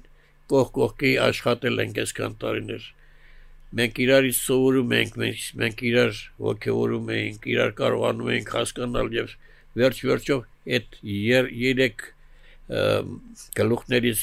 [0.53, 2.87] կողք կողքի աշխատել ենք այսքան տարիներ։
[3.73, 6.17] Մենք իրարից սովորում ենք, մենք, մենք իրար
[6.47, 9.35] ողջորում ենք, իրար կարողանում ենք հասկանալ եւ
[9.81, 10.43] վերջ-վերջով
[10.77, 12.05] այդ երեք
[13.57, 14.21] գլուխներից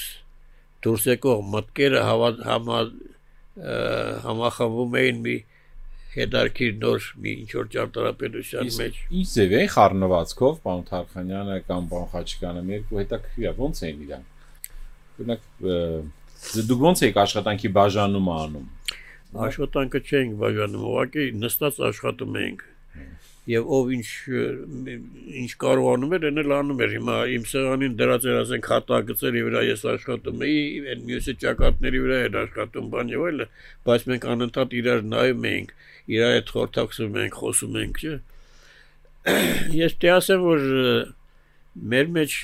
[0.84, 2.80] դուրս եկող մտքերը համա
[4.24, 5.36] համախմբում էին մի
[6.14, 12.10] հետարքիր նոր մի ինչ որ ճարտարապետության մեջ։ Ինչ ձև է խառնվածքով պարոն Թարխանյանը կամ պարոն
[12.14, 14.72] Խաչիկյանը երկու հետաքրքիր է ոնց էին իրանք։
[15.20, 15.44] Օրինակ
[16.70, 18.66] դուք ոնց եք աշխատանքի բաժանումը անում։
[19.46, 22.69] Աշխատանքը չենք բաժանում, ուղղակի նստած աշխատում ենք
[23.50, 24.06] եւ ով ինչ
[25.40, 29.62] ինչ կարողանում էր, այն էլ անում էր։ Հիմա իմ սեղանին դրած էր ասենք հատակցերի վրա
[29.66, 30.64] ես աշխատում էի,
[30.94, 33.46] այն մյուսը ճակատների վրա էր աշխատում, բան եւ այլը,
[33.90, 35.72] բայց մենք անընդհատ իրար նայում էինք,
[36.16, 38.14] իրար հետ խորթակսում ենք, խոսում ենք, չէ։
[39.80, 40.62] Ես դե ասեմ, որ
[41.90, 42.36] մեր մեջ,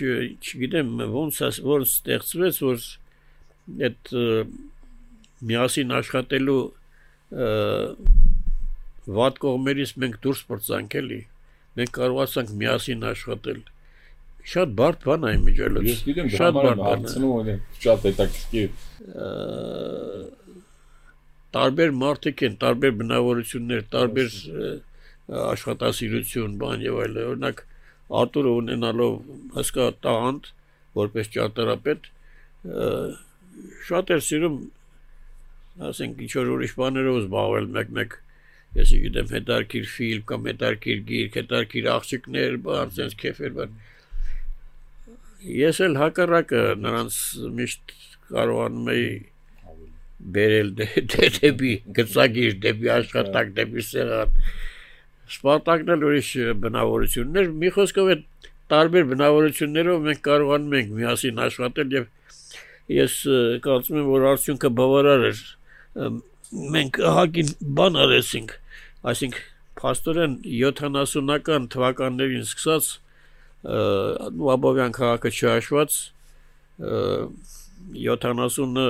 [0.43, 2.85] չգիտեմ, ոնց որ ստեղծվեց, որ
[3.87, 4.13] այդ
[5.47, 6.61] միասին աշխատելու
[9.07, 11.21] վատ կողմերից մենք դուրս պրծանք էլի
[11.79, 13.61] մենք կարողացանք միասին աշխատել
[14.47, 18.69] շատ բարդ բան է միջելոց ես գիտեմ շատ բարդ բան է շատ հետաքրքիր
[21.57, 24.37] տարբեր մարդիկ են տարբեր բնավորություններ տարբեր
[25.47, 27.65] աշխատասիրություն բան եւ այլն օրինակ
[28.17, 29.15] Արտուրը ունենալով
[29.57, 30.51] հսկա տաղանդ
[30.99, 32.07] որպես ճարտարապետ
[33.89, 34.61] շատ էր սիրում
[35.91, 38.15] ասենք ինչ որ ուրիշ բաներով զբաղվել մեկ-մեկ
[38.77, 43.79] ես գիտեմ հետարքիր ֆիլմ կամ հետարքիր գիրք, հետարքիր աղջիկներ, բան, sense քեֆեր, բան։
[45.57, 47.19] Ես էլ հակառակը նրանց
[47.61, 47.97] միշտ
[48.33, 49.09] կարողանում էի
[50.37, 54.41] բերել դեպի գծագիր, դեպի աշխատակ, դեպի սեղան։
[55.37, 56.31] Սպարտակն էլ ուրիշ
[56.65, 58.25] բնավորություններ, մի խոսքով այդ
[58.73, 62.07] տարբեր բնավորություններով մենք կարողանում ենք միասին աշխատել եւ
[62.97, 63.15] ես
[63.67, 65.43] կարծում եմ որ արդյունքը բավարար էր
[66.53, 68.55] մենք հակին բան արեցինք
[69.13, 69.49] այսինքն
[69.81, 72.93] փաստորեն 70-ական թվականներին սկսած
[73.67, 75.99] Լաբովյան քաղաքը չհաշված
[78.07, 78.89] 70-ը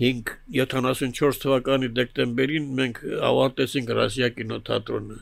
[0.00, 3.00] 5 74 թվականի դեկտեմբերին մենք
[3.30, 5.18] ավարտեցինք Ռասիա կինոթատրոնը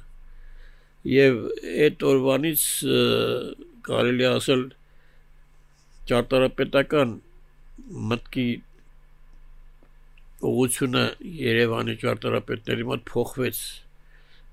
[1.15, 1.41] եւ
[1.87, 2.65] այդ օրվանից
[3.89, 4.65] կարելի ասել
[6.11, 7.19] ճարտարապետական
[8.13, 8.49] մտքի
[10.51, 11.05] ուղությունը
[11.41, 13.61] Երևանի ճարտարապետների մոտ փոխվեց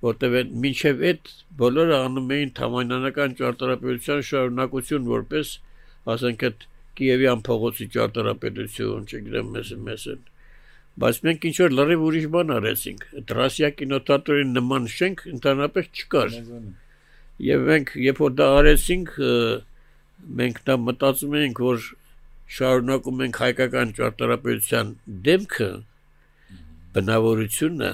[0.02, 0.36] որտեղ
[0.66, 1.32] մինչև այդ
[1.62, 5.56] բոլորը անում էին թամանյանական ճարտարապետության շարունակություն որպես
[6.16, 6.68] ասենք այդ
[7.00, 9.52] Կիևյան փողոցի ճարտարապետություն, չգիտեմ,
[9.88, 10.24] մեզ են։
[11.02, 16.36] Բայց մենք ինչ որ լրիվ ուրիշ բան արեցինք։ Դրասիա կինոթատրոնի նման շենք ընդհանրապես չկար։
[17.48, 19.14] Եվ մենք երբ որ դա արեցինք,
[20.42, 21.88] մենք դա մտածում էինք, որ
[22.56, 24.90] շարունակում ենք հայկական ճարտարապետության
[25.28, 25.70] դեմքը
[26.96, 27.92] բնավորությունը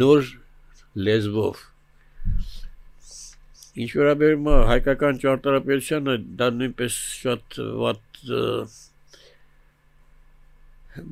[0.00, 0.32] նոր
[1.08, 1.62] լեզվով
[3.84, 8.24] ինչ վերաբերում է հայկական ճարտարապետությանը դա նույնպես շատ վատ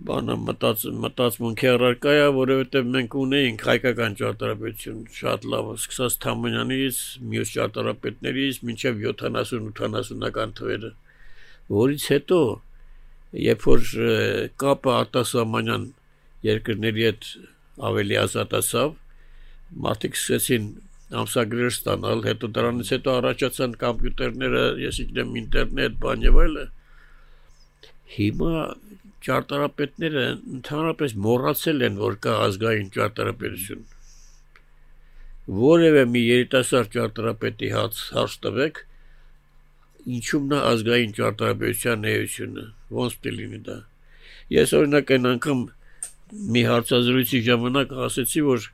[0.09, 7.01] բանը մտած մտածմունքի առարկա է, որովհետև մենք ունեինք հայկական ճարտարապետություն շատ լավ, սկսած Թամանյանից,
[7.33, 10.93] մյուս ճարտարապետներից, մինչև 70-80-ական թվերը
[11.73, 12.39] որից հետո
[13.47, 13.91] երբ որ
[14.63, 15.85] կապը արտասահմանյան
[16.49, 17.29] երկրների հետ
[17.91, 18.97] ավելի ազատացավ
[19.87, 20.67] մարդիկ սկսեցին
[21.23, 26.65] ամսագրեր ստանալ հետո դրանից հետո առաջացան համբյուտերները ես իգնեմ ինտերնետ բան եւ այլը
[28.17, 28.53] հիմա
[29.27, 30.23] ճարտարապետները
[30.59, 33.85] ընդհանրապես մոռացել են որ կա ազգային ճարտարապետություն
[35.63, 38.83] որևէ մի երիտասարդ ճարտարապետի հաց հարց տվեք
[40.17, 42.67] ինչու՞մն է ազգային ճարտարապետության էությունը
[42.99, 43.79] ոնց դելինի դա
[44.57, 45.65] ես օրինակ այն անգամ
[46.53, 48.71] մի հարցազրույցի ժամանակ ասացի որ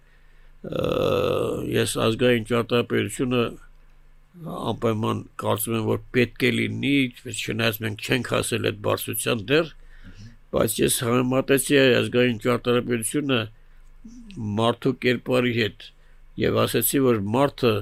[1.75, 3.43] ես ազգային ճարտարապետությունը
[4.39, 6.95] անպայման կարծում եմ որ պետք է լինի,
[7.27, 9.71] չնայած մենք չենք հասել այդ բարձրության դեռ,
[10.55, 13.41] բայց ես համեմատեցի ազգային ճարտարապետությունը
[14.59, 15.89] մարդու կերպարի հետ
[16.45, 17.73] եւ ասացի որ մարդը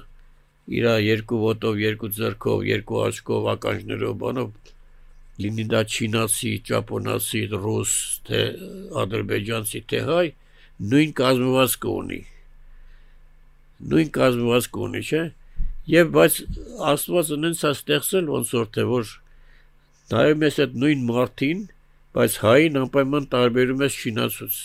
[0.66, 4.72] իր երկու ոտով, երկու ձեռքով, երկու աչքով, ականջներով, բանով
[5.42, 7.92] լինի դա չինացի, ճապոնացի, ռուս,
[8.26, 8.40] թե
[9.02, 10.26] ադրբեջանցի, թե հայ,
[10.92, 12.20] նույն կազմվածք ունի։
[13.92, 15.22] Նույն կազմվածք ունի, չէ՞։
[15.86, 16.38] Եվ բայց
[16.90, 19.10] Աստված ունենց է ստեղծել ոնց որ թե որ
[20.10, 21.60] նայում ես այդ նույն մարդին,
[22.16, 24.56] բայց հային անպայման տարբերում ես չինացուց։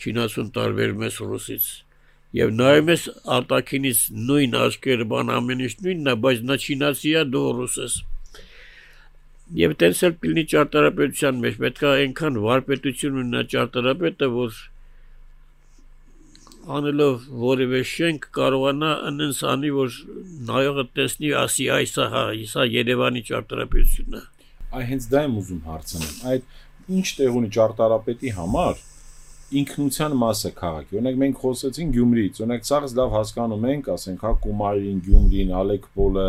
[0.00, 1.70] Չինացուն տարբերում ես ռուսից։
[2.38, 3.04] Եվ նայում ես
[3.36, 4.00] արտակինից
[4.30, 7.96] նույն աչքերը բան ամեն ինչ նույնն է, բայց նա չինացի է, դու ռուս ես։
[9.60, 14.60] Եվ տենց էլ պիլնի ճարտարապետության մեջ պետք է այնքան վարպետություն ունենա ճարտարապետը, որ
[16.78, 19.96] անելով որևէ շենք կարողանա այնպես անի, որ
[20.50, 24.22] նայողը տեսնի, ասի այսա հա, իսա Երևանի ճարտարապետությունն է։
[24.70, 28.84] Այ հենց դա եմ ուզում հարցնել։ Այդ ինչ տեղ ունի ճարտարապետի համար
[29.50, 34.98] ինքնության մասը քաղաքի։ Օրինակ մենք խոսեցին Գյումրիից, օրինակ ցած լավ հասկանում ենք, ասենք հա Կումարին,
[35.06, 36.26] Գյումրին, Ալեկպոլը,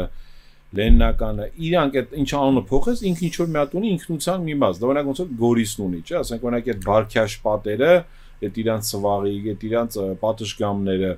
[0.72, 4.78] Լեննականը, իրանք այդ ինչ անունը փոխես, ինքը ինչ որ մի հատ ունի ինքնության մի մաս։
[4.82, 7.92] Դա օրինակ ոնց որ Գորիսն ունի, չէ՞, ասենք օրինակ այդ Բարքյաշ պատերը,
[8.42, 11.12] այդ իրանց սվաղի, այդ իրանց պատշգամները,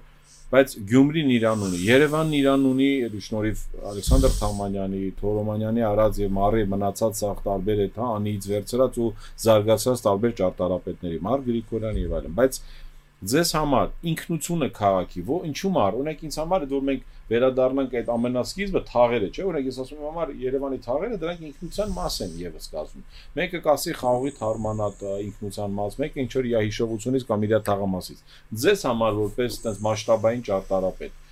[0.54, 6.66] բայց Գյումրին իրան ունի, Երևանն իրան ունի, այդ շնորհիվ Ալեքսանդր Թամանյանի, Թորոմանյանի արած եւ Մարի
[6.74, 9.10] մնացած սաղ տարբեր հա անից վերցրած ու
[9.44, 12.62] զարգացած տարբեր ճարտարապետների, Մար Գրիգորյան եւ այլն, բայց
[13.32, 18.10] ձեզ համար ինքնությունը քաղաքի, ո ինչու՞ մար, օրինակ ինձ համար այդ որ մենք վերադառնանք այդ
[18.14, 22.68] ամենասկիզբը թաղերը, չէ՞, օրինակ ես ասում եմ համար Երևանի թաղերը դրանք ինքնության մաս են եւս
[22.74, 23.06] կազմում։
[23.40, 28.24] Մեկը կասի խաղողի թարմանատ ինքնության մաս, մեկը ինչ որ իր հիշողությունից կամ իր թաղամասից։
[28.64, 31.23] Ձեզ համար որպես այդպես մասշտաբային ճարտարապետ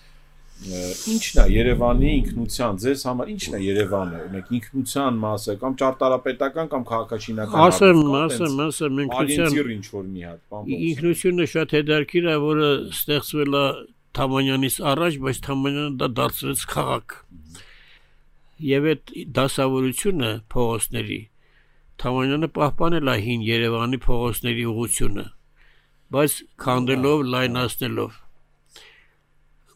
[0.61, 6.83] ինչն է Երևանի ինքնության ձեզ համար ինչն է Երևանը օրինակ ինքնության մասը կամ ճարտարապետական կամ
[6.91, 12.69] քաղաքաշինական ասեմ ասեմ ասեմ ինքնության ինչ որ մի հատ բան ինքնությունը շատ հետաքրքիր է որը
[12.93, 13.65] ստեղծվել է
[14.21, 17.19] Թամանյանից առաջ բայց Թամանյանը դա դարձրեց քաղաք
[18.69, 21.21] եւ այդ դասավորությունը փողոցների
[22.05, 25.25] Թամանյանը պահպանել է հին Երևանի փողոցների ուղությունը
[26.13, 28.19] բայց քանդելով լայնացնելով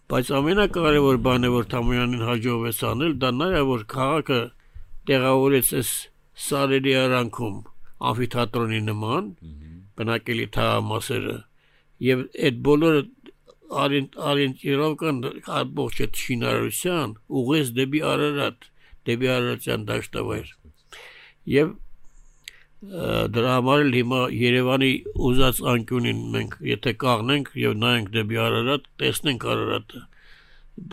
[0.05, 4.39] Բայց ամենակարևոր բանը, որ Թամոյանին հաջողվեց անել, դա նա է, որ քաղաքը
[5.09, 5.93] տեղավորեց այս
[6.45, 7.55] սարերի արանքում
[8.09, 9.31] ամֆիթատրոնի նման
[9.97, 11.37] բնակելի թաղամասերը
[12.05, 13.01] եւ այդ բոլորը
[13.75, 15.21] արիենտիրով կան
[15.59, 18.67] ամբողջ այդ շինարարության ուղես դեպի Արարատ,
[19.09, 20.51] դեպի Արարատյան դաշտավայր։
[21.55, 21.71] Եվ
[22.85, 24.89] դրա համար էլ հիմա Երևանի
[25.27, 30.01] ուզած անկյունին մենք եթե կաղնենք եւ նայենք դեպի Արարատ, տեսնենք Արարատը։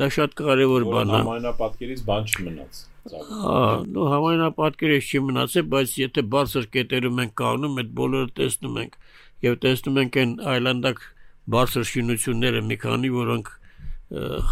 [0.00, 3.60] Դա շատ կարեւոր բան է։ Համայնապատկերից բան չմնաց։ Հա,
[3.92, 8.96] նո համայնապատկերից չի մնացել, բայց եթե բարձր կետերում ենք կաղնում, այդ բոլորը տեսնում ենք
[9.42, 11.02] եւ տեսնում ենք այն այլանդակ
[11.56, 13.52] բարձր շինությունները մի քանի, որոնք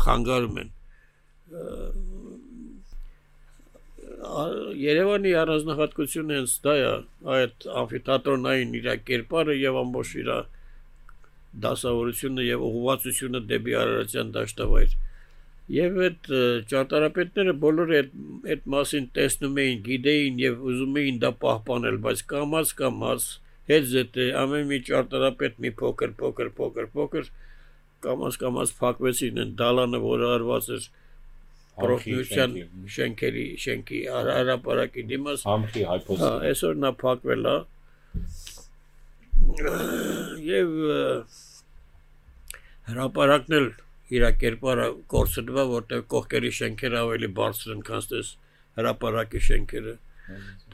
[0.01, 0.73] խանգարում են
[4.21, 6.89] Երևանի առանձնահատկությունը հենց դա է,
[7.35, 10.33] այդ ամֆիթատրոնային իր կերպարը եւ ամբողջ իր
[11.65, 14.97] դասավորությունը եւ ուղղվածությունը դեպի Արարատյան դաշտավայր։
[15.71, 16.29] Եվ այդ
[16.71, 18.15] ճարտարապետները բոլորը այդ
[18.55, 23.29] այդ մասին տեսնում էին, գիտեին եւ ուզում էին դա պահպանել, բայց կամած կամած
[23.71, 27.31] հետ զետե ամեն մի ճարտարապետ մի փոքր փոքր փոքր փոքր
[28.07, 30.89] կամած կամած փակվեցին են դալանը, որը արված էր
[31.82, 32.57] պրոֆեսիան
[32.97, 37.57] շենքերի շենքի հարաբարակի դիմաց համքի հայփոս հա այսօր նա փակվել է
[40.51, 40.74] եւ
[42.90, 43.69] հրապարակն էլ
[44.16, 48.32] իր կերպարը կորցնվա որտեղ կողքերի շենքերը ավելի բարձր են քան դες
[48.81, 49.94] հրապարակի շենքերը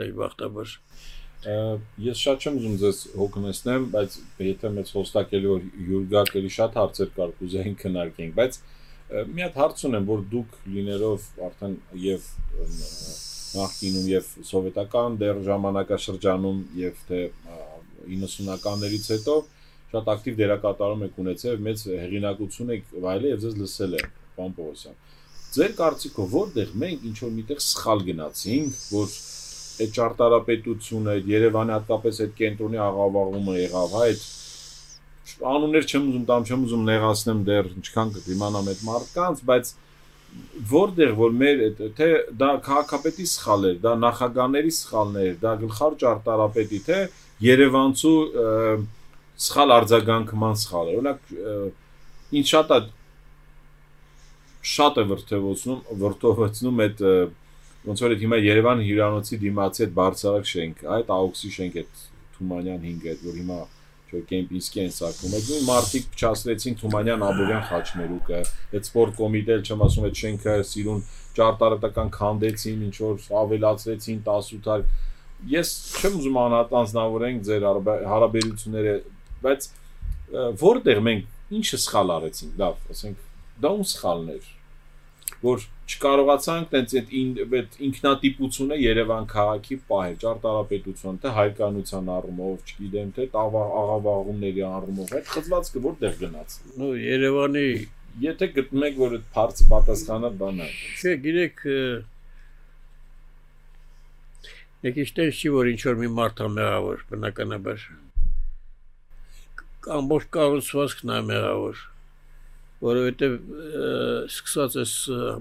[0.01, 0.73] դե բախտաբար
[2.07, 4.17] ես շատ չեմ ուզում ձեզ հոգնեցնեմ բայց
[4.47, 8.59] եթե մեծ հոստակելի որ յուրգակ էլի շատ հարցեր կար կուզեին քննարկենք բայց
[9.07, 12.25] մի հատ հարց ունեմ, որ դուք լիներով արդեն եւ
[13.57, 17.21] նախկինում եւ սովետական դեռ ժամանակաշրջանում եւ թե
[18.07, 19.37] 90-ականներից հետո
[19.93, 24.03] շատ ակտիվ դերակատարում եք ունեցել, մեծ հեղինակություն եք վայելել եւ ձեզ լսել է
[24.37, 24.99] պարոն Պողոսյան։
[25.57, 29.15] Ձեր կարծիքով որտեղ մենք ինչ որ միտեղ սխալ գնացինք, որ
[29.77, 34.27] այդ ճարտարապետությունը, Երևանի հատկապես այդ կենտրոնի աղավաղումը եղավ, այդ
[35.53, 39.73] անուններ չեմ ուզում տամ, չեմ ուզում նեղացնեմ դեռ ինչքան կդիմանամ այդ մարդկանց, բայց
[40.71, 41.63] որտեղ որ մեր
[41.97, 42.09] թե
[42.41, 46.99] դա քաղաքապետի սխալ էր, դա նախագաների սխալն էր, դա գլխար ճարտարապետի, թե
[47.47, 48.19] Երևանցու
[49.47, 51.35] սխալ արձագանքման սխալ էր։ Օրինակ
[52.41, 52.81] ինձ շատ է
[54.67, 57.03] շատ է վրթովացնում, վրթովացնում այդ
[57.87, 62.01] ոնց որ հիմա Երևան հյուրանոցի դիմացի այդ բարձրակ շենք, այդ AUX-ի շենք այդ
[62.37, 63.59] Թումանյան 5-ը, որ հիմա
[64.31, 68.41] կեմպինսկի են սակում։ Այդ նույն մարտիկ փչացրեցին Թումանյան Աբովյան խաչմերուկը,
[68.77, 71.03] այդ սպորտ կոմիտել, չեմ ասում, այդ շենքը սիրուն
[71.37, 74.87] ճարտարատական քանդեցին, ինչ որ ավելացրեցին 18 հար։
[75.53, 77.67] Ես չեմ ուզում անհատանձնավորենք ձեր
[78.17, 78.95] հարաբերությունները,
[79.47, 79.71] բայց
[80.67, 83.27] որտեղ մենք ինչը սխալ արեցինք, լավ, ասենք
[83.63, 84.49] դա ում սխալն էր
[85.43, 87.11] որ չկարողացանք տենց այդ
[87.57, 95.85] այդ ինքնատիպությունը Երևան քաղաքի պահել ճարտարապետություն, թե հայկանության առումով, չգիտեմ, թե աղավաղումների առումով, այդ խզվածքը
[95.87, 97.69] որտեղ գնաց։ Ну Երևանի
[98.27, 101.65] եթե գտնում եք որ այդ բարձ պատասխանը բան է։ Չէ, գիտեք
[104.87, 107.85] Եկիշտեն չի որ ինչ որ մի մարդ է մեղավոր, բնականաբար։
[109.97, 111.85] Ամբողջ կառուցվածքն է մեղավոր
[112.85, 113.37] որովհետև
[114.29, 114.95] սկսած էս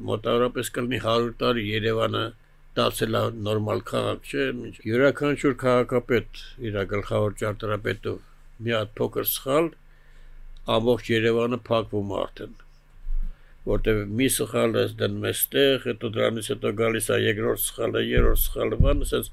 [0.10, 2.26] մոտավորապես կլինի 100 տարի Երևանը
[2.80, 4.46] դարձել է նորմալ քաղաք, չէ՞։
[4.90, 8.22] Յուրաքանչյուր քաղաքապետ իր գլխավոր ճարտարապետով
[8.66, 9.74] մի հատ փոքր սխալ
[10.76, 12.56] ամբողջ Երևանը փակվում արդեն
[13.66, 18.78] որտեվ մի սխալը դնում է ստեղ, հետո դրանից հետո գալիս է երկրորդ սխալը, երրորդ սխալը,
[18.86, 19.30] բան, ասած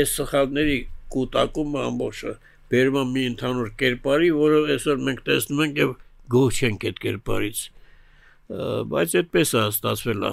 [0.00, 0.76] այս սխալների
[1.14, 2.34] կուտակումը ամբողջը
[2.74, 5.96] բերում է մի ընդհանուր կերպարի, որը այսօր մենք տեսնում ենք եւ
[6.32, 7.62] գոհ չենք այդ կերպարից
[8.92, 10.32] բայց այդպես է ստացվել է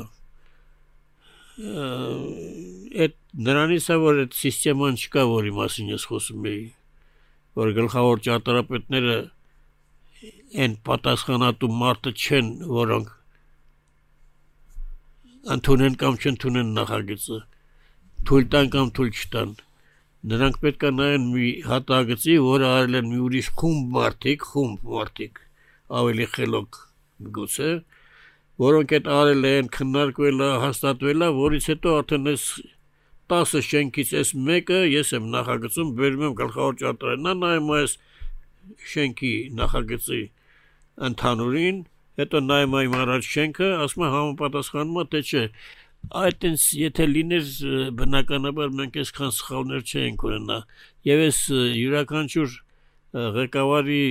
[3.06, 3.16] այդ
[3.48, 6.64] նրանից է որ այդ համակարգան չկա որի մասին ես խոսում էի
[7.62, 9.18] որ գլխավոր ճարտարապետները
[10.66, 13.18] այն պատասխանատու մարդը չեն որոնք
[15.56, 17.42] ընդունեն կամ չընդունեն նախագծը
[18.30, 19.54] թույլ տան կամ թույլ չտան
[20.30, 25.40] նրանք պետք է նայեն մի հատագծի, որը արել են մի ուրիշ խումբ մարդիկ, խումբ մարդիկ,
[26.00, 26.80] ավելի խելոք
[27.36, 27.72] գուցե,
[28.62, 32.46] որոնք այդ արել են, քննարկվել է, հաստատվել է, որից հետո արդեն այս
[33.32, 37.94] 10 շենքից այս մեկը ես եմ նախագծում, բերում եմ գլխավոր ճարտարին, նա նայում այս
[38.92, 40.22] շենքի նախագծի
[41.08, 41.80] ընդհանուրին,
[42.22, 45.46] հետո նայում եմ առաջ շենքը, ասում եմ համապատասխանում է թե չէ։
[46.22, 47.50] Այդտենց եթե լիներ
[48.02, 50.58] բնականաբար մենք այսքան սխալներ չէինք ունենա։
[51.08, 51.40] Եվ այս
[51.78, 52.56] յուրաքանչյուր
[53.38, 54.06] ղեկավարի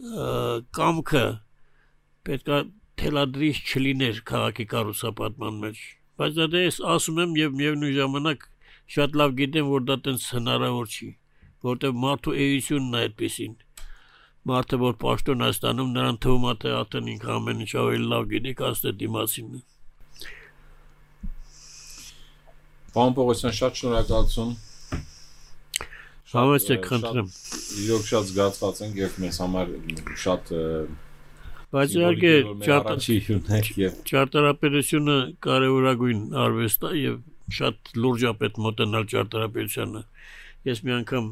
[0.00, 1.24] կամքը
[2.28, 2.58] պետքա
[3.00, 5.80] թելադրիչ չլիներ քաղաքի կառուցապատման մեջ
[6.20, 8.46] բայց դա ես ասում եմ եւ միևնույն ժամանակ
[8.94, 11.08] շատ լավ գիտեմ որ դա տենց հնարավոր չի
[11.70, 13.54] որտեղ մարդու էությունն է այդպեսին
[14.50, 18.26] մարդը որ պաշտոն է ստանում նրան թվում է թե ատեն ինքը ամեն ինչ ավելի լավ
[18.32, 19.52] գիտի կաստե դիմացին
[22.90, 24.54] Պարոն Պողոսյան շատ շնորհակալություն
[26.30, 27.28] Համեցեք խնդրեմ։
[27.84, 29.72] Իրոք շատ զգացված ենք եւ մեզ համար
[30.24, 30.52] շատ
[31.70, 32.30] Բայց իհարկե
[34.10, 35.16] ճարտարապետությունը
[35.46, 37.18] կարևորագույն արվեստ է եւ
[37.58, 40.02] շատ լուրջ է պետք մոտենալ ճարտարապետությանը։
[40.70, 41.28] Ես մի անգամ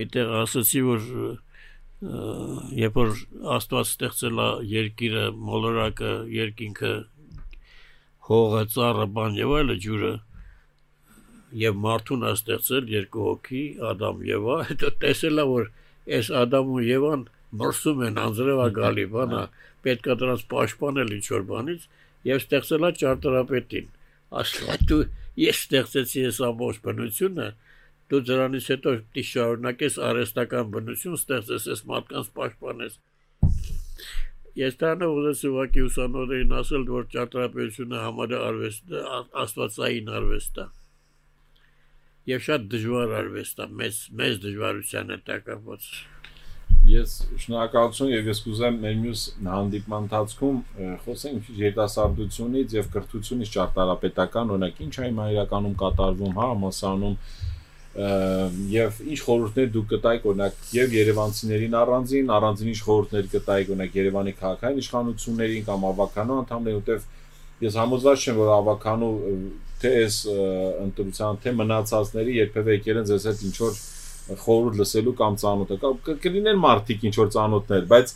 [0.00, 1.08] միտեղ ասացի, որ
[2.82, 3.10] երբ որ
[3.56, 6.92] Աստված ստեղծել է երկիրը, մոլորակը, երկինքը,
[8.30, 10.12] հողը, ծառը, բան եւ այլը ջուրը,
[11.60, 13.62] եւ մարդուն է ստեղծել երկու հոգի
[13.92, 15.66] Ադամ Եվա, հետո տեսել է որ
[16.18, 17.24] այս Ադամը ու Եվան
[17.60, 19.42] մրսում են անձրևա գալի բանա,
[19.84, 21.86] պետքա դրանց պաշտպանել ինչ որ բանից
[22.28, 23.92] եւ ստեղծել է ճարտարապետին։
[24.42, 25.00] Ասլա դու
[25.42, 27.48] ես ստեղծեցի այս ամբողջ բնությունը,
[28.12, 33.00] դու դրանից հետո դի շարունակես արհեստական բնություն ստեղծես, այս մարդկանց պաշտպանես։
[34.52, 38.94] Ես տանը ուզեցի ուղակի ուսանողներին ասել, որ ճարտարապետությունը համարը արվեստ,
[39.44, 40.66] աստվածային արվեստ է
[42.30, 45.86] եւ շատ դժվար արվեստ է մեծ մեծ դժվարության հետ կապված
[46.92, 50.56] ես շնորհակալություն եւ ես կուզեմ մեր մյուս հանդիպման ընթացքում
[51.04, 57.16] խոսենք երիտասարդությունից եւ կրթությունից ճարտարապետական օրինակ ինչ հիմա իրականում կատարվում հա համասանում
[57.92, 64.32] եւ ինչ խորհուրդներ դուք կտայիք օրինակ եւ Երևանցիներին առանձին, առանձին ինչ խորհուրդներ կտայիք օրինակ Երևանի
[64.38, 67.04] քաղաքային իշխանություններին կամ ավականո անդամներին, որտեվ
[67.62, 69.12] ես համոզված չեմ, որ ավականու
[69.82, 70.16] թե այս
[70.82, 73.80] ընտրության, թե մնացածների երբևէ եկել են ձեզ հետ ինչ որ
[74.42, 75.78] խորհուրդ լսելու կամ ծանոթը
[76.22, 78.12] կլինեն մարդիկ ինչ որ ծանոթներ, բայց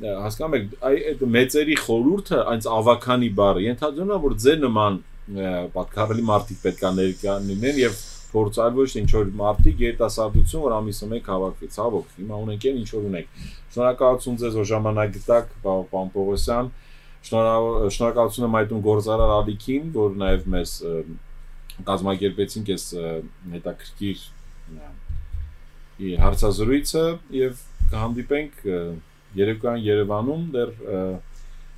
[0.00, 5.00] հասկանում եք, այդ մեծերի խորհուրդը այնց ավականի բառը ենթադրում է, որ ձեր նման
[5.74, 7.98] պատկառելի մարդիկ պետք է ներկա լինեն եւ
[8.30, 12.90] փորձալ ոչ ինչ որ մարդիկ երիտասարդություն որ ամիսը մեկ հավաքվի ցավոք հիմա ունենք այն ինչ
[12.94, 13.40] որ ունենք
[13.74, 16.70] շնորհակալություն ձեզ որ ժամանակ գտաք պարոն Պողոսյան
[17.28, 20.74] շնորհակալություն եմ այդում գործարար Ալիքին, որ նաև մեզ
[21.90, 22.84] կազմակերպեցին այս
[23.54, 24.24] հետաքրքիր
[26.00, 27.04] հարցազրույցը
[27.36, 27.60] եւ
[27.90, 28.64] կհանդիպենք
[29.40, 30.72] երեկոյան Երևանում դեռ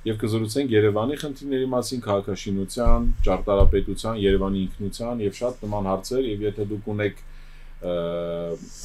[0.03, 6.65] եւ կզրուցենք Երևանի խնդիրների մասին, քաղաքաշինության, ճարտարապետության, Երևանի ինքնության եւ շատ նման հարցեր եւ եթե
[6.71, 7.21] դուք ունեք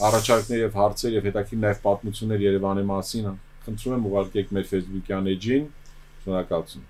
[0.08, 3.26] առաջարկներ եւ հարցեր եւ հետաքրքիր նաեւ պատմություններ Երևանի մասին,
[3.66, 5.66] խնդրում եմ ուղարկեք մեր Facebook-յան էջին։
[6.22, 6.86] Շնորհակալություն։